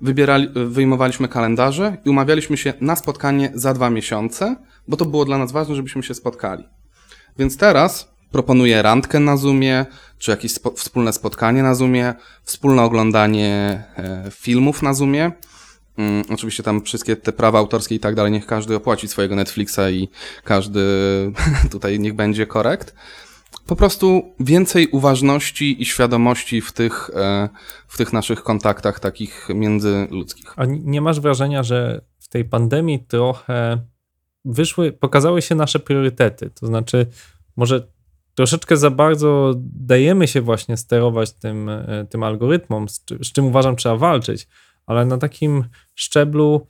wybierali, 0.00 0.48
wyjmowaliśmy 0.54 1.28
kalendarze 1.28 1.96
i 2.04 2.10
umawialiśmy 2.10 2.56
się 2.56 2.72
na 2.80 2.96
spotkanie 2.96 3.52
za 3.54 3.74
dwa 3.74 3.90
miesiące, 3.90 4.56
bo 4.88 4.96
to 4.96 5.04
było 5.04 5.24
dla 5.24 5.38
nas 5.38 5.52
ważne, 5.52 5.74
żebyśmy 5.74 6.02
się 6.02 6.14
spotkali. 6.14 6.64
Więc 7.38 7.56
teraz 7.56 8.08
proponuję 8.30 8.82
randkę 8.82 9.20
na 9.20 9.36
Zoomie, 9.36 9.86
czy 10.18 10.30
jakieś 10.30 10.52
spo 10.52 10.70
wspólne 10.70 11.12
spotkanie 11.12 11.62
na 11.62 11.74
Zoomie, 11.74 12.14
wspólne 12.42 12.82
oglądanie 12.82 13.84
e, 13.96 14.30
filmów 14.30 14.82
na 14.82 14.94
Zoomie. 14.94 15.32
Mm, 15.98 16.24
oczywiście 16.30 16.62
tam 16.62 16.82
wszystkie 16.82 17.16
te 17.16 17.32
prawa 17.32 17.58
autorskie 17.58 17.94
i 17.94 18.00
tak 18.00 18.14
dalej, 18.14 18.32
niech 18.32 18.46
każdy 18.46 18.76
opłaci 18.76 19.08
swojego 19.08 19.36
Netflixa 19.36 19.90
i 19.90 20.08
każdy 20.44 20.80
tutaj 21.72 22.00
niech 22.00 22.14
będzie 22.14 22.46
korekt. 22.46 22.94
Po 23.72 23.76
prostu 23.76 24.34
więcej 24.40 24.88
uważności 24.88 25.82
i 25.82 25.84
świadomości 25.84 26.60
w 26.60 26.72
tych, 26.72 27.10
e, 27.14 27.48
w 27.88 27.96
tych 27.96 28.12
naszych 28.12 28.42
kontaktach 28.42 29.00
takich 29.00 29.48
międzyludzkich. 29.54 30.52
A 30.56 30.64
nie 30.66 31.00
masz 31.00 31.20
wrażenia, 31.20 31.62
że 31.62 32.00
w 32.18 32.28
tej 32.28 32.44
pandemii 32.44 33.00
trochę 33.00 33.78
wyszły, 34.44 34.92
pokazały 34.92 35.42
się 35.42 35.54
nasze 35.54 35.78
priorytety? 35.78 36.50
To 36.50 36.66
znaczy, 36.66 37.06
może 37.56 37.88
troszeczkę 38.34 38.76
za 38.76 38.90
bardzo 38.90 39.54
dajemy 39.74 40.28
się 40.28 40.40
właśnie 40.40 40.76
sterować 40.76 41.32
tym, 41.32 41.68
e, 41.68 42.06
tym 42.10 42.22
algorytmom, 42.22 42.88
z, 42.88 43.04
z 43.22 43.32
czym 43.32 43.46
uważam 43.46 43.76
trzeba 43.76 43.96
walczyć, 43.96 44.48
ale 44.86 45.04
na 45.04 45.18
takim 45.18 45.64
szczeblu 45.94 46.66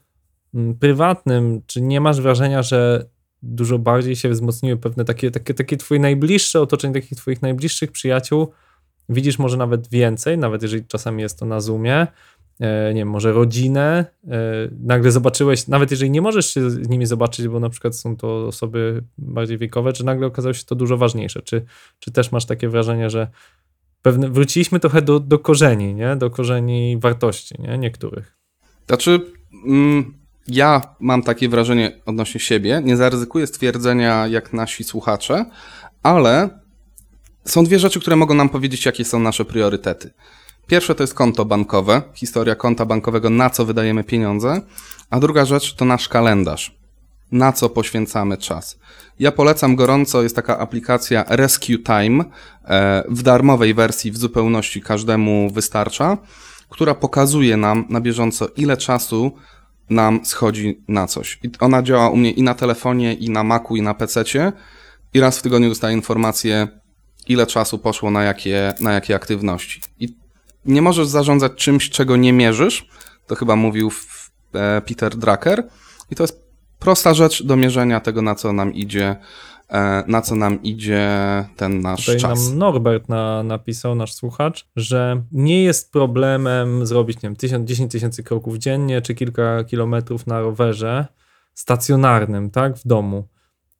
prywatnym, 0.80 1.62
czy 1.66 1.80
nie 1.80 2.00
masz 2.00 2.20
wrażenia, 2.20 2.62
że 2.62 3.06
dużo 3.42 3.78
bardziej 3.78 4.16
się 4.16 4.28
wzmocniły 4.28 4.76
pewne 4.76 5.04
takie, 5.04 5.30
takie, 5.30 5.54
takie 5.54 5.76
twoje 5.76 6.00
najbliższe 6.00 6.60
otoczenie, 6.60 6.94
takich 6.94 7.18
twoich 7.18 7.42
najbliższych 7.42 7.92
przyjaciół, 7.92 8.52
widzisz 9.08 9.38
może 9.38 9.56
nawet 9.56 9.88
więcej, 9.88 10.38
nawet 10.38 10.62
jeżeli 10.62 10.84
czasami 10.86 11.22
jest 11.22 11.38
to 11.38 11.46
na 11.46 11.60
Zoomie, 11.60 12.06
E, 12.60 12.94
nie 12.94 13.00
wiem, 13.00 13.10
może 13.10 13.32
rodzinę, 13.32 14.04
e, 14.28 14.68
nagle 14.82 15.12
zobaczyłeś, 15.12 15.68
nawet 15.68 15.90
jeżeli 15.90 16.10
nie 16.10 16.22
możesz 16.22 16.54
się 16.54 16.70
z 16.70 16.88
nimi 16.88 17.06
zobaczyć, 17.06 17.48
bo 17.48 17.60
na 17.60 17.68
przykład 17.68 17.96
są 17.96 18.16
to 18.16 18.46
osoby 18.46 19.02
bardziej 19.18 19.58
wiekowe, 19.58 19.92
czy 19.92 20.04
nagle 20.04 20.26
okazało 20.26 20.52
się 20.52 20.64
to 20.64 20.74
dużo 20.74 20.96
ważniejsze? 20.96 21.42
Czy, 21.42 21.64
czy 21.98 22.10
też 22.10 22.32
masz 22.32 22.44
takie 22.44 22.68
wrażenie, 22.68 23.10
że 23.10 23.28
pewne, 24.02 24.30
wróciliśmy 24.30 24.80
trochę 24.80 25.02
do, 25.02 25.20
do 25.20 25.38
korzeni, 25.38 25.94
nie? 25.94 26.16
do 26.16 26.30
korzeni 26.30 26.98
wartości 27.00 27.54
nie? 27.58 27.78
niektórych? 27.78 28.36
Znaczy, 28.86 29.20
mm, 29.66 30.14
ja 30.48 30.94
mam 31.00 31.22
takie 31.22 31.48
wrażenie 31.48 32.00
odnośnie 32.06 32.40
siebie, 32.40 32.80
nie 32.84 32.96
zaryzykuję 32.96 33.46
stwierdzenia 33.46 34.26
jak 34.26 34.52
nasi 34.52 34.84
słuchacze, 34.84 35.44
ale 36.02 36.62
są 37.44 37.64
dwie 37.64 37.78
rzeczy, 37.78 38.00
które 38.00 38.16
mogą 38.16 38.34
nam 38.34 38.48
powiedzieć, 38.48 38.86
jakie 38.86 39.04
są 39.04 39.18
nasze 39.18 39.44
priorytety. 39.44 40.10
Pierwsze 40.66 40.94
to 40.94 41.02
jest 41.02 41.14
konto 41.14 41.44
bankowe, 41.44 42.02
historia 42.14 42.54
konta 42.54 42.86
bankowego, 42.86 43.30
na 43.30 43.50
co 43.50 43.64
wydajemy 43.64 44.04
pieniądze, 44.04 44.60
a 45.10 45.20
druga 45.20 45.44
rzecz 45.44 45.74
to 45.74 45.84
nasz 45.84 46.08
kalendarz, 46.08 46.78
na 47.32 47.52
co 47.52 47.68
poświęcamy 47.68 48.38
czas. 48.38 48.78
Ja 49.18 49.32
polecam 49.32 49.76
gorąco, 49.76 50.22
jest 50.22 50.36
taka 50.36 50.58
aplikacja 50.58 51.24
Rescue 51.28 51.78
Time, 51.86 52.24
e, 52.64 53.04
w 53.08 53.22
darmowej 53.22 53.74
wersji 53.74 54.10
w 54.10 54.16
zupełności 54.16 54.80
każdemu 54.80 55.50
wystarcza, 55.50 56.18
która 56.68 56.94
pokazuje 56.94 57.56
nam 57.56 57.84
na 57.88 58.00
bieżąco, 58.00 58.48
ile 58.56 58.76
czasu 58.76 59.32
nam 59.92 60.20
schodzi 60.24 60.82
na 60.88 61.06
coś. 61.06 61.38
I 61.42 61.50
ona 61.60 61.82
działa 61.82 62.10
u 62.10 62.16
mnie 62.16 62.30
i 62.30 62.42
na 62.42 62.54
telefonie, 62.54 63.14
i 63.14 63.30
na 63.30 63.44
Macu, 63.44 63.76
i 63.76 63.82
na 63.82 63.94
PC-cie. 63.94 64.52
I 65.14 65.20
raz 65.20 65.38
w 65.38 65.42
tygodniu 65.42 65.68
dostaję 65.68 65.96
informację, 65.96 66.68
ile 67.28 67.46
czasu 67.46 67.78
poszło 67.78 68.10
na 68.10 68.22
jakie, 68.22 68.74
na 68.80 68.92
jakie 68.92 69.14
aktywności. 69.14 69.80
I 69.98 70.08
nie 70.64 70.82
możesz 70.82 71.06
zarządzać 71.06 71.52
czymś, 71.56 71.90
czego 71.90 72.16
nie 72.16 72.32
mierzysz. 72.32 72.88
To 73.26 73.34
chyba 73.34 73.56
mówił 73.56 73.90
e, 74.54 74.80
Peter 74.80 75.16
Drucker. 75.16 75.68
I 76.10 76.14
to 76.16 76.22
jest 76.22 76.42
prosta 76.78 77.14
rzecz 77.14 77.42
do 77.42 77.56
mierzenia 77.56 78.00
tego, 78.00 78.22
na 78.22 78.34
co 78.34 78.52
nam 78.52 78.74
idzie, 78.74 79.16
na 80.06 80.22
co 80.22 80.34
nam 80.34 80.62
idzie 80.62 81.08
ten 81.56 81.80
nasz 81.80 82.00
Tutaj 82.06 82.20
czas. 82.20 82.48
nam 82.48 82.58
Norbert 82.58 83.08
na, 83.08 83.42
napisał, 83.42 83.94
nasz 83.94 84.14
słuchacz, 84.14 84.66
że 84.76 85.22
nie 85.32 85.62
jest 85.62 85.92
problemem 85.92 86.86
zrobić, 86.86 87.16
nie 87.16 87.28
wiem, 87.28 87.36
1000, 87.36 87.68
10 87.68 87.92
tysięcy 87.92 88.22
kroków 88.22 88.58
dziennie, 88.58 89.02
czy 89.02 89.14
kilka 89.14 89.64
kilometrów 89.64 90.26
na 90.26 90.40
rowerze 90.40 91.06
stacjonarnym, 91.54 92.50
tak, 92.50 92.76
w 92.76 92.86
domu. 92.86 93.28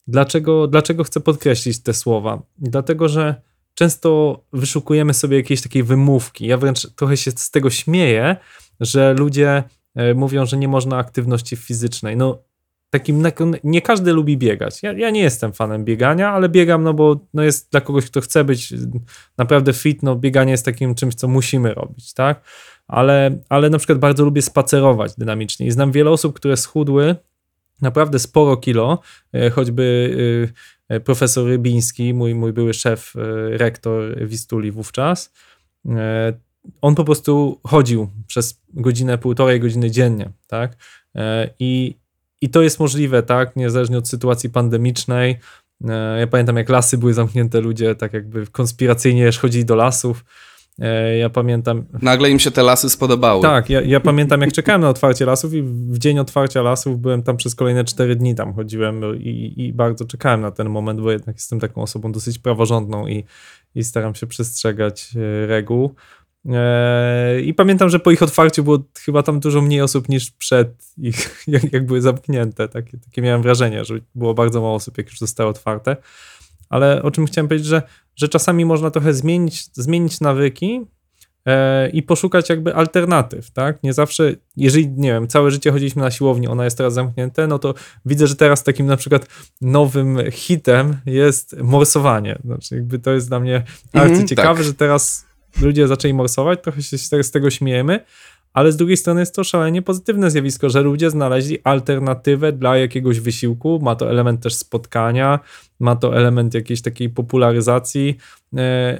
Dlaczego, 0.06 0.66
dlaczego 0.66 1.04
chcę 1.04 1.20
podkreślić 1.20 1.82
te 1.82 1.94
słowa? 1.94 2.42
Dlatego, 2.58 3.08
że 3.08 3.42
często 3.74 4.40
wyszukujemy 4.52 5.14
sobie 5.14 5.36
jakiejś 5.36 5.62
takiej 5.62 5.82
wymówki. 5.82 6.46
Ja 6.46 6.56
wręcz 6.56 6.86
trochę 6.94 7.16
się 7.16 7.30
z 7.30 7.50
tego 7.50 7.70
śmieję, 7.70 8.36
że 8.80 9.14
ludzie 9.14 9.62
e, 9.94 10.14
mówią, 10.14 10.46
że 10.46 10.56
nie 10.56 10.68
można 10.68 10.96
aktywności 10.96 11.56
fizycznej. 11.56 12.16
No, 12.16 12.38
takim, 12.92 13.22
nie 13.64 13.82
każdy 13.82 14.12
lubi 14.12 14.36
biegać. 14.38 14.82
Ja, 14.82 14.92
ja 14.92 15.10
nie 15.10 15.20
jestem 15.20 15.52
fanem 15.52 15.84
biegania, 15.84 16.30
ale 16.30 16.48
biegam, 16.48 16.82
no 16.82 16.94
bo 16.94 17.20
no 17.34 17.42
jest 17.42 17.70
dla 17.70 17.80
kogoś, 17.80 18.06
kto 18.06 18.20
chce 18.20 18.44
być 18.44 18.74
naprawdę 19.38 19.72
fit, 19.72 20.02
no 20.02 20.16
bieganie 20.16 20.50
jest 20.50 20.64
takim 20.64 20.94
czymś, 20.94 21.14
co 21.14 21.28
musimy 21.28 21.74
robić, 21.74 22.14
tak? 22.14 22.42
Ale, 22.88 23.38
ale 23.48 23.70
na 23.70 23.78
przykład 23.78 23.98
bardzo 23.98 24.24
lubię 24.24 24.42
spacerować 24.42 25.12
dynamicznie 25.18 25.66
i 25.66 25.70
znam 25.70 25.92
wiele 25.92 26.10
osób, 26.10 26.34
które 26.34 26.56
schudły 26.56 27.16
naprawdę 27.82 28.18
sporo 28.18 28.56
kilo, 28.56 29.00
e, 29.32 29.50
choćby 29.50 30.16
e, 30.88 31.00
profesor 31.00 31.46
Rybiński, 31.46 32.14
mój, 32.14 32.34
mój 32.34 32.52
były 32.52 32.74
szef, 32.74 33.12
e, 33.16 33.58
rektor 33.58 34.26
Wistuli 34.26 34.72
wówczas, 34.72 35.32
on 36.80 36.94
po 36.94 37.04
prostu 37.04 37.60
chodził 37.66 38.08
przez 38.26 38.60
godzinę, 38.74 39.18
półtorej 39.18 39.60
godziny 39.60 39.90
dziennie, 39.90 40.30
tak? 40.46 40.76
I, 41.58 41.98
i 42.42 42.48
to 42.48 42.62
jest 42.62 42.80
możliwe, 42.80 43.22
tak? 43.22 43.56
Niezależnie 43.56 43.98
od 43.98 44.08
sytuacji 44.08 44.50
pandemicznej. 44.50 45.38
Ja 46.18 46.26
pamiętam, 46.26 46.56
jak 46.56 46.68
lasy 46.68 46.98
były 46.98 47.14
zamknięte, 47.14 47.60
ludzie 47.60 47.94
tak 47.94 48.12
jakby 48.12 48.46
konspiracyjnie 48.46 49.30
chodzili 49.32 49.64
do 49.64 49.74
lasów. 49.74 50.24
E, 50.78 51.16
ja 51.16 51.30
pamiętam. 51.30 51.84
Nagle 52.02 52.30
im 52.30 52.38
się 52.38 52.50
te 52.50 52.62
lasy 52.62 52.90
spodobały. 52.90 53.42
Tak, 53.42 53.70
ja, 53.70 53.80
ja 53.80 54.00
pamiętam, 54.00 54.40
jak 54.40 54.52
czekałem 54.52 54.80
na 54.80 54.88
otwarcie 54.88 55.24
lasów, 55.26 55.54
i 55.54 55.62
w 55.62 55.98
dzień 55.98 56.18
otwarcia 56.18 56.62
lasów 56.62 57.00
byłem 57.00 57.22
tam 57.22 57.36
przez 57.36 57.54
kolejne 57.54 57.84
cztery 57.84 58.16
dni. 58.16 58.34
Tam 58.34 58.54
chodziłem 58.54 59.16
i, 59.16 59.54
i 59.56 59.72
bardzo 59.72 60.04
czekałem 60.04 60.40
na 60.40 60.50
ten 60.50 60.68
moment, 60.68 61.00
bo 61.00 61.12
jednak 61.12 61.36
jestem 61.36 61.60
taką 61.60 61.82
osobą 61.82 62.12
dosyć 62.12 62.38
praworządną 62.38 63.06
i, 63.06 63.24
i 63.74 63.84
staram 63.84 64.14
się 64.14 64.26
przestrzegać 64.26 65.10
e, 65.16 65.46
reguł. 65.46 65.94
E, 66.48 67.40
I 67.40 67.54
pamiętam, 67.54 67.88
że 67.88 67.98
po 67.98 68.10
ich 68.10 68.22
otwarciu 68.22 68.64
było 68.64 68.78
chyba 69.04 69.22
tam 69.22 69.40
dużo 69.40 69.62
mniej 69.62 69.80
osób 69.80 70.08
niż 70.08 70.30
przed 70.30 70.68
ich, 70.98 71.36
jak, 71.46 71.72
jak 71.72 71.86
były 71.86 72.00
zamknięte. 72.00 72.68
Takie, 72.68 72.98
takie 72.98 73.22
miałem 73.22 73.42
wrażenie, 73.42 73.84
że 73.84 73.94
było 74.14 74.34
bardzo 74.34 74.60
mało 74.60 74.74
osób, 74.74 74.98
jak 74.98 75.06
już 75.06 75.18
zostały 75.18 75.50
otwarte. 75.50 75.96
Ale 76.68 77.02
o 77.02 77.10
czym 77.10 77.26
chciałem 77.26 77.48
powiedzieć, 77.48 77.66
że 77.66 77.82
że 78.16 78.28
czasami 78.28 78.64
można 78.64 78.90
trochę 78.90 79.14
zmienić, 79.14 79.66
zmienić 79.72 80.20
nawyki 80.20 80.86
e, 81.46 81.90
i 81.90 82.02
poszukać 82.02 82.48
jakby 82.48 82.74
alternatyw, 82.74 83.50
tak? 83.50 83.82
Nie 83.82 83.92
zawsze, 83.92 84.34
jeżeli, 84.56 84.88
nie 84.88 85.12
wiem, 85.12 85.28
całe 85.28 85.50
życie 85.50 85.72
chodziliśmy 85.72 86.02
na 86.02 86.10
siłownię, 86.10 86.50
ona 86.50 86.64
jest 86.64 86.76
teraz 86.76 86.94
zamknięta, 86.94 87.46
no 87.46 87.58
to 87.58 87.74
widzę, 88.06 88.26
że 88.26 88.36
teraz 88.36 88.62
takim 88.64 88.86
na 88.86 88.96
przykład 88.96 89.26
nowym 89.60 90.18
hitem 90.30 90.96
jest 91.06 91.56
morsowanie. 91.62 92.38
Znaczy 92.44 92.74
jakby 92.74 92.98
to 92.98 93.12
jest 93.12 93.28
dla 93.28 93.40
mnie 93.40 93.62
bardzo 93.92 94.14
mm, 94.14 94.26
ciekawe, 94.26 94.54
tak. 94.54 94.64
że 94.64 94.74
teraz 94.74 95.31
ludzie 95.60 95.88
zaczęli 95.88 96.14
morsować, 96.14 96.62
trochę 96.62 96.82
się 96.82 96.98
z 96.98 97.30
tego 97.30 97.50
śmiejemy, 97.50 98.00
ale 98.52 98.72
z 98.72 98.76
drugiej 98.76 98.96
strony 98.96 99.20
jest 99.20 99.34
to 99.34 99.44
szalenie 99.44 99.82
pozytywne 99.82 100.30
zjawisko, 100.30 100.70
że 100.70 100.82
ludzie 100.82 101.10
znaleźli 101.10 101.58
alternatywę 101.64 102.52
dla 102.52 102.76
jakiegoś 102.76 103.20
wysiłku. 103.20 103.78
Ma 103.82 103.96
to 103.96 104.10
element 104.10 104.42
też 104.42 104.54
spotkania, 104.54 105.40
ma 105.80 105.96
to 105.96 106.16
element 106.16 106.54
jakiejś 106.54 106.82
takiej 106.82 107.10
popularyzacji 107.10 108.16
e, 108.56 108.60
e, 108.60 108.98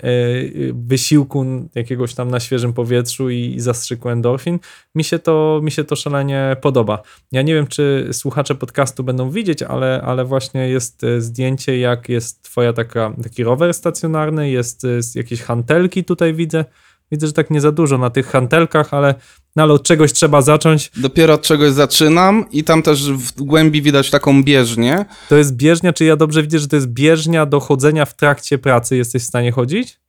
wysiłku 0.72 1.46
jakiegoś 1.74 2.14
tam 2.14 2.30
na 2.30 2.40
świeżym 2.40 2.72
powietrzu 2.72 3.30
i, 3.30 3.60
zastrzyku 3.60 4.08
endorfin. 4.08 4.58
Mi 4.94 5.04
się, 5.04 5.18
to, 5.18 5.60
mi 5.62 5.70
się 5.70 5.84
to 5.84 5.96
szalenie 5.96 6.56
podoba. 6.60 7.02
Ja 7.32 7.42
nie 7.42 7.54
wiem, 7.54 7.66
czy 7.66 8.08
słuchacze 8.12 8.54
podcastu 8.54 9.04
będą 9.04 9.30
widzieć, 9.30 9.62
ale, 9.62 10.02
ale 10.04 10.24
właśnie 10.24 10.68
jest 10.68 11.04
e, 11.04 11.20
zdjęcie, 11.20 11.78
jak 11.78 12.08
jest 12.08 12.42
twoja 12.42 12.72
taka, 12.72 13.12
taki 13.22 13.44
rower 13.44 13.74
stacjonarny, 13.74 14.50
jest, 14.50 14.84
jest 14.84 15.16
jakieś 15.16 15.42
hantelki 15.42 16.04
tutaj 16.04 16.34
widzę. 16.34 16.64
Widzę, 17.12 17.26
że 17.26 17.32
tak 17.32 17.50
nie 17.50 17.60
za 17.60 17.72
dużo 17.72 17.98
na 17.98 18.10
tych 18.10 18.26
hantelkach, 18.26 18.94
ale 18.94 19.14
no 19.56 19.62
ale 19.62 19.72
od 19.72 19.82
czegoś 19.82 20.12
trzeba 20.12 20.42
zacząć. 20.42 20.90
Dopiero 20.96 21.34
od 21.34 21.42
czegoś 21.42 21.72
zaczynam 21.72 22.44
i 22.50 22.64
tam 22.64 22.82
też 22.82 23.12
w 23.12 23.42
głębi 23.42 23.82
widać 23.82 24.10
taką 24.10 24.42
bieżnię. 24.42 25.04
To 25.28 25.36
jest 25.36 25.56
bieżnia, 25.56 25.92
czy 25.92 26.04
ja 26.04 26.16
dobrze 26.16 26.42
widzę, 26.42 26.58
że 26.58 26.68
to 26.68 26.76
jest 26.76 26.88
bieżnia 26.88 27.46
do 27.46 27.60
chodzenia 27.60 28.04
w 28.04 28.16
trakcie 28.16 28.58
pracy? 28.58 28.96
Jesteś 28.96 29.22
w 29.22 29.26
stanie 29.26 29.52
chodzić? 29.52 30.00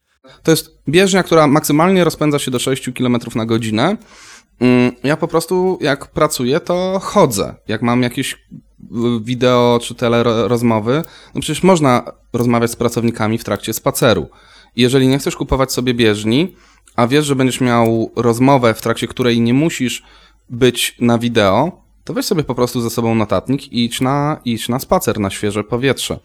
To 0.43 0.51
jest 0.51 0.77
bieżnia, 0.89 1.23
która 1.23 1.47
maksymalnie 1.47 2.03
rozpędza 2.03 2.39
się 2.39 2.51
do 2.51 2.59
6 2.59 2.89
km 2.97 3.17
na 3.35 3.45
godzinę. 3.45 3.97
Mm, 4.59 4.91
ja 5.03 5.17
po 5.17 5.27
prostu 5.27 5.77
jak 5.81 6.07
pracuję, 6.07 6.59
to 6.59 6.99
chodzę. 7.03 7.55
Jak 7.67 7.81
mam 7.81 8.03
jakieś 8.03 8.37
wideo 9.21 9.79
czy 9.81 9.95
rozmowy, 10.47 11.03
no 11.35 11.41
przecież 11.41 11.63
można 11.63 12.11
rozmawiać 12.33 12.71
z 12.71 12.75
pracownikami 12.75 13.37
w 13.37 13.43
trakcie 13.43 13.73
spaceru. 13.73 14.29
jeżeli 14.75 15.07
nie 15.07 15.19
chcesz 15.19 15.35
kupować 15.35 15.71
sobie 15.71 15.93
bieżni, 15.93 16.55
a 16.95 17.07
wiesz, 17.07 17.25
że 17.25 17.35
będziesz 17.35 17.61
miał 17.61 18.11
rozmowę, 18.15 18.73
w 18.73 18.81
trakcie 18.81 19.07
której 19.07 19.41
nie 19.41 19.53
musisz 19.53 20.03
być 20.49 20.95
na 20.99 21.17
wideo, 21.17 21.83
to 22.03 22.13
weź 22.13 22.25
sobie 22.25 22.43
po 22.43 22.55
prostu 22.55 22.81
ze 22.81 22.89
sobą 22.89 23.15
notatnik 23.15 23.73
i 23.73 23.85
idź 23.85 24.01
na, 24.01 24.39
idź 24.45 24.69
na 24.69 24.79
spacer, 24.79 25.19
na 25.19 25.29
świeże 25.29 25.63
powietrze. 25.63 26.19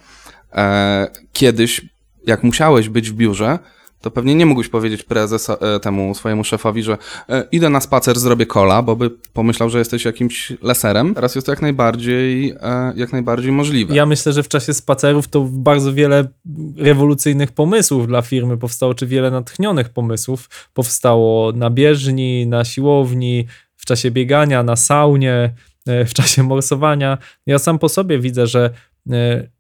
E, 0.53 1.11
kiedyś, 1.33 1.81
jak 2.27 2.43
musiałeś 2.43 2.89
być 2.89 3.11
w 3.11 3.15
biurze, 3.15 3.59
to 4.01 4.11
pewnie 4.11 4.35
nie 4.35 4.47
mógłbyś 4.47 4.69
powiedzieć 4.69 5.03
prezes 5.03 5.51
e, 5.51 5.57
temu 5.83 6.15
swojemu 6.15 6.45
szefowi, 6.45 6.83
że 6.83 6.99
e, 7.29 7.45
idę 7.53 7.71
na 7.71 7.81
spacer, 7.81 8.19
zrobię 8.19 8.47
kola, 8.47 8.83
bo 8.83 8.97
by 8.97 9.11
pomyślał, 9.11 9.71
że 9.71 9.79
jesteś 9.79 10.05
jakimś 10.05 10.53
leserem. 10.63 11.15
Teraz 11.15 11.35
jest 11.35 11.47
to 11.47 11.53
jak 11.53 11.63
najbardziej, 11.63 12.51
e, 12.51 12.93
jak 12.97 13.13
najbardziej 13.13 13.53
możliwe. 13.53 13.95
Ja 13.95 14.07
myślę, 14.07 14.33
że 14.33 14.43
w 14.43 14.49
czasie 14.49 14.75
spacerów 14.75 15.29
to 15.29 15.49
bardzo 15.51 15.93
wiele 15.93 16.29
rewolucyjnych 16.77 17.53
pomysłów 17.53 18.07
dla 18.07 18.23
firmy 18.23 18.57
powstało, 18.57 18.95
czy 18.95 19.07
wiele 19.07 19.31
natchnionych 19.31 19.89
pomysłów 19.89 20.69
powstało 20.75 21.53
na 21.53 21.71
bieżni, 21.71 22.47
na 22.47 22.65
siłowni, 22.65 23.47
w 23.77 23.87
czasie 23.87 24.11
biegania, 24.11 24.63
na 24.63 24.77
saunie, 24.77 25.55
w 25.87 26.13
czasie 26.15 26.43
morsowania. 26.43 27.19
Ja 27.47 27.59
sam 27.59 27.79
po 27.79 27.89
sobie 27.89 28.19
widzę, 28.19 28.47
że 28.47 28.71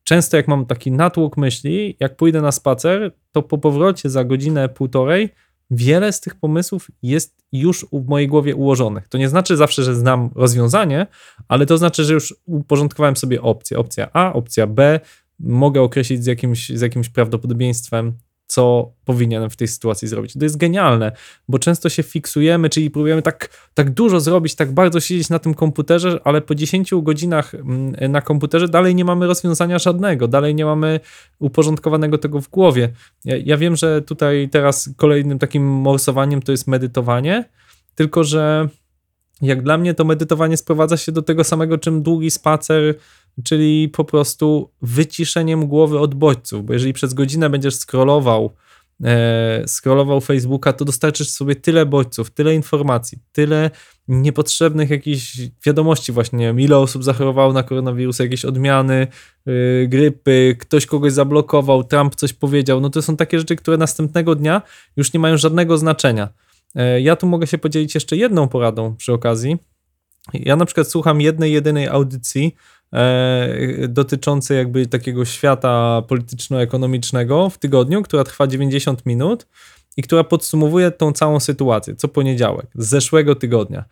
często 0.05 0.37
jak 0.37 0.49
mam 0.49 0.67
taki 0.67 0.93
natłok 0.93 1.37
myśli, 1.37 1.97
jak 2.01 2.17
pójdę 2.17 2.41
na 2.41 2.53
spacer, 2.53 3.13
to 3.33 3.43
po 3.43 3.59
powrocie 3.59 4.11
za 4.11 4.25
godzinę, 4.25 4.69
półtorej, 4.69 5.29
wiele 5.71 6.13
z 6.13 6.21
tych 6.21 6.35
pomysłów 6.35 6.91
jest 7.03 7.45
już 7.53 7.87
w 7.93 8.09
mojej 8.09 8.29
głowie 8.29 8.55
ułożonych. 8.55 9.09
To 9.09 9.19
nie 9.19 9.29
znaczy 9.29 9.57
zawsze, 9.57 9.83
że 9.83 9.95
znam 9.95 10.31
rozwiązanie, 10.35 11.07
ale 11.49 11.67
to 11.67 11.79
znaczy, 11.79 12.05
że 12.05 12.15
już 12.15 12.35
uporządkowałem 12.47 13.17
sobie 13.17 13.43
opcje. 13.43 13.79
Opcja 13.79 14.09
A, 14.13 14.33
opcja 14.33 14.67
B, 14.67 15.01
mogę 15.41 15.83
określić 15.83 16.25
z 16.25 16.27
jakimś, 16.27 16.69
z 16.69 16.81
jakimś 16.81 17.09
prawdopodobieństwem, 17.09 18.13
co 18.49 18.93
powinienem 19.05 19.51
w 19.51 19.57
tej 19.57 19.69
sytuacji 19.69 20.09
zrobić. 20.09 20.33
To 20.33 20.45
jest 20.45 20.57
genialne, 20.57 21.13
bo 21.49 21.59
często 21.59 21.89
się 21.89 22.03
fiksujemy, 22.03 22.71
czyli 22.71 22.91
próbujemy 22.91 23.23
tak, 23.23 23.49
tak 23.75 23.91
dużo 23.91 24.21
zrobić, 24.21 24.55
tak 24.55 24.73
bardzo 24.73 25.01
siedzieć 25.01 25.31
na 25.31 25.39
tym 25.39 25.55
komputerze, 25.55 26.21
ale 26.25 26.41
po 26.41 26.55
10 26.55 26.91
godzinach 27.03 27.55
mm, 27.55 28.13
na 28.13 28.21
komputerze 28.21 28.69
dalej 28.69 28.95
nie 28.95 29.05
mamy 29.05 29.27
rozwiązania 29.27 29.79
żadnego, 29.79 30.29
dalej 30.29 30.55
nie 30.55 30.65
mamy 30.65 31.01
uporządkowanego 31.39 32.19
tego 32.19 32.41
w 32.41 32.49
głowie. 32.49 32.89
Ja, 33.25 33.37
ja 33.37 33.57
wiem, 33.57 33.77
że 33.77 34.03
tutaj 34.03 34.49
teraz 34.53 34.91
kolejnym 34.97 35.39
takim 35.39 35.67
morsowaniem 35.67 36.43
to 36.43 36.53
jest 36.53 36.67
medytowanie, 36.67 37.45
tylko 37.95 38.25
że 38.25 38.69
jak 39.43 39.63
dla 39.63 39.79
mnie 39.79 39.95
to 39.95 40.05
medytowanie 40.05 40.57
sprowadza 40.57 40.97
się 40.97 41.13
do 41.13 41.23
tego 41.23 41.45
samego, 41.45 41.79
czym 41.79 42.03
długi 42.03 42.31
spacer 42.31 42.95
czyli 43.45 43.89
po 43.89 44.05
prostu 44.05 44.71
wyciszeniem 44.83 45.67
głowy 45.67 45.99
od 45.99 46.15
bodźców, 46.15 46.65
bo 46.65 46.73
jeżeli 46.73 46.93
przez 46.93 47.15
godzinę 47.15 47.51
będziesz 47.51 47.75
scrollował 47.75 48.53
e, 49.05 49.63
scrollował 49.67 50.21
Facebooka, 50.21 50.73
to 50.73 50.85
dostarczysz 50.85 51.31
sobie 51.31 51.57
tyle 51.57 51.87
bodźców, 51.87 52.31
tyle 52.31 52.55
informacji, 52.55 53.19
tyle 53.33 53.71
niepotrzebnych 54.09 54.91
jakichś 54.91 55.41
wiadomości 55.67 56.13
właśnie, 56.13 56.39
nie 56.39 56.47
wiem, 56.47 56.61
ile 56.61 56.79
osób 56.79 57.05
zachorowało 57.05 57.53
na 57.53 57.63
koronawirusa, 57.63 58.25
jakieś 58.25 58.45
odmiany, 58.45 59.07
yy, 59.47 59.87
grypy, 59.89 60.57
ktoś 60.59 60.87
kogoś 60.87 61.13
zablokował, 61.13 61.85
Trump 61.85 62.15
coś 62.15 62.33
powiedział, 62.33 62.81
no 62.81 62.91
to 62.91 63.03
są 63.03 63.17
takie 63.17 63.39
rzeczy, 63.39 63.57
które 63.57 63.77
następnego 63.77 64.35
dnia 64.35 64.63
już 64.97 65.13
nie 65.13 65.21
mają 65.21 65.37
żadnego 65.37 65.79
znaczenia. 65.79 66.29
E, 66.75 67.01
ja 67.01 67.17
tu 67.17 67.27
mogę 67.27 67.47
się 67.47 67.59
podzielić 67.59 67.95
jeszcze 67.95 68.17
jedną 68.17 68.49
poradą 68.49 68.97
przy 68.97 69.13
okazji. 69.13 69.57
Ja 70.35 70.57
na 70.57 70.65
przykład 70.65 70.89
słucham 70.89 71.21
jednej, 71.21 71.53
jedynej 71.53 71.89
audycji 71.89 72.55
e, 72.93 73.89
dotyczącej 73.89 74.57
jakby 74.57 74.87
takiego 74.87 75.25
świata 75.25 76.03
polityczno-ekonomicznego 76.09 77.51
w 77.51 77.59
tygodniu, 77.59 78.03
która 78.03 78.25
trwa 78.25 78.47
90 78.47 79.07
minut 79.07 79.47
i 79.97 80.03
która 80.03 80.25
podsumowuje 80.25 80.91
tą 80.91 81.13
całą 81.13 81.41
sytuację 81.41 81.97
co 81.97 82.09
poniedziałek, 82.09 82.67
z 82.75 82.89
zeszłego 82.89 83.35
tygodnia. 83.35 83.85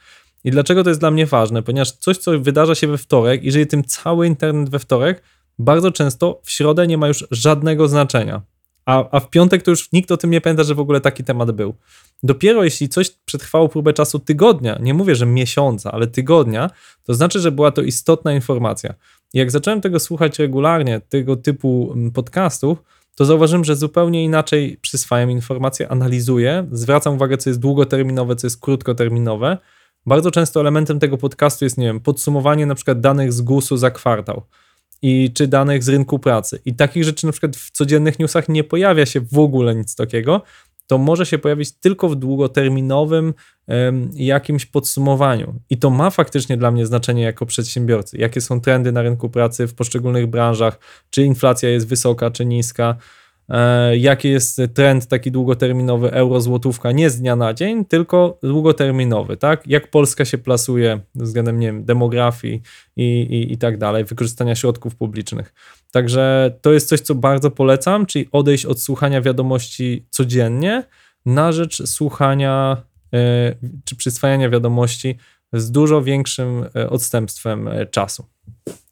I 0.45 0.51
dlaczego 0.51 0.85
to 0.85 0.91
jest 0.91 1.01
dla 1.01 1.11
mnie 1.11 1.27
ważne? 1.27 1.63
Ponieważ 1.63 1.93
coś, 1.93 2.19
co 2.19 2.41
wydarza 2.41 2.75
się 2.75 2.87
we 2.87 2.99
wtorek, 2.99 3.45
i 3.45 3.53
żyje 3.53 3.67
tym 3.67 3.85
cały 3.85 4.27
internet 4.27 4.71
we 4.71 4.79
wtorek, 4.79 5.23
bardzo 5.59 5.93
często 5.93 6.41
w 6.43 6.51
środę 6.51 6.87
nie 6.87 6.99
ma 6.99 7.09
już 7.09 7.27
żadnego 7.31 7.89
znaczenia. 7.89 8.43
A, 8.87 9.05
a 9.11 9.21
w 9.21 9.31
piątek 9.31 9.63
to 9.63 9.71
już 9.71 9.93
nikt 9.93 10.11
o 10.11 10.17
tym 10.17 10.31
nie 10.31 10.41
pamięta, 10.41 10.65
że 10.65 10.75
w 10.75 10.81
ogóle 10.81 11.01
taki 11.01 11.25
temat 11.25 11.51
był. 11.51 11.75
Dopiero 12.23 12.65
jeśli 12.65 12.89
coś 12.89 13.11
przetrwało 13.11 13.69
próbę 13.69 13.93
czasu 13.93 14.19
tygodnia, 14.19 14.79
nie 14.81 14.95
mówię, 14.95 15.15
że 15.15 15.27
miesiąca, 15.27 15.93
ale 15.93 16.07
tygodnia, 16.07 16.71
to 17.05 17.15
znaczy, 17.15 17.41
że 17.41 17.53
była 17.53 17.71
to 17.71 17.83
istotna 17.83 18.33
informacja. 18.33 18.95
I 19.35 19.39
jak 19.39 19.51
zacząłem 19.51 19.81
tego 19.81 20.01
słuchać 20.01 20.39
regularnie, 20.39 21.01
tego 21.01 21.37
typu 21.37 21.93
mm, 21.93 22.11
podcastów, 22.11 22.83
to 23.17 23.25
zauważyłem, 23.25 23.65
że 23.65 23.77
zupełnie 23.77 24.25
inaczej 24.25 24.79
przyswajam 24.81 25.31
informacje, 25.31 25.89
analizuję, 25.89 26.67
zwracam 26.73 27.15
uwagę, 27.15 27.39
co 27.39 27.51
jest 27.51 27.61
długoterminowe, 27.61 28.37
co 28.37 28.47
jest 28.47 28.61
krótkoterminowe. 28.61 29.59
Bardzo 30.07 30.31
często 30.31 30.61
elementem 30.61 30.99
tego 30.99 31.19
podcastu 31.19 31.65
jest, 31.65 31.79
nie 31.79 31.87
wiem, 31.87 32.01
podsumowanie 32.01 32.67
na 32.67 32.75
przykład 32.75 33.01
danych 33.01 33.33
z 33.33 33.41
GUS-u 33.41 33.77
za 33.77 33.91
kwartał 33.91 34.43
i 35.03 35.33
czy 35.35 35.49
danych 35.49 35.83
z 35.85 35.89
rynku 35.89 36.19
pracy. 36.19 36.61
I 36.65 36.75
takich 36.75 37.05
rzeczy 37.05 37.27
na 37.27 37.33
przykład 37.33 37.57
w 37.57 37.71
codziennych 37.71 38.19
newsach 38.19 38.49
nie 38.49 38.65
pojawia 38.65 39.07
się 39.07 39.21
w 39.21 39.39
ogóle 39.39 39.75
nic 39.75 39.95
takiego. 39.95 40.43
To 40.87 40.99
może 40.99 41.27
się 41.27 41.39
pojawić 41.39 41.73
tylko 41.73 42.09
w 42.09 42.17
długoterminowym 42.17 43.35
um, 43.67 44.11
jakimś 44.15 44.67
podsumowaniu. 44.67 45.55
I 45.71 45.77
to 45.77 45.91
ma 45.91 46.11
faktycznie 46.11 46.57
dla 46.57 46.71
mnie 46.71 46.87
znaczenie 46.87 47.23
jako 47.23 47.47
przedsiębiorcy. 47.47 48.19
Jakie 48.19 48.41
są 48.41 48.61
trendy 48.61 48.93
na 48.93 49.03
rynku 49.03 49.29
pracy 49.29 49.67
w 49.67 49.75
poszczególnych 49.75 50.27
branżach, 50.27 50.79
czy 51.11 51.23
inflacja 51.23 51.69
jest 51.69 51.89
wysoka, 51.89 52.31
czy 52.31 52.47
niska 52.47 52.97
jaki 53.93 54.29
jest 54.29 54.61
trend 54.75 55.07
taki 55.07 55.31
długoterminowy 55.31 56.13
euro-złotówka, 56.13 56.93
nie 56.93 57.11
z 57.11 57.21
dnia 57.21 57.37
na 57.37 57.55
dzień, 57.55 57.85
tylko 57.85 58.39
długoterminowy, 58.43 59.37
tak? 59.37 59.67
Jak 59.67 59.91
Polska 59.91 60.25
się 60.25 60.39
plasuje 60.39 61.01
względem, 61.15 61.61
nie 61.61 61.67
wiem, 61.67 61.85
demografii 61.85 62.63
i, 62.97 63.03
i, 63.03 63.53
i 63.53 63.59
tak 63.59 63.79
dalej, 63.79 64.05
wykorzystania 64.05 64.55
środków 64.55 64.97
publicznych. 64.97 65.55
Także 65.91 66.55
to 66.63 66.73
jest 66.73 66.89
coś, 66.89 67.01
co 67.01 67.15
bardzo 67.15 67.51
polecam, 67.51 68.07
czyli 68.07 68.29
odejść 68.33 68.67
od 68.67 68.81
słuchania 68.81 69.21
wiadomości 69.21 70.07
codziennie 70.11 70.85
na 71.27 71.53
rzecz 71.53 71.87
słuchania 71.87 72.83
e, 73.15 73.55
czy 73.85 73.97
przyswajania 73.97 74.51
wiadomości 74.51 75.17
z 75.53 75.71
dużo 75.71 76.03
większym 76.03 76.65
e, 76.77 76.91
odstępstwem 76.91 77.71
czasu. 77.91 78.27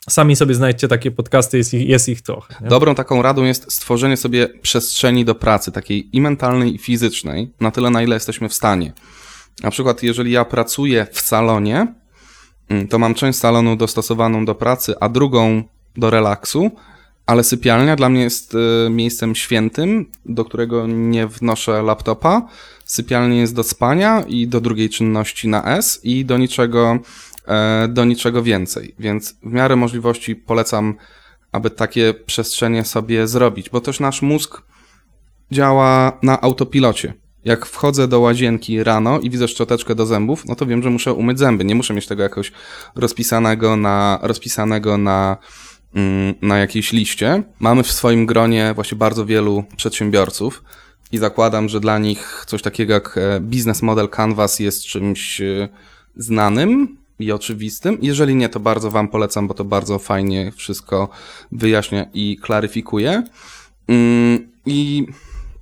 Sami 0.08 0.36
sobie 0.36 0.54
znajdźcie 0.54 0.88
takie 0.88 1.10
podcasty, 1.10 1.58
jest 1.58 1.74
ich, 1.74 1.88
jest 1.88 2.08
ich 2.08 2.22
trochę. 2.22 2.54
Nie? 2.60 2.68
Dobrą 2.68 2.94
taką 2.94 3.22
radą 3.22 3.44
jest 3.44 3.72
stworzenie 3.72 4.16
sobie 4.16 4.48
przestrzeni 4.48 5.24
do 5.24 5.34
pracy, 5.34 5.72
takiej 5.72 6.16
i 6.16 6.20
mentalnej, 6.20 6.74
i 6.74 6.78
fizycznej, 6.78 7.50
na 7.60 7.70
tyle, 7.70 7.90
na 7.90 8.02
ile 8.02 8.16
jesteśmy 8.16 8.48
w 8.48 8.54
stanie. 8.54 8.92
Na 9.62 9.70
przykład, 9.70 10.02
jeżeli 10.02 10.32
ja 10.32 10.44
pracuję 10.44 11.06
w 11.12 11.20
salonie, 11.20 11.94
mm, 12.68 12.88
to 12.88 12.98
mam 12.98 13.14
część 13.14 13.38
salonu 13.38 13.76
dostosowaną 13.76 14.44
do 14.44 14.54
pracy, 14.54 14.94
a 15.00 15.08
drugą 15.08 15.62
do 15.96 16.10
relaksu, 16.10 16.70
ale 17.26 17.44
sypialnia 17.44 17.96
dla 17.96 18.08
mnie 18.08 18.22
jest 18.22 18.54
y, 18.54 18.90
miejscem 18.90 19.34
świętym, 19.34 20.10
do 20.26 20.44
którego 20.44 20.86
nie 20.86 21.26
wnoszę 21.26 21.82
laptopa. 21.82 22.48
Sypialnia 22.84 23.40
jest 23.40 23.54
do 23.54 23.62
spania 23.62 24.24
i 24.28 24.48
do 24.48 24.60
drugiej 24.60 24.90
czynności 24.90 25.48
na 25.48 25.76
S 25.76 26.00
i 26.02 26.24
do 26.24 26.38
niczego 26.38 26.98
do 27.88 28.04
niczego 28.04 28.42
więcej. 28.42 28.94
Więc 28.98 29.34
w 29.42 29.52
miarę 29.52 29.76
możliwości 29.76 30.36
polecam, 30.36 30.94
aby 31.52 31.70
takie 31.70 32.14
przestrzenie 32.14 32.84
sobie 32.84 33.26
zrobić, 33.26 33.70
bo 33.70 33.80
też 33.80 34.00
nasz 34.00 34.22
mózg 34.22 34.62
działa 35.52 36.18
na 36.22 36.40
autopilocie. 36.40 37.14
Jak 37.44 37.66
wchodzę 37.66 38.08
do 38.08 38.20
łazienki 38.20 38.84
rano 38.84 39.20
i 39.20 39.30
widzę 39.30 39.48
szczoteczkę 39.48 39.94
do 39.94 40.06
zębów, 40.06 40.46
no 40.46 40.54
to 40.54 40.66
wiem, 40.66 40.82
że 40.82 40.90
muszę 40.90 41.12
umyć 41.12 41.38
zęby. 41.38 41.64
Nie 41.64 41.74
muszę 41.74 41.94
mieć 41.94 42.06
tego 42.06 42.22
jakoś 42.22 42.52
rozpisanego 42.96 43.76
na, 43.76 44.18
rozpisanego 44.22 44.98
na, 44.98 45.36
mm, 45.94 46.34
na 46.42 46.58
jakiejś 46.58 46.92
liście. 46.92 47.42
Mamy 47.60 47.82
w 47.82 47.92
swoim 47.92 48.26
gronie 48.26 48.72
właśnie 48.74 48.98
bardzo 48.98 49.26
wielu 49.26 49.64
przedsiębiorców 49.76 50.64
i 51.12 51.18
zakładam, 51.18 51.68
że 51.68 51.80
dla 51.80 51.98
nich 51.98 52.44
coś 52.46 52.62
takiego 52.62 52.92
jak 52.92 53.18
e, 53.18 53.40
business 53.40 53.82
model 53.82 54.08
Canvas 54.08 54.58
jest 54.60 54.84
czymś 54.84 55.40
e, 55.40 55.68
znanym, 56.16 56.96
i 57.18 57.32
oczywistym. 57.32 57.98
Jeżeli 58.02 58.34
nie, 58.34 58.48
to 58.48 58.60
bardzo 58.60 58.90
Wam 58.90 59.08
polecam, 59.08 59.48
bo 59.48 59.54
to 59.54 59.64
bardzo 59.64 59.98
fajnie 59.98 60.52
wszystko 60.52 61.08
wyjaśnia 61.52 62.06
i 62.14 62.38
klaryfikuje. 62.42 63.22
Mm, 63.88 64.48
I 64.66 65.06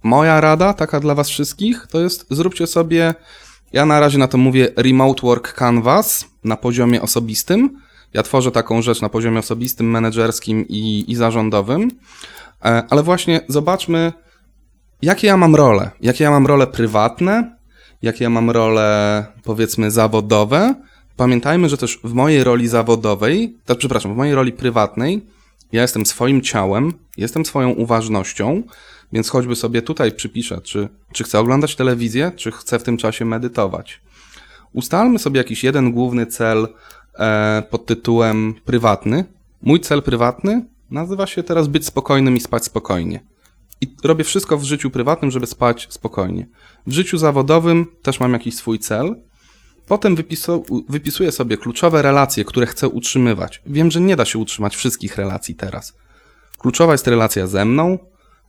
moja 0.03 0.41
rada, 0.41 0.75
taka 0.75 1.01
dla 1.01 1.15
Was 1.15 1.29
wszystkich, 1.29 1.87
to 1.91 2.01
jest 2.01 2.27
zróbcie 2.31 2.67
sobie, 2.67 3.15
ja 3.73 3.87
na 3.87 4.01
razie 4.01 4.19
na 4.19 4.29
to 4.29 4.39
mówię 4.39 4.69
Remote 4.77 5.23
Work 5.23 5.53
Canvas 5.53 6.25
na 6.45 6.57
poziomie 6.57 7.03
osobistym. 7.03 7.81
Ja 8.15 8.23
tworzę 8.23 8.51
taką 8.51 8.83
rzecz 8.83 9.01
na 9.01 9.09
poziomie 9.09 9.39
osobistym, 9.39 9.91
menedżerskim 9.91 10.69
i, 10.69 11.05
i 11.09 11.15
zarządowym, 11.15 11.91
e, 12.65 12.83
ale 12.91 13.03
właśnie 13.03 13.41
zobaczmy, 13.49 14.13
jakie 15.03 15.27
ja 15.27 15.37
mam 15.37 15.55
role. 15.55 15.91
Jakie 16.01 16.25
ja 16.25 16.31
mam 16.31 16.47
role 16.47 16.67
prywatne, 16.67 17.57
jakie 18.03 18.25
ja 18.25 18.31
mam 18.31 18.51
role, 18.51 19.25
powiedzmy, 19.43 19.91
zawodowe 19.91 20.75
Pamiętajmy, 21.17 21.69
że 21.69 21.77
też 21.77 21.99
w 22.05 22.13
mojej 22.13 22.45
roli 22.45 22.69
zawodowej, 22.69 23.57
to, 23.65 23.77
przepraszam, 23.77 24.15
w 24.15 24.17
mojej 24.17 24.35
roli 24.35 24.53
prywatnej, 24.53 25.27
ja 25.73 25.83
jestem 25.83 26.07
swoim 26.07 26.41
ciałem, 26.41 26.93
jestem 27.17 27.47
swoją 27.47 27.71
uważnością, 27.71 28.63
więc 29.13 29.29
choćby 29.29 29.57
sobie 29.57 29.83
tutaj 29.83 30.13
przypiszę, 30.13 30.61
czy, 30.61 30.89
czy 31.13 31.25
chcę 31.25 31.39
oglądać 31.39 31.77
telewizję, 31.77 32.33
czy 32.37 32.53
chcę 32.53 32.79
w 32.79 32.83
tym 32.83 32.97
czasie 32.97 33.25
medytować. 33.25 34.01
Ustalmy 34.73 35.19
sobie 35.19 35.39
jakiś 35.39 35.65
jeden 35.65 35.93
główny 35.93 36.27
cel 36.27 36.69
e, 37.15 37.63
pod 37.71 37.87
tytułem 37.87 38.55
prywatny. 38.65 39.25
Mój 39.63 39.81
cel 39.81 40.03
prywatny 40.03 40.65
nazywa 40.91 41.27
się 41.27 41.43
teraz 41.43 41.69
być 41.69 41.87
spokojnym 41.87 42.37
i 42.37 42.41
spać 42.41 42.65
spokojnie. 42.65 43.21
I 43.81 43.97
robię 44.05 44.25
wszystko 44.25 44.59
w 44.59 44.65
życiu 44.65 44.91
prywatnym, 44.91 45.31
żeby 45.31 45.47
spać 45.47 45.87
spokojnie. 45.91 46.47
W 46.87 46.93
życiu 46.93 47.19
zawodowym 47.19 47.87
też 48.03 48.21
mam 48.21 48.33
jakiś 48.33 48.57
swój 48.57 48.79
cel, 48.79 49.17
Potem 49.87 50.17
wypisu, 50.17 50.65
wypisuję 50.89 51.33
sobie 51.33 51.57
kluczowe 51.57 52.03
relacje, 52.03 52.45
które 52.45 52.67
chcę 52.67 52.89
utrzymywać. 52.89 53.63
Wiem, 53.67 53.91
że 53.91 54.01
nie 54.01 54.17
da 54.17 54.25
się 54.25 54.39
utrzymać 54.39 54.77
wszystkich 54.77 55.17
relacji 55.17 55.55
teraz. 55.55 55.95
Kluczowa 56.59 56.93
jest 56.93 57.07
relacja 57.07 57.47
ze 57.47 57.65
mną, 57.65 57.99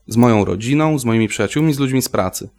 z 0.07 0.17
moją 0.17 0.45
rodziną, 0.45 0.99
z 0.99 1.05
moimi 1.05 1.27
przyjaciółmi, 1.27 1.73
z 1.73 1.79
ludźmi 1.79 2.01
z 2.01 2.09
pracy. 2.09 2.49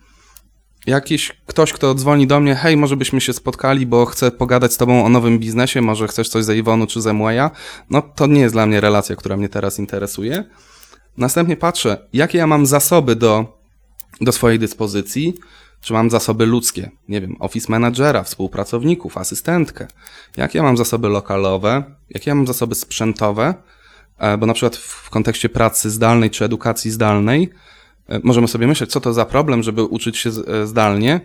Jakiś 0.87 1.33
ktoś, 1.47 1.72
kto 1.72 1.95
dzwoni 1.95 2.27
do 2.27 2.41
mnie, 2.41 2.55
hej, 2.55 2.77
może 2.77 2.97
byśmy 2.97 3.20
się 3.20 3.33
spotkali, 3.33 3.87
bo 3.87 4.07
chcę 4.07 4.31
pogadać 4.31 4.72
z 4.72 4.77
tobą 4.77 5.05
o 5.05 5.09
nowym 5.09 5.39
biznesie, 5.39 5.81
może 5.81 6.09
chcesz 6.09 6.29
coś 6.29 6.45
ze 6.45 6.57
Iwonu 6.57 6.87
czy 6.87 7.01
ze 7.01 7.12
Młeja, 7.12 7.51
no 7.91 8.03
to 8.03 8.27
nie 8.27 8.41
jest 8.41 8.55
dla 8.55 8.66
mnie 8.66 8.81
relacja, 8.81 9.16
która 9.16 9.37
mnie 9.37 9.49
teraz 9.49 9.79
interesuje. 9.79 10.45
Następnie 11.16 11.57
patrzę, 11.57 12.09
jakie 12.12 12.39
ja 12.39 12.47
mam 12.47 12.66
zasoby 12.66 13.16
do, 13.16 13.59
do 14.20 14.33
swojej 14.33 14.59
dyspozycji, 14.59 15.35
czy 15.85 15.93
mam 15.93 16.11
zasoby 16.11 16.47
ludzkie? 16.47 16.91
Nie 17.09 17.20
wiem, 17.20 17.37
office 17.41 17.66
managera, 17.72 18.22
współpracowników, 18.22 19.18
asystentkę. 19.18 19.87
Jakie 20.37 20.59
ja 20.59 20.64
mam 20.64 20.76
zasoby 20.76 21.09
lokalowe? 21.09 21.82
Jakie 22.11 22.30
ja 22.30 22.35
mam 22.35 22.47
zasoby 22.47 22.74
sprzętowe? 22.74 23.55
E, 24.18 24.39
bo 24.39 24.47
na 24.47 24.55
przykład 24.55 24.76
w 24.76 25.11
kontekście 25.11 25.49
pracy 25.49 25.91
zdalnej 25.91 26.30
czy 26.30 26.45
edukacji 26.45 26.91
zdalnej 26.91 27.51
e, 28.09 28.20
możemy 28.22 28.49
sobie 28.49 28.66
myśleć, 28.66 28.91
co 28.91 29.01
to 29.01 29.12
za 29.12 29.24
problem, 29.24 29.62
żeby 29.62 29.82
uczyć 29.82 30.18
się 30.18 30.30
e, 30.30 30.66
zdalnie, 30.66 31.20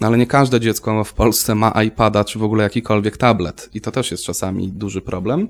no 0.00 0.06
ale 0.06 0.18
nie 0.18 0.26
każde 0.26 0.60
dziecko 0.60 1.04
w 1.04 1.12
Polsce 1.12 1.54
ma 1.54 1.82
iPada 1.82 2.24
czy 2.24 2.38
w 2.38 2.42
ogóle 2.42 2.64
jakikolwiek 2.64 3.16
tablet 3.16 3.70
i 3.74 3.80
to 3.80 3.90
też 3.90 4.10
jest 4.10 4.24
czasami 4.24 4.68
duży 4.68 5.00
problem. 5.00 5.48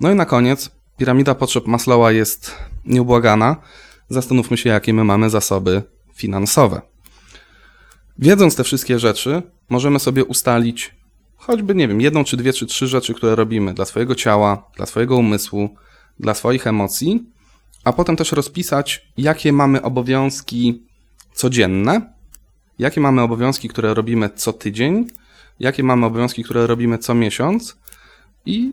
No 0.00 0.10
i 0.10 0.14
na 0.14 0.24
koniec, 0.24 0.70
piramida 0.96 1.34
potrzeb 1.34 1.66
Maslowa 1.66 2.12
jest 2.12 2.54
nieubłagana. 2.84 3.56
Zastanówmy 4.08 4.56
się, 4.56 4.70
jakie 4.70 4.94
my 4.94 5.04
mamy 5.04 5.30
zasoby 5.30 5.82
finansowe. 6.14 6.91
Wiedząc 8.18 8.56
te 8.56 8.64
wszystkie 8.64 8.98
rzeczy, 8.98 9.42
możemy 9.68 9.98
sobie 9.98 10.24
ustalić 10.24 10.94
choćby, 11.36 11.74
nie 11.74 11.88
wiem, 11.88 12.00
jedną 12.00 12.24
czy 12.24 12.36
dwie 12.36 12.52
czy 12.52 12.66
trzy 12.66 12.86
rzeczy, 12.86 13.14
które 13.14 13.36
robimy 13.36 13.74
dla 13.74 13.84
swojego 13.84 14.14
ciała, 14.14 14.70
dla 14.76 14.86
swojego 14.86 15.16
umysłu, 15.16 15.68
dla 16.20 16.34
swoich 16.34 16.66
emocji, 16.66 17.24
a 17.84 17.92
potem 17.92 18.16
też 18.16 18.32
rozpisać, 18.32 19.08
jakie 19.16 19.52
mamy 19.52 19.82
obowiązki 19.82 20.82
codzienne, 21.32 22.12
jakie 22.78 23.00
mamy 23.00 23.22
obowiązki, 23.22 23.68
które 23.68 23.94
robimy 23.94 24.30
co 24.34 24.52
tydzień, 24.52 25.06
jakie 25.60 25.82
mamy 25.82 26.06
obowiązki, 26.06 26.44
które 26.44 26.66
robimy 26.66 26.98
co 26.98 27.14
miesiąc 27.14 27.76
i 28.46 28.72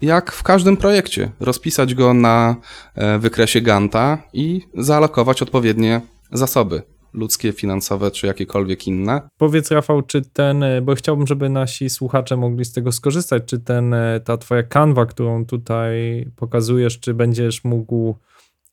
jak 0.00 0.32
w 0.32 0.42
każdym 0.42 0.76
projekcie 0.76 1.30
rozpisać 1.40 1.94
go 1.94 2.14
na 2.14 2.56
e, 2.94 3.18
wykresie 3.18 3.60
Ganta 3.60 4.18
i 4.32 4.60
zaalokować 4.74 5.42
odpowiednie 5.42 6.00
zasoby 6.32 6.82
ludzkie, 7.12 7.52
finansowe 7.52 8.10
czy 8.10 8.26
jakiekolwiek 8.26 8.86
inne. 8.86 9.22
Powiedz 9.36 9.70
Rafał, 9.70 10.02
czy 10.02 10.22
ten, 10.22 10.62
e, 10.62 10.82
bo 10.82 10.94
chciałbym, 10.94 11.26
żeby 11.26 11.48
nasi 11.48 11.90
słuchacze 11.90 12.36
mogli 12.36 12.64
z 12.64 12.72
tego 12.72 12.92
skorzystać, 12.92 13.42
czy 13.46 13.58
ten, 13.58 13.94
e, 13.94 14.20
ta 14.20 14.36
twoja 14.36 14.62
kanwa, 14.62 15.06
którą 15.06 15.46
tutaj 15.46 16.26
pokazujesz, 16.36 17.00
czy 17.00 17.14
będziesz 17.14 17.64
mógł 17.64 18.14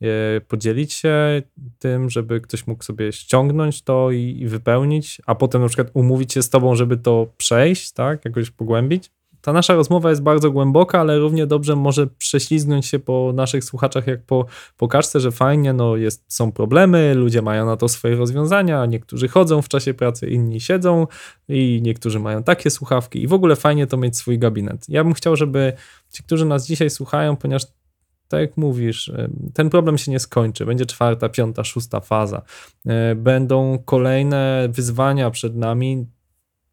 e, 0.01 0.41
podzielić 0.41 0.93
się 0.93 1.41
tym, 1.79 2.09
żeby 2.09 2.41
ktoś 2.41 2.67
mógł 2.67 2.83
sobie 2.83 3.11
ściągnąć 3.11 3.81
to 3.81 4.11
i, 4.11 4.37
i 4.39 4.47
wypełnić, 4.47 5.21
a 5.25 5.35
potem 5.35 5.61
na 5.61 5.67
przykład 5.67 5.91
umówić 5.93 6.33
się 6.33 6.43
z 6.43 6.49
tobą, 6.49 6.75
żeby 6.75 6.97
to 6.97 7.27
przejść, 7.37 7.91
tak, 7.91 8.25
jakoś 8.25 8.51
pogłębić? 8.51 9.11
Ta 9.49 9.53
nasza 9.53 9.75
rozmowa 9.75 10.09
jest 10.09 10.23
bardzo 10.23 10.51
głęboka, 10.51 10.99
ale 10.99 11.19
równie 11.19 11.47
dobrze 11.47 11.75
może 11.75 12.07
prześlizgnąć 12.07 12.85
się 12.85 12.99
po 12.99 13.31
naszych 13.35 13.63
słuchaczach 13.63 14.07
jak 14.07 14.23
po, 14.23 14.45
po 14.77 14.87
kaczce, 14.87 15.19
że 15.19 15.31
fajnie, 15.31 15.73
no 15.73 15.95
jest, 15.95 16.33
są 16.33 16.51
problemy, 16.51 17.13
ludzie 17.15 17.41
mają 17.41 17.65
na 17.65 17.77
to 17.77 17.87
swoje 17.87 18.15
rozwiązania, 18.15 18.85
niektórzy 18.85 19.27
chodzą 19.27 19.61
w 19.61 19.69
czasie 19.69 19.93
pracy, 19.93 20.29
inni 20.29 20.61
siedzą 20.61 21.07
i 21.47 21.79
niektórzy 21.83 22.19
mają 22.19 22.43
takie 22.43 22.69
słuchawki 22.69 23.23
i 23.23 23.27
w 23.27 23.33
ogóle 23.33 23.55
fajnie 23.55 23.87
to 23.87 23.97
mieć 23.97 24.17
swój 24.17 24.39
gabinet. 24.39 24.85
Ja 24.89 25.03
bym 25.03 25.13
chciał, 25.13 25.35
żeby 25.35 25.73
ci, 26.09 26.23
którzy 26.23 26.45
nas 26.45 26.67
dzisiaj 26.67 26.89
słuchają, 26.89 27.35
ponieważ 27.35 27.63
tak 28.27 28.41
jak 28.41 28.57
mówisz, 28.57 29.07
y, 29.07 29.29
ten 29.53 29.69
problem 29.69 29.97
się 29.97 30.11
nie 30.11 30.19
skończy. 30.19 30.65
Będzie 30.65 30.85
czwarta, 30.85 31.29
piąta, 31.29 31.63
szósta 31.63 31.99
faza. 31.99 32.41
Y, 33.11 33.15
Będą 33.15 33.79
kolejne 33.85 34.67
wyzwania 34.71 35.31
przed 35.31 35.55
nami, 35.55 36.05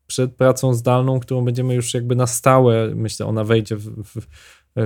przed 0.07 0.35
pracą 0.35 0.75
zdalną, 0.75 1.21
którą 1.21 1.45
będziemy 1.45 1.75
już 1.75 1.95
jakby 1.95 2.17
na 2.17 2.27
stałe, 2.27 2.95
myślę, 2.95 3.27
ona 3.27 3.45
wejdzie 3.45 3.77
w, 3.77 4.03
w, 4.05 4.27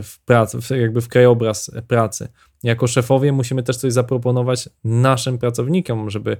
w 0.02 0.24
pracę, 0.24 0.60
w, 0.60 0.70
jakby 0.70 1.00
w 1.00 1.08
krajobraz 1.08 1.70
pracy. 1.88 2.28
Jako 2.62 2.86
szefowie 2.86 3.32
musimy 3.32 3.62
też 3.62 3.76
coś 3.76 3.92
zaproponować 3.92 4.68
naszym 4.84 5.38
pracownikom, 5.38 6.10
żeby 6.10 6.36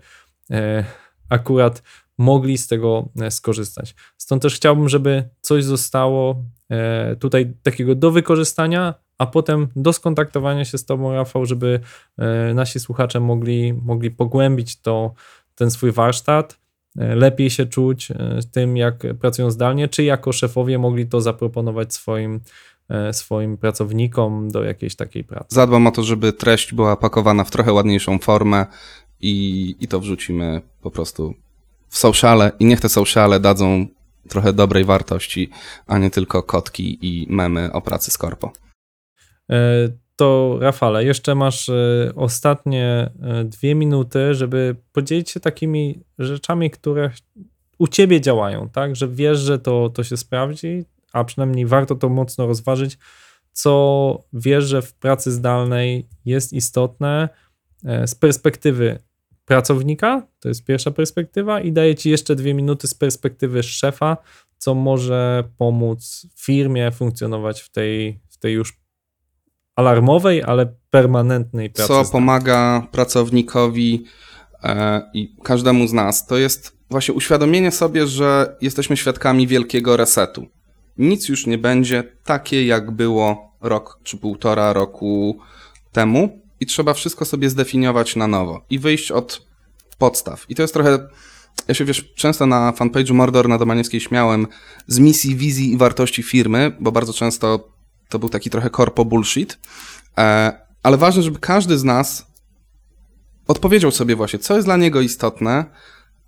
e, 0.51 0.85
akurat 1.29 1.83
mogli 2.19 2.59
z 2.59 2.67
tego 2.67 3.09
e, 3.21 3.31
skorzystać. 3.31 3.95
Stąd 4.17 4.43
też 4.43 4.55
chciałbym, 4.55 4.89
żeby 4.89 5.29
coś 5.41 5.65
zostało 5.65 6.45
e, 6.71 7.17
tutaj 7.17 7.53
takiego 7.63 7.95
do 7.95 8.11
wykorzystania, 8.11 8.95
a 9.19 9.27
potem 9.27 9.69
do 9.77 9.93
skontaktowania 9.93 10.65
się 10.65 10.79
z 10.79 10.85
Tobą, 10.85 11.15
Rafał, 11.15 11.47
żeby 11.47 11.81
e, 12.19 12.55
nasi 12.55 12.81
słuchacze 12.81 13.21
mogli, 13.21 13.75
mogli 13.75 14.11
pogłębić 14.11 14.81
to, 14.81 15.15
ten 15.55 15.71
swój 15.71 15.93
warsztat, 15.93 16.61
lepiej 16.97 17.51
się 17.51 17.67
czuć 17.67 18.11
e, 18.11 18.41
tym, 18.53 18.77
jak 18.77 18.97
pracują 19.21 19.51
zdalnie, 19.51 19.89
czy 19.89 20.05
jako 20.05 20.33
szefowie 20.33 20.79
mogli 20.79 21.07
to 21.07 21.21
zaproponować 21.21 21.95
swoim, 21.95 22.41
e, 22.89 23.13
swoim 23.13 23.57
pracownikom 23.57 24.51
do 24.51 24.65
jakiejś 24.65 24.97
takiej 24.97 25.25
pracy. 25.25 25.47
Zadbam 25.49 25.87
o 25.87 25.91
to, 25.91 26.03
żeby 26.03 26.33
treść 26.33 26.75
była 26.75 26.97
pakowana 26.97 27.45
w 27.45 27.51
trochę 27.51 27.73
ładniejszą 27.73 28.19
formę 28.19 28.67
i, 29.21 29.77
i 29.81 29.89
to 29.89 30.01
wrzucimy 30.01 30.63
po 30.83 30.91
prostu 30.91 31.35
w 31.89 31.99
sociale 31.99 32.53
i 32.59 32.65
niech 32.65 32.81
te 32.81 32.89
sociale 32.89 33.41
dadzą 33.41 33.87
trochę 34.29 34.53
dobrej 34.53 34.85
wartości, 34.85 35.51
a 35.87 35.99
nie 35.99 36.11
tylko 36.11 36.43
kotki 36.43 36.99
i 37.03 37.27
memy 37.31 37.73
o 37.73 37.81
pracy 37.81 38.11
z 38.11 38.19
korpo. 38.19 38.53
To 40.21 40.59
Rafale, 40.61 41.05
jeszcze 41.05 41.35
masz 41.35 41.69
e, 41.69 42.13
ostatnie 42.17 43.11
e, 43.23 43.45
dwie 43.45 43.75
minuty, 43.75 44.35
żeby 44.35 44.77
podzielić 44.93 45.31
się 45.31 45.41
takimi 45.41 46.01
rzeczami, 46.19 46.71
które 46.71 47.11
u 47.79 47.89
ciebie 47.89 48.21
działają, 48.21 48.69
tak? 48.69 48.97
Że 48.97 49.09
wiesz, 49.09 49.39
że 49.39 49.59
to, 49.59 49.91
to 49.91 50.05
się 50.05 50.17
sprawdzi, 50.17 50.85
a 51.13 51.25
przynajmniej 51.25 51.67
warto 51.67 51.95
to 51.95 52.09
mocno 52.09 52.47
rozważyć, 52.47 52.99
co 53.53 54.25
wiesz, 54.33 54.65
że 54.65 54.83
w 54.83 54.95
pracy 54.95 55.33
zdalnej 55.33 56.09
jest 56.25 56.53
istotne 56.53 57.29
e, 57.85 58.07
z 58.07 58.15
perspektywy 58.15 58.99
pracownika, 59.45 60.27
to 60.41 60.49
jest 60.49 60.65
pierwsza 60.65 60.91
perspektywa, 60.91 61.61
i 61.61 61.73
daję 61.73 61.95
ci 61.95 62.11
jeszcze 62.11 62.37
dwie 62.37 62.55
minuty 62.55 62.87
z 62.87 62.95
perspektywy 62.95 63.63
szefa, 63.63 64.17
co 64.59 64.75
może 64.75 65.45
pomóc 65.59 66.27
firmie 66.37 66.91
funkcjonować 66.91 67.61
w 67.61 67.71
tej, 67.71 68.21
w 68.29 68.39
tej 68.39 68.55
już 68.55 68.80
alarmowej, 69.77 70.43
ale 70.43 70.75
permanentnej 70.91 71.71
pracy. 71.71 71.89
Co 71.89 72.05
pomaga 72.05 72.87
pracownikowi 72.91 74.05
e, 74.65 75.03
i 75.15 75.37
każdemu 75.43 75.89
z 75.89 75.93
nas, 75.93 76.27
to 76.27 76.39
jest 76.39 76.77
właśnie 76.91 77.15
uświadomienie 77.15 77.71
sobie, 77.71 78.07
że 78.07 78.57
jesteśmy 78.61 78.97
świadkami 78.97 79.47
wielkiego 79.47 79.97
resetu. 79.97 80.47
Nic 80.99 81.29
już 81.29 81.47
nie 81.47 81.59
będzie 81.59 82.05
takie, 82.25 82.67
jak 82.67 82.91
było 82.91 83.53
rok 83.61 84.01
czy 84.03 84.17
półtora 84.17 84.73
roku 84.73 85.39
temu 85.93 86.41
i 86.61 86.67
trzeba 86.67 86.95
wszystko 86.95 87.25
sobie 87.25 87.51
zdefiniować 87.51 88.17
na 88.17 88.27
nowo 88.27 88.65
i 88.71 88.79
wyjść 88.79 89.13
od 89.13 89.47
podstaw. 89.99 90.47
I 90.49 90.55
to 90.55 90.63
jest 90.63 90.75
trochę, 90.75 91.09
ja 91.69 91.75
się 91.75 91.85
wiesz, 91.85 92.13
często 92.15 92.47
na 92.47 92.73
fanpage'u 92.73 93.13
Mordor 93.13 93.49
na 93.49 93.59
Domanieckiej 93.59 94.01
śmiałem 94.01 94.47
z 94.87 94.99
misji, 94.99 95.37
wizji 95.37 95.73
i 95.73 95.77
wartości 95.77 96.23
firmy, 96.23 96.77
bo 96.81 96.93
bardzo 96.93 97.13
często 97.13 97.70
to 98.11 98.19
był 98.19 98.29
taki 98.29 98.51
trochę 98.51 98.71
korpo 98.71 99.05
bullshit, 99.05 99.59
e, 100.19 100.53
ale 100.83 100.97
ważne, 100.97 101.23
żeby 101.23 101.39
każdy 101.39 101.79
z 101.79 101.85
nas 101.85 102.27
odpowiedział 103.49 103.91
sobie 103.91 104.17
właśnie, 104.17 104.39
co 104.39 104.55
jest 104.55 104.67
dla 104.67 104.77
niego 104.77 105.01
istotne, 105.01 105.65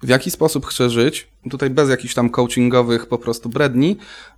w 0.03 0.09
jaki 0.09 0.31
sposób 0.31 0.67
chce 0.67 0.91
żyć, 0.91 1.29
tutaj 1.51 1.71
bez 1.71 1.91
jakichś 1.91 2.15
tam 2.15 2.31
coachingowych 2.31 3.07
po 3.07 3.19
prostu 3.19 3.49
bredni. 3.49 3.97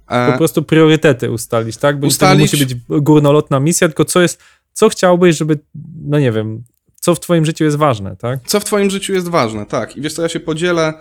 E, 0.09 0.33
Po 0.33 0.39
prostu 0.39 0.63
priorytety 0.63 1.31
ustalić, 1.31 1.77
tak? 1.77 2.01
Bo 2.01 2.07
Ustalić- 2.07 2.11
ustalić... 2.11 2.53
musi 2.53 2.65
być 2.67 3.03
górnolotna 3.03 3.61
misja, 3.61 3.89
tylko 3.89 4.05
co 4.05 4.23
jest, 4.23 4.41
co 4.73 4.89
chciałbyś, 4.89 5.37
żeby, 5.37 5.59
no 6.05 6.19
nie 6.19 6.33
wiem, 6.33 6.63
co 7.01 7.15
w 7.15 7.21
twoim 7.21 7.45
życiu 7.45 7.65
jest 7.65 7.77
ważne, 7.77 8.17
tak? 8.17 8.39
Co 8.47 8.61
w 8.61 8.65
twoim 8.65 8.91
życiu 8.91 9.13
jest 9.15 9.29
ważne, 9.29 9.67
tak. 9.67 9.97
I 9.97 10.01
wiesz 10.01 10.15
co, 10.15 10.23
ja 10.23 10.29
się 10.29 10.41
podzielę, 10.41 10.93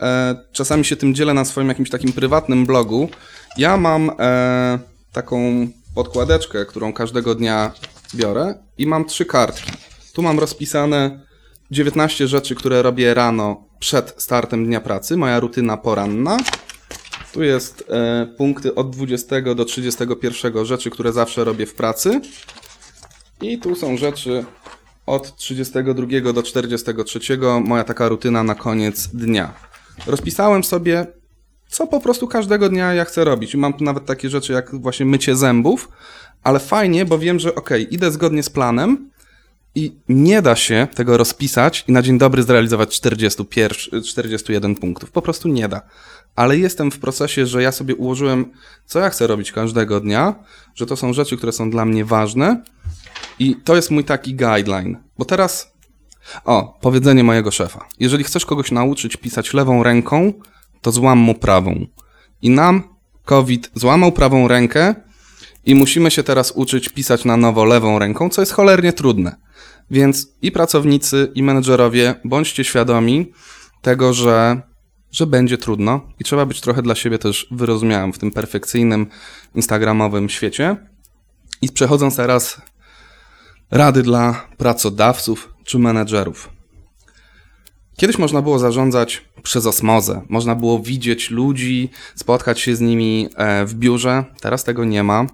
e, 0.00 0.36
czasami 0.52 0.84
się 0.84 0.96
tym 0.96 1.14
dzielę 1.14 1.34
na 1.34 1.44
swoim 1.44 1.68
jakimś 1.68 1.90
takim 1.90 2.12
prywatnym 2.12 2.66
blogu. 2.66 3.08
Ja 3.56 3.76
mam 3.76 4.10
e, 4.18 4.78
taką 5.12 5.68
podkładeczkę, 5.94 6.66
którą 6.66 6.92
każdego 6.92 7.34
dnia 7.34 7.72
biorę 8.14 8.54
i 8.78 8.86
mam 8.86 9.04
trzy 9.04 9.24
kartki. 9.24 9.72
Tu 10.12 10.22
mam 10.22 10.38
rozpisane 10.38 11.20
19 11.70 12.28
rzeczy, 12.28 12.54
które 12.54 12.82
robię 12.82 13.14
rano 13.14 13.64
przed 13.78 14.14
startem 14.22 14.66
dnia 14.66 14.80
pracy, 14.80 15.16
moja 15.16 15.40
rutyna 15.40 15.76
poranna. 15.76 16.36
Tu 17.32 17.42
jest 17.42 17.84
e, 17.90 18.26
punkty 18.36 18.74
od 18.74 18.90
20 18.90 19.54
do 19.54 19.64
31 19.64 20.64
rzeczy, 20.64 20.90
które 20.90 21.12
zawsze 21.12 21.44
robię 21.44 21.66
w 21.66 21.74
pracy. 21.74 22.20
I 23.40 23.58
tu 23.58 23.76
są 23.76 23.96
rzeczy 23.96 24.44
od 25.06 25.36
32 25.36 26.32
do 26.32 26.42
43, 26.42 27.38
moja 27.64 27.84
taka 27.84 28.08
rutyna 28.08 28.42
na 28.42 28.54
koniec 28.54 29.06
dnia. 29.06 29.54
Rozpisałem 30.06 30.64
sobie, 30.64 31.06
co 31.74 31.86
po 31.86 32.00
prostu 32.00 32.28
każdego 32.28 32.68
dnia 32.68 32.94
ja 32.94 33.04
chcę 33.04 33.24
robić. 33.24 33.54
Mam 33.54 33.72
tu 33.72 33.84
nawet 33.84 34.06
takie 34.06 34.30
rzeczy 34.30 34.52
jak 34.52 34.74
właśnie 34.74 35.06
mycie 35.06 35.36
zębów, 35.36 35.88
ale 36.42 36.60
fajnie, 36.60 37.04
bo 37.04 37.18
wiem, 37.18 37.38
że 37.38 37.54
ok, 37.54 37.70
idę 37.90 38.10
zgodnie 38.10 38.42
z 38.42 38.50
planem 38.50 39.10
i 39.74 39.96
nie 40.08 40.42
da 40.42 40.56
się 40.56 40.86
tego 40.94 41.16
rozpisać 41.16 41.84
i 41.88 41.92
na 41.92 42.02
dzień 42.02 42.18
dobry 42.18 42.42
zrealizować 42.42 42.96
41, 42.96 44.02
41 44.02 44.74
punktów. 44.74 45.10
Po 45.10 45.22
prostu 45.22 45.48
nie 45.48 45.68
da. 45.68 45.80
Ale 46.36 46.58
jestem 46.58 46.90
w 46.90 46.98
procesie, 46.98 47.46
że 47.46 47.62
ja 47.62 47.72
sobie 47.72 47.94
ułożyłem, 47.96 48.52
co 48.86 49.00
ja 49.00 49.10
chcę 49.10 49.26
robić 49.26 49.52
każdego 49.52 50.00
dnia, 50.00 50.34
że 50.74 50.86
to 50.86 50.96
są 50.96 51.12
rzeczy, 51.12 51.36
które 51.36 51.52
są 51.52 51.70
dla 51.70 51.84
mnie 51.84 52.04
ważne 52.04 52.62
i 53.38 53.56
to 53.64 53.76
jest 53.76 53.90
mój 53.90 54.04
taki 54.04 54.34
guideline. 54.34 54.96
Bo 55.18 55.24
teraz, 55.24 55.72
o, 56.44 56.78
powiedzenie 56.80 57.24
mojego 57.24 57.50
szefa. 57.50 57.88
Jeżeli 58.00 58.24
chcesz 58.24 58.46
kogoś 58.46 58.70
nauczyć 58.70 59.16
pisać 59.16 59.54
lewą 59.54 59.82
ręką, 59.82 60.32
to 60.84 60.92
złam 60.92 61.18
mu 61.18 61.34
prawą. 61.34 61.86
I 62.42 62.50
nam 62.50 62.82
COVID 63.24 63.70
złamał 63.74 64.12
prawą 64.12 64.48
rękę 64.48 64.94
i 65.64 65.74
musimy 65.74 66.10
się 66.10 66.22
teraz 66.22 66.52
uczyć 66.52 66.88
pisać 66.88 67.24
na 67.24 67.36
nowo 67.36 67.64
lewą 67.64 67.98
ręką, 67.98 68.28
co 68.28 68.42
jest 68.42 68.52
cholernie 68.52 68.92
trudne. 68.92 69.36
Więc 69.90 70.28
i 70.42 70.52
pracownicy, 70.52 71.32
i 71.34 71.42
menedżerowie, 71.42 72.14
bądźcie 72.24 72.64
świadomi 72.64 73.32
tego, 73.82 74.12
że, 74.12 74.62
że 75.10 75.26
będzie 75.26 75.58
trudno 75.58 76.00
i 76.20 76.24
trzeba 76.24 76.46
być 76.46 76.60
trochę 76.60 76.82
dla 76.82 76.94
siebie 76.94 77.18
też 77.18 77.46
wyrozumiałym 77.50 78.12
w 78.12 78.18
tym 78.18 78.30
perfekcyjnym 78.30 79.06
instagramowym 79.54 80.28
świecie. 80.28 80.76
I 81.62 81.68
przechodząc 81.68 82.16
teraz 82.16 82.60
rady 83.70 84.02
dla 84.02 84.46
pracodawców 84.56 85.54
czy 85.64 85.78
menedżerów. 85.78 86.50
Kiedyś 87.96 88.18
można 88.18 88.42
było 88.42 88.58
zarządzać 88.58 89.24
przez 89.44 89.66
osmozę, 89.66 90.22
można 90.28 90.54
było 90.54 90.78
widzieć 90.78 91.30
ludzi, 91.30 91.90
spotkać 92.14 92.60
się 92.60 92.76
z 92.76 92.80
nimi 92.80 93.28
e, 93.36 93.66
w 93.66 93.74
biurze, 93.74 94.24
teraz 94.40 94.64
tego 94.64 94.84
nie 94.84 95.02
ma. 95.02 95.26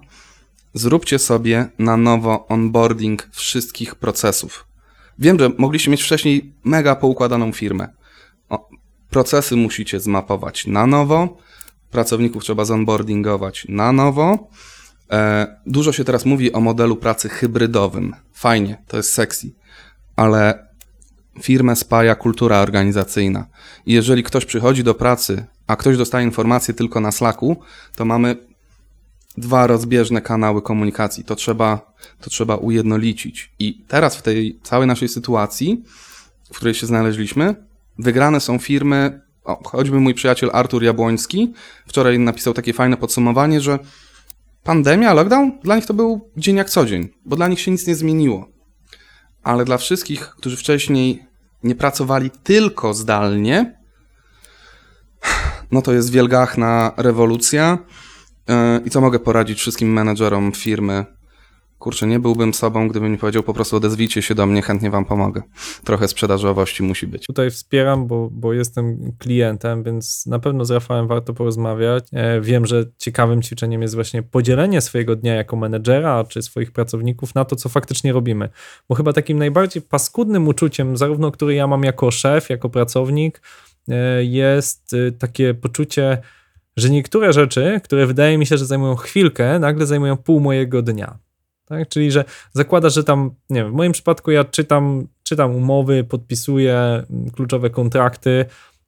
Zróbcie 0.74 1.18
sobie 1.18 1.68
na 1.78 1.96
nowo 1.96 2.48
onboarding 2.48 3.28
wszystkich 3.32 3.94
procesów. 3.94 4.66
Wiem, 5.18 5.38
że 5.38 5.50
mogliście 5.58 5.90
mieć 5.90 6.02
wcześniej 6.02 6.52
mega 6.64 6.96
poukładaną 6.96 7.52
firmę. 7.52 7.88
O, 8.48 8.68
procesy 9.11 9.56
musicie 9.56 10.00
zmapować 10.00 10.66
na 10.66 10.86
nowo, 10.86 11.36
pracowników 11.90 12.44
trzeba 12.44 12.64
zonboardingować 12.64 13.66
na 13.68 13.92
nowo. 13.92 14.48
E, 15.11 15.46
dużo 15.66 15.92
się 15.92 16.04
teraz 16.04 16.24
mówi 16.24 16.52
o 16.52 16.61
modelu 16.61 16.96
pracy 16.96 17.28
hybrydowym. 17.28 18.14
Fajnie, 18.32 18.82
to 18.88 18.96
jest 18.96 19.12
sexy, 19.12 19.50
ale 20.16 20.70
firmę 21.43 21.76
spaja 21.76 22.14
kultura 22.14 22.59
organizacyjna. 22.59 23.47
I 23.86 23.93
jeżeli 23.93 24.22
ktoś 24.22 24.45
przychodzi 24.45 24.84
do 24.84 24.95
pracy, 24.95 25.45
a 25.66 25.76
ktoś 25.76 25.97
dostaje 25.97 26.26
informacje 26.26 26.74
tylko 26.74 27.01
na 27.01 27.12
Slacku, 27.12 27.57
to 27.97 28.05
mamy 28.05 28.36
dwa 29.36 29.66
rozbieżne 29.66 30.20
kanały 30.20 30.62
komunikacji. 30.62 31.24
To 31.24 31.36
trzeba, 31.36 31.93
to 32.20 32.30
trzeba 32.30 32.57
ujednolicić. 32.57 33.53
I 33.59 33.84
teraz 33.88 34.16
w 34.16 34.22
tej 34.22 34.61
całej 34.62 34.86
naszej 34.86 35.09
sytuacji, 35.09 35.84
w 36.53 36.57
której 36.57 36.74
się 36.74 36.86
znaleźliśmy, 36.86 37.55
wygrane 37.99 38.41
są 38.41 38.59
firmy, 38.59 39.20
o, 39.45 39.68
choćby 39.68 40.01
mój 40.01 40.14
przyjaciel 40.14 40.51
Artur 40.53 40.82
Jabłoński 40.82 41.53
wczoraj 41.86 42.18
napisał 42.18 42.55
takie 42.55 42.72
fajne 42.72 42.97
podsumowanie, 42.97 43.61
że 43.61 43.78
pandemia, 44.64 45.14
lockdown, 45.14 45.59
dla 45.62 45.76
nich 45.76 45.86
to 45.86 45.95
był 45.95 46.30
dzień 46.36 46.57
jak 46.57 46.70
co 46.70 46.86
dzień, 46.86 47.09
bo 47.24 47.36
dla 47.36 47.49
nich 47.49 47.61
się 47.61 47.70
nic 47.70 47.86
nie 47.86 47.95
zmieniło. 47.95 48.49
Ale 49.43 49.64
dla 49.64 49.78
wszystkich, 49.78 50.20
którzy 50.20 50.57
wcześniej 50.57 51.30
nie 51.62 51.74
pracowali 51.74 52.30
tylko 52.30 52.94
zdalnie, 52.94 53.80
no 55.70 55.82
to 55.82 55.92
jest 55.92 56.11
wielgachna 56.11 56.92
rewolucja. 56.96 57.78
Yy, 58.48 58.54
I 58.84 58.90
co 58.90 59.00
mogę 59.00 59.18
poradzić 59.18 59.58
wszystkim 59.58 59.92
menedżerom 59.92 60.52
firmy? 60.52 61.04
Kurczę, 61.81 62.07
nie 62.07 62.20
byłbym 62.20 62.55
sobą, 62.55 62.89
gdybym 62.89 63.12
nie 63.12 63.18
powiedział 63.18 63.43
po 63.43 63.55
prostu 63.55 63.76
odezwijcie 63.76 64.22
się 64.22 64.35
do 64.35 64.47
mnie, 64.47 64.62
chętnie 64.62 64.91
wam 64.91 65.05
pomogę. 65.05 65.43
Trochę 65.85 66.09
sprzedażowości 66.09 66.83
musi 66.83 67.07
być. 67.07 67.26
Tutaj 67.26 67.51
wspieram, 67.51 68.07
bo, 68.07 68.28
bo 68.33 68.53
jestem 68.53 69.12
klientem, 69.18 69.83
więc 69.83 70.26
na 70.26 70.39
pewno 70.39 70.64
z 70.64 70.70
Rafałem 70.70 71.07
warto 71.09 71.35
porozmawiać. 71.35 72.05
E, 72.12 72.41
wiem, 72.41 72.66
że 72.66 72.85
ciekawym 72.99 73.43
ćwiczeniem 73.43 73.83
jest 73.83 73.95
właśnie 73.95 74.22
podzielenie 74.22 74.81
swojego 74.81 75.16
dnia 75.16 75.35
jako 75.35 75.57
menedżera 75.57 76.24
czy 76.24 76.43
swoich 76.43 76.72
pracowników 76.72 77.35
na 77.35 77.45
to, 77.45 77.57
co 77.57 77.68
faktycznie 77.68 78.12
robimy. 78.12 78.49
Bo 78.89 78.95
chyba 78.95 79.12
takim 79.12 79.39
najbardziej 79.39 79.83
paskudnym 79.83 80.49
uczuciem, 80.49 80.97
zarówno 80.97 81.31
który 81.31 81.55
ja 81.55 81.66
mam 81.66 81.83
jako 81.83 82.11
szef, 82.11 82.51
jako 82.51 82.68
pracownik, 82.68 83.43
e, 83.89 84.24
jest 84.24 84.95
e, 84.95 85.12
takie 85.12 85.55
poczucie, 85.55 86.18
że 86.76 86.91
niektóre 86.91 87.33
rzeczy, 87.33 87.81
które 87.85 88.07
wydaje 88.07 88.39
mi 88.39 88.47
się, 88.47 88.59
że 88.59 88.66
zajmują 88.66 88.97
chwilkę, 88.97 89.59
nagle 89.59 89.87
zajmują 89.87 90.16
pół 90.16 90.41
mojego 90.41 90.83
dnia. 90.83 91.18
Tak? 91.71 91.89
Czyli, 91.89 92.11
że 92.11 92.25
zakładasz, 92.53 92.95
że 92.95 93.05
tam, 93.05 93.31
nie 93.51 93.62
wiem, 93.62 93.73
w 93.73 93.75
moim 93.75 93.93
przypadku 93.93 94.31
ja 94.31 94.45
czytam, 94.45 95.07
czytam 95.23 95.55
umowy, 95.57 96.05
podpisuję 96.05 96.77
mm, 97.11 97.31
kluczowe 97.31 97.71
kontrakty, 97.71 98.45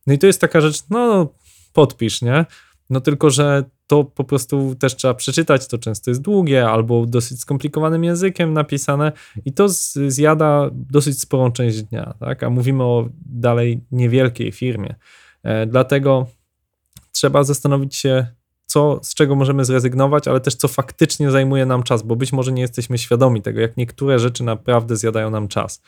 no 0.06 0.14
i 0.14 0.18
to 0.18 0.26
jest 0.26 0.40
taka 0.40 0.60
rzecz, 0.60 0.82
no 0.90 1.28
podpisz, 1.72 2.22
nie? 2.22 2.46
No 2.90 3.00
tylko, 3.00 3.30
że 3.30 3.64
to 3.86 4.04
po 4.04 4.24
prostu 4.24 4.74
też 4.74 4.96
trzeba 4.96 5.14
przeczytać, 5.14 5.68
to 5.68 5.78
często 5.78 6.10
jest 6.10 6.22
długie 6.22 6.68
albo 6.68 7.06
dosyć 7.06 7.40
skomplikowanym 7.40 8.04
językiem 8.04 8.52
napisane 8.52 9.12
i 9.44 9.52
to 9.52 9.66
zjada 10.08 10.70
dosyć 10.72 11.20
sporą 11.20 11.52
część 11.52 11.82
dnia, 11.82 12.14
tak? 12.20 12.42
A 12.42 12.50
mówimy 12.50 12.84
o 12.84 13.08
dalej 13.26 13.80
niewielkiej 13.90 14.52
firmie. 14.52 14.94
E, 15.42 15.66
dlatego 15.66 16.26
trzeba 17.12 17.44
zastanowić 17.44 17.96
się, 17.96 18.26
co, 18.72 19.00
z 19.02 19.14
czego 19.14 19.34
możemy 19.34 19.64
zrezygnować, 19.64 20.28
ale 20.28 20.40
też 20.40 20.54
co 20.54 20.68
faktycznie 20.68 21.30
zajmuje 21.30 21.66
nam 21.66 21.82
czas, 21.82 22.02
bo 22.02 22.16
być 22.16 22.32
może 22.32 22.52
nie 22.52 22.62
jesteśmy 22.62 22.98
świadomi 22.98 23.42
tego, 23.42 23.60
jak 23.60 23.76
niektóre 23.76 24.18
rzeczy 24.18 24.44
naprawdę 24.44 24.96
zjadają 24.96 25.30
nam 25.30 25.48
czas. 25.48 25.82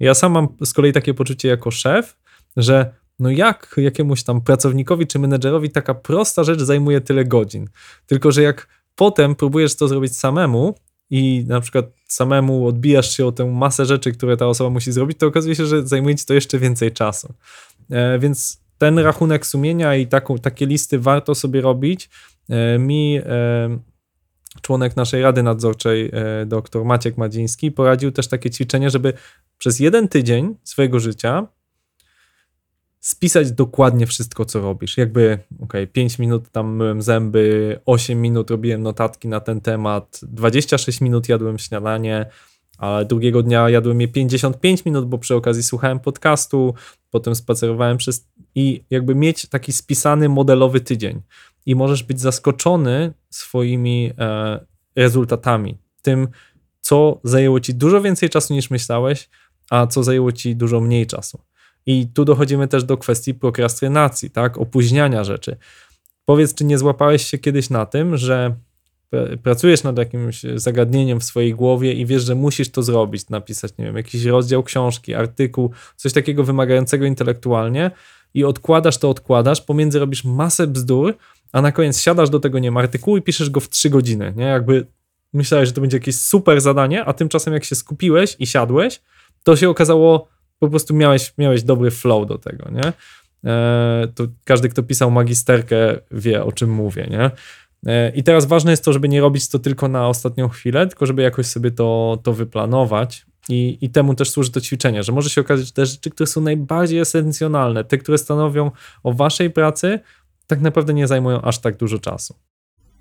Ja 0.00 0.14
sam 0.14 0.32
mam 0.32 0.48
z 0.64 0.72
kolei 0.72 0.92
takie 0.92 1.14
poczucie 1.14 1.48
jako 1.48 1.70
szef, 1.70 2.16
że 2.56 2.94
no 3.18 3.30
jak 3.30 3.74
jakiemuś 3.76 4.22
tam 4.22 4.40
pracownikowi 4.40 5.06
czy 5.06 5.18
menedżerowi 5.18 5.70
taka 5.70 5.94
prosta 5.94 6.44
rzecz 6.44 6.60
zajmuje 6.60 7.00
tyle 7.00 7.24
godzin. 7.24 7.68
Tylko, 8.06 8.32
że 8.32 8.42
jak 8.42 8.68
potem 8.94 9.34
próbujesz 9.34 9.76
to 9.76 9.88
zrobić 9.88 10.16
samemu 10.16 10.74
i 11.10 11.44
na 11.48 11.60
przykład 11.60 11.86
samemu 12.08 12.66
odbijasz 12.66 13.16
się 13.16 13.26
o 13.26 13.32
tę 13.32 13.46
masę 13.46 13.86
rzeczy, 13.86 14.12
które 14.12 14.36
ta 14.36 14.46
osoba 14.46 14.70
musi 14.70 14.92
zrobić, 14.92 15.18
to 15.18 15.26
okazuje 15.26 15.54
się, 15.54 15.66
że 15.66 15.86
zajmuje 15.86 16.14
ci 16.14 16.24
to 16.24 16.34
jeszcze 16.34 16.58
więcej 16.58 16.92
czasu. 16.92 17.34
E, 17.90 18.18
więc 18.18 18.67
ten 18.78 18.98
rachunek 18.98 19.46
sumienia 19.46 19.96
i 19.96 20.06
taką, 20.06 20.38
takie 20.38 20.66
listy 20.66 20.98
warto 20.98 21.34
sobie 21.34 21.60
robić. 21.60 22.10
E, 22.48 22.78
mi 22.78 23.20
e, 23.24 23.78
członek 24.62 24.96
naszej 24.96 25.22
rady 25.22 25.42
nadzorczej, 25.42 26.10
e, 26.12 26.46
dr 26.46 26.84
Maciek 26.84 27.16
Madziński, 27.16 27.72
poradził 27.72 28.12
też 28.12 28.28
takie 28.28 28.50
ćwiczenie, 28.50 28.90
żeby 28.90 29.12
przez 29.58 29.80
jeden 29.80 30.08
tydzień 30.08 30.54
swojego 30.64 31.00
życia 31.00 31.46
spisać 33.00 33.52
dokładnie 33.52 34.06
wszystko, 34.06 34.44
co 34.44 34.60
robisz. 34.60 34.96
Jakby, 34.96 35.38
ok, 35.60 35.72
5 35.92 36.18
minut 36.18 36.50
tam 36.50 36.76
myłem 36.76 37.02
zęby, 37.02 37.80
8 37.86 38.20
minut 38.20 38.50
robiłem 38.50 38.82
notatki 38.82 39.28
na 39.28 39.40
ten 39.40 39.60
temat, 39.60 40.20
26 40.22 41.00
minut 41.00 41.28
jadłem 41.28 41.58
śniadanie, 41.58 42.26
a 42.78 43.04
drugiego 43.04 43.42
dnia 43.42 43.70
jadłem 43.70 44.00
je 44.00 44.08
55 44.08 44.84
minut, 44.84 45.08
bo 45.08 45.18
przy 45.18 45.34
okazji 45.34 45.62
słuchałem 45.62 46.00
podcastu, 46.00 46.74
potem 47.10 47.34
spacerowałem 47.34 47.96
przez 47.96 48.28
i 48.54 48.84
jakby 48.90 49.14
mieć 49.14 49.46
taki 49.46 49.72
spisany 49.72 50.28
modelowy 50.28 50.80
tydzień. 50.80 51.22
I 51.66 51.74
możesz 51.74 52.02
być 52.02 52.20
zaskoczony 52.20 53.12
swoimi 53.30 54.12
e, 54.18 54.60
rezultatami, 54.96 55.78
tym, 56.02 56.28
co 56.80 57.20
zajęło 57.24 57.60
ci 57.60 57.74
dużo 57.74 58.00
więcej 58.00 58.30
czasu 58.30 58.54
niż 58.54 58.70
myślałeś, 58.70 59.28
a 59.70 59.86
co 59.86 60.02
zajęło 60.02 60.32
ci 60.32 60.56
dużo 60.56 60.80
mniej 60.80 61.06
czasu. 61.06 61.40
I 61.86 62.06
tu 62.14 62.24
dochodzimy 62.24 62.68
też 62.68 62.84
do 62.84 62.96
kwestii 62.96 63.34
prokrastynacji, 63.34 64.30
tak, 64.30 64.58
opóźniania 64.58 65.24
rzeczy. 65.24 65.56
Powiedz, 66.24 66.54
czy 66.54 66.64
nie 66.64 66.78
złapałeś 66.78 67.26
się 67.26 67.38
kiedyś 67.38 67.70
na 67.70 67.86
tym, 67.86 68.16
że 68.16 68.56
pracujesz 69.42 69.82
nad 69.82 69.98
jakimś 69.98 70.42
zagadnieniem 70.54 71.20
w 71.20 71.24
swojej 71.24 71.54
głowie 71.54 71.92
i 71.92 72.06
wiesz, 72.06 72.22
że 72.22 72.34
musisz 72.34 72.70
to 72.70 72.82
zrobić, 72.82 73.28
napisać, 73.28 73.72
nie 73.78 73.84
wiem, 73.84 73.96
jakiś 73.96 74.24
rozdział 74.24 74.62
książki, 74.62 75.14
artykuł, 75.14 75.70
coś 75.96 76.12
takiego 76.12 76.44
wymagającego 76.44 77.06
intelektualnie 77.06 77.90
i 78.34 78.44
odkładasz 78.44 78.98
to, 78.98 79.10
odkładasz, 79.10 79.60
pomiędzy 79.60 79.98
robisz 79.98 80.24
masę 80.24 80.66
bzdur, 80.66 81.14
a 81.52 81.62
na 81.62 81.72
koniec 81.72 82.00
siadasz 82.00 82.30
do 82.30 82.40
tego, 82.40 82.58
nie 82.58 82.66
wiem, 82.66 82.76
artykułu 82.76 83.16
i 83.16 83.22
piszesz 83.22 83.50
go 83.50 83.60
w 83.60 83.68
trzy 83.68 83.90
godziny, 83.90 84.32
nie? 84.36 84.44
Jakby 84.44 84.86
myślałeś, 85.32 85.68
że 85.68 85.74
to 85.74 85.80
będzie 85.80 85.96
jakieś 85.96 86.16
super 86.16 86.60
zadanie, 86.60 87.04
a 87.04 87.12
tymczasem 87.12 87.54
jak 87.54 87.64
się 87.64 87.74
skupiłeś 87.74 88.36
i 88.38 88.46
siadłeś, 88.46 89.00
to 89.42 89.56
się 89.56 89.68
okazało, 89.68 90.28
po 90.58 90.68
prostu 90.68 90.94
miałeś, 90.94 91.34
miałeś 91.38 91.62
dobry 91.62 91.90
flow 91.90 92.26
do 92.26 92.38
tego, 92.38 92.70
nie? 92.70 92.92
E, 93.50 94.08
to 94.14 94.24
każdy, 94.44 94.68
kto 94.68 94.82
pisał 94.82 95.10
magisterkę, 95.10 95.98
wie 96.10 96.44
o 96.44 96.52
czym 96.52 96.70
mówię, 96.70 97.06
nie? 97.10 97.30
E, 97.86 98.10
I 98.10 98.22
teraz 98.22 98.46
ważne 98.46 98.70
jest 98.70 98.84
to, 98.84 98.92
żeby 98.92 99.08
nie 99.08 99.20
robić 99.20 99.48
to 99.48 99.58
tylko 99.58 99.88
na 99.88 100.08
ostatnią 100.08 100.48
chwilę, 100.48 100.86
tylko 100.86 101.06
żeby 101.06 101.22
jakoś 101.22 101.46
sobie 101.46 101.70
to, 101.70 102.18
to 102.22 102.32
wyplanować. 102.32 103.26
I, 103.48 103.78
I 103.80 103.90
temu 103.90 104.14
też 104.14 104.30
służy 104.30 104.50
to 104.50 104.60
ćwiczenie, 104.60 105.02
że 105.02 105.12
może 105.12 105.30
się 105.30 105.40
okazać, 105.40 105.66
że 105.66 105.72
te 105.72 105.86
rzeczy, 105.86 106.10
które 106.10 106.26
są 106.26 106.40
najbardziej 106.40 106.98
esencjonalne, 107.00 107.84
te, 107.84 107.98
które 107.98 108.18
stanowią 108.18 108.70
o 109.02 109.12
waszej 109.12 109.50
pracy, 109.50 110.00
tak 110.46 110.60
naprawdę 110.60 110.94
nie 110.94 111.06
zajmują 111.06 111.42
aż 111.42 111.58
tak 111.58 111.76
dużo 111.76 111.98
czasu. 111.98 112.34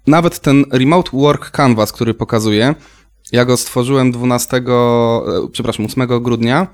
Nawet 0.08 0.40
ten 0.40 0.66
Remote 0.72 1.12
Work 1.14 1.52
Canvas, 1.52 1.92
który 1.92 2.14
pokazuję, 2.14 2.76
ja 3.32 3.46
go 3.46 3.58
stworzyłem 3.58 4.12
12, 4.12 4.58
e, 4.58 4.62
przepraszam, 5.52 5.86
8 5.86 6.24
grudnia 6.24 6.68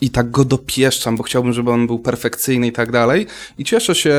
i 0.00 0.10
tak 0.10 0.30
go 0.30 0.44
dopieszczam, 0.44 1.16
bo 1.16 1.22
chciałbym, 1.22 1.52
żeby 1.52 1.70
on 1.70 1.86
był 1.86 1.98
perfekcyjny 1.98 2.66
i 2.66 2.72
tak 2.72 2.92
dalej. 2.92 3.26
I 3.58 3.64
cieszę 3.64 3.94
się 3.94 4.14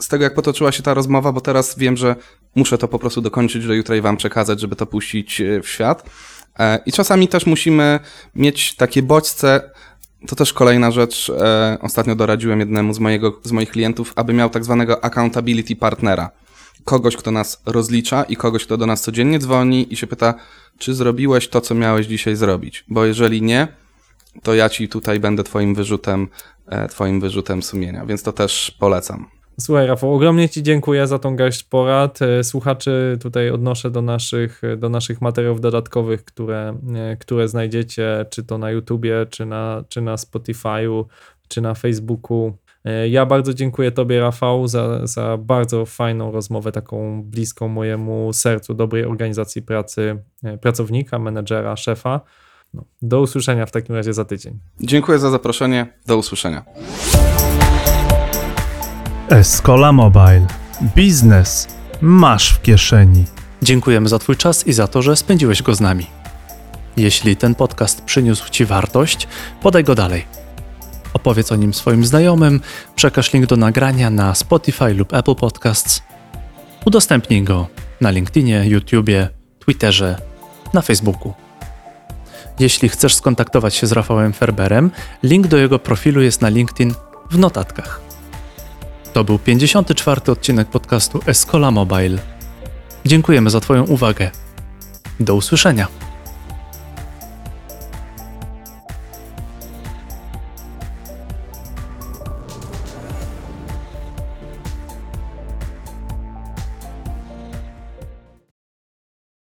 z 0.00 0.08
tego, 0.08 0.24
jak 0.24 0.34
potoczyła 0.34 0.72
się 0.72 0.82
ta 0.82 0.94
rozmowa, 0.94 1.32
bo 1.32 1.40
teraz 1.40 1.78
wiem, 1.78 1.96
że 1.96 2.16
muszę 2.54 2.78
to 2.78 2.88
po 2.88 2.98
prostu 2.98 3.20
dokończyć 3.20 3.66
do 3.66 3.74
jutra 3.74 3.96
i 3.96 4.00
wam 4.00 4.16
przekazać, 4.16 4.60
żeby 4.60 4.76
to 4.76 4.86
puścić 4.86 5.40
e, 5.40 5.62
w 5.62 5.68
świat. 5.68 6.10
E, 6.58 6.78
I 6.86 6.92
czasami 6.92 7.28
też 7.28 7.46
musimy 7.46 8.00
mieć 8.34 8.76
takie 8.76 9.02
bodźce. 9.02 9.70
To 10.28 10.36
też 10.36 10.52
kolejna 10.52 10.90
rzecz. 10.90 11.32
Ostatnio 11.80 12.14
doradziłem 12.14 12.60
jednemu 12.60 12.94
z, 12.94 12.98
mojego, 12.98 13.40
z 13.44 13.52
moich 13.52 13.70
klientów, 13.70 14.12
aby 14.16 14.32
miał 14.32 14.50
tak 14.50 14.64
zwanego 14.64 15.04
accountability 15.04 15.76
partnera 15.76 16.30
kogoś, 16.84 17.16
kto 17.16 17.30
nas 17.30 17.62
rozlicza 17.66 18.22
i 18.22 18.36
kogoś, 18.36 18.64
kto 18.64 18.76
do 18.76 18.86
nas 18.86 19.02
codziennie 19.02 19.38
dzwoni 19.38 19.92
i 19.92 19.96
się 19.96 20.06
pyta, 20.06 20.34
czy 20.78 20.94
zrobiłeś 20.94 21.48
to, 21.48 21.60
co 21.60 21.74
miałeś 21.74 22.06
dzisiaj 22.06 22.36
zrobić. 22.36 22.84
Bo 22.88 23.04
jeżeli 23.04 23.42
nie, 23.42 23.68
to 24.42 24.54
ja 24.54 24.68
ci 24.68 24.88
tutaj 24.88 25.20
będę 25.20 25.44
twoim 25.44 25.74
wyrzutem, 25.74 26.28
e, 26.66 26.88
twoim 26.88 27.20
wyrzutem 27.20 27.62
sumienia, 27.62 28.06
więc 28.06 28.22
to 28.22 28.32
też 28.32 28.76
polecam. 28.78 29.39
Słuchaj, 29.60 29.86
Rafał, 29.86 30.14
ogromnie 30.14 30.48
Ci 30.48 30.62
dziękuję 30.62 31.06
za 31.06 31.18
tą 31.18 31.36
garść 31.36 31.62
porad. 31.62 32.22
E, 32.22 32.44
słuchaczy 32.44 33.18
tutaj 33.22 33.50
odnoszę 33.50 33.90
do 33.90 34.02
naszych, 34.02 34.62
do 34.76 34.88
naszych 34.88 35.20
materiałów 35.20 35.60
dodatkowych, 35.60 36.24
które, 36.24 36.78
e, 36.94 37.16
które 37.16 37.48
znajdziecie, 37.48 38.26
czy 38.30 38.44
to 38.44 38.58
na 38.58 38.70
YouTubie, 38.70 39.26
czy 39.30 39.46
na, 39.46 39.84
czy 39.88 40.00
na 40.00 40.16
Spotify'u, 40.16 41.04
czy 41.48 41.60
na 41.60 41.74
Facebooku. 41.74 42.56
E, 42.84 43.08
ja 43.08 43.26
bardzo 43.26 43.54
dziękuję 43.54 43.92
Tobie, 43.92 44.20
Rafał, 44.20 44.68
za, 44.68 45.06
za 45.06 45.36
bardzo 45.36 45.86
fajną 45.86 46.32
rozmowę, 46.32 46.72
taką 46.72 47.22
bliską 47.22 47.68
mojemu 47.68 48.32
sercu, 48.32 48.74
dobrej 48.74 49.04
organizacji 49.04 49.62
pracy 49.62 50.22
pracownika, 50.60 51.18
menedżera, 51.18 51.76
szefa. 51.76 52.20
No, 52.74 52.84
do 53.02 53.20
usłyszenia 53.20 53.66
w 53.66 53.70
takim 53.70 53.94
razie 53.94 54.12
za 54.12 54.24
tydzień. 54.24 54.58
Dziękuję 54.80 55.18
za 55.18 55.30
zaproszenie. 55.30 55.86
Do 56.06 56.16
usłyszenia. 56.16 56.64
Escola 59.30 59.92
Mobile. 59.92 60.46
Biznes 60.96 61.68
masz 62.00 62.52
w 62.52 62.62
kieszeni. 62.62 63.24
Dziękujemy 63.62 64.08
za 64.08 64.18
Twój 64.18 64.36
czas 64.36 64.66
i 64.66 64.72
za 64.72 64.88
to, 64.88 65.02
że 65.02 65.16
spędziłeś 65.16 65.62
go 65.62 65.74
z 65.74 65.80
nami. 65.80 66.06
Jeśli 66.96 67.36
ten 67.36 67.54
podcast 67.54 68.02
przyniósł 68.04 68.50
Ci 68.50 68.64
wartość, 68.64 69.28
podaj 69.62 69.84
go 69.84 69.94
dalej. 69.94 70.26
Opowiedz 71.12 71.52
o 71.52 71.56
nim 71.56 71.74
swoim 71.74 72.04
znajomym, 72.04 72.60
przekaż 72.96 73.32
link 73.32 73.46
do 73.46 73.56
nagrania 73.56 74.10
na 74.10 74.34
Spotify 74.34 74.94
lub 74.94 75.14
Apple 75.14 75.34
Podcasts. 75.34 76.02
Udostępnij 76.84 77.42
go 77.42 77.66
na 78.00 78.10
LinkedInie, 78.10 78.64
YouTubie, 78.66 79.28
Twitterze, 79.58 80.16
na 80.74 80.82
Facebooku. 80.82 81.34
Jeśli 82.58 82.88
chcesz 82.88 83.14
skontaktować 83.14 83.74
się 83.74 83.86
z 83.86 83.92
Rafałem 83.92 84.32
Ferberem, 84.32 84.90
link 85.22 85.46
do 85.46 85.56
jego 85.56 85.78
profilu 85.78 86.22
jest 86.22 86.40
na 86.40 86.48
LinkedIn 86.48 86.94
w 87.30 87.38
notatkach. 87.38 88.09
To 89.12 89.24
był 89.24 89.38
54. 89.38 90.20
odcinek 90.32 90.68
podcastu 90.68 91.20
Escola 91.26 91.70
Mobile. 91.70 92.18
Dziękujemy 93.06 93.50
za 93.50 93.60
Twoją 93.60 93.84
uwagę. 93.84 94.30
Do 95.20 95.34
usłyszenia. 95.34 95.88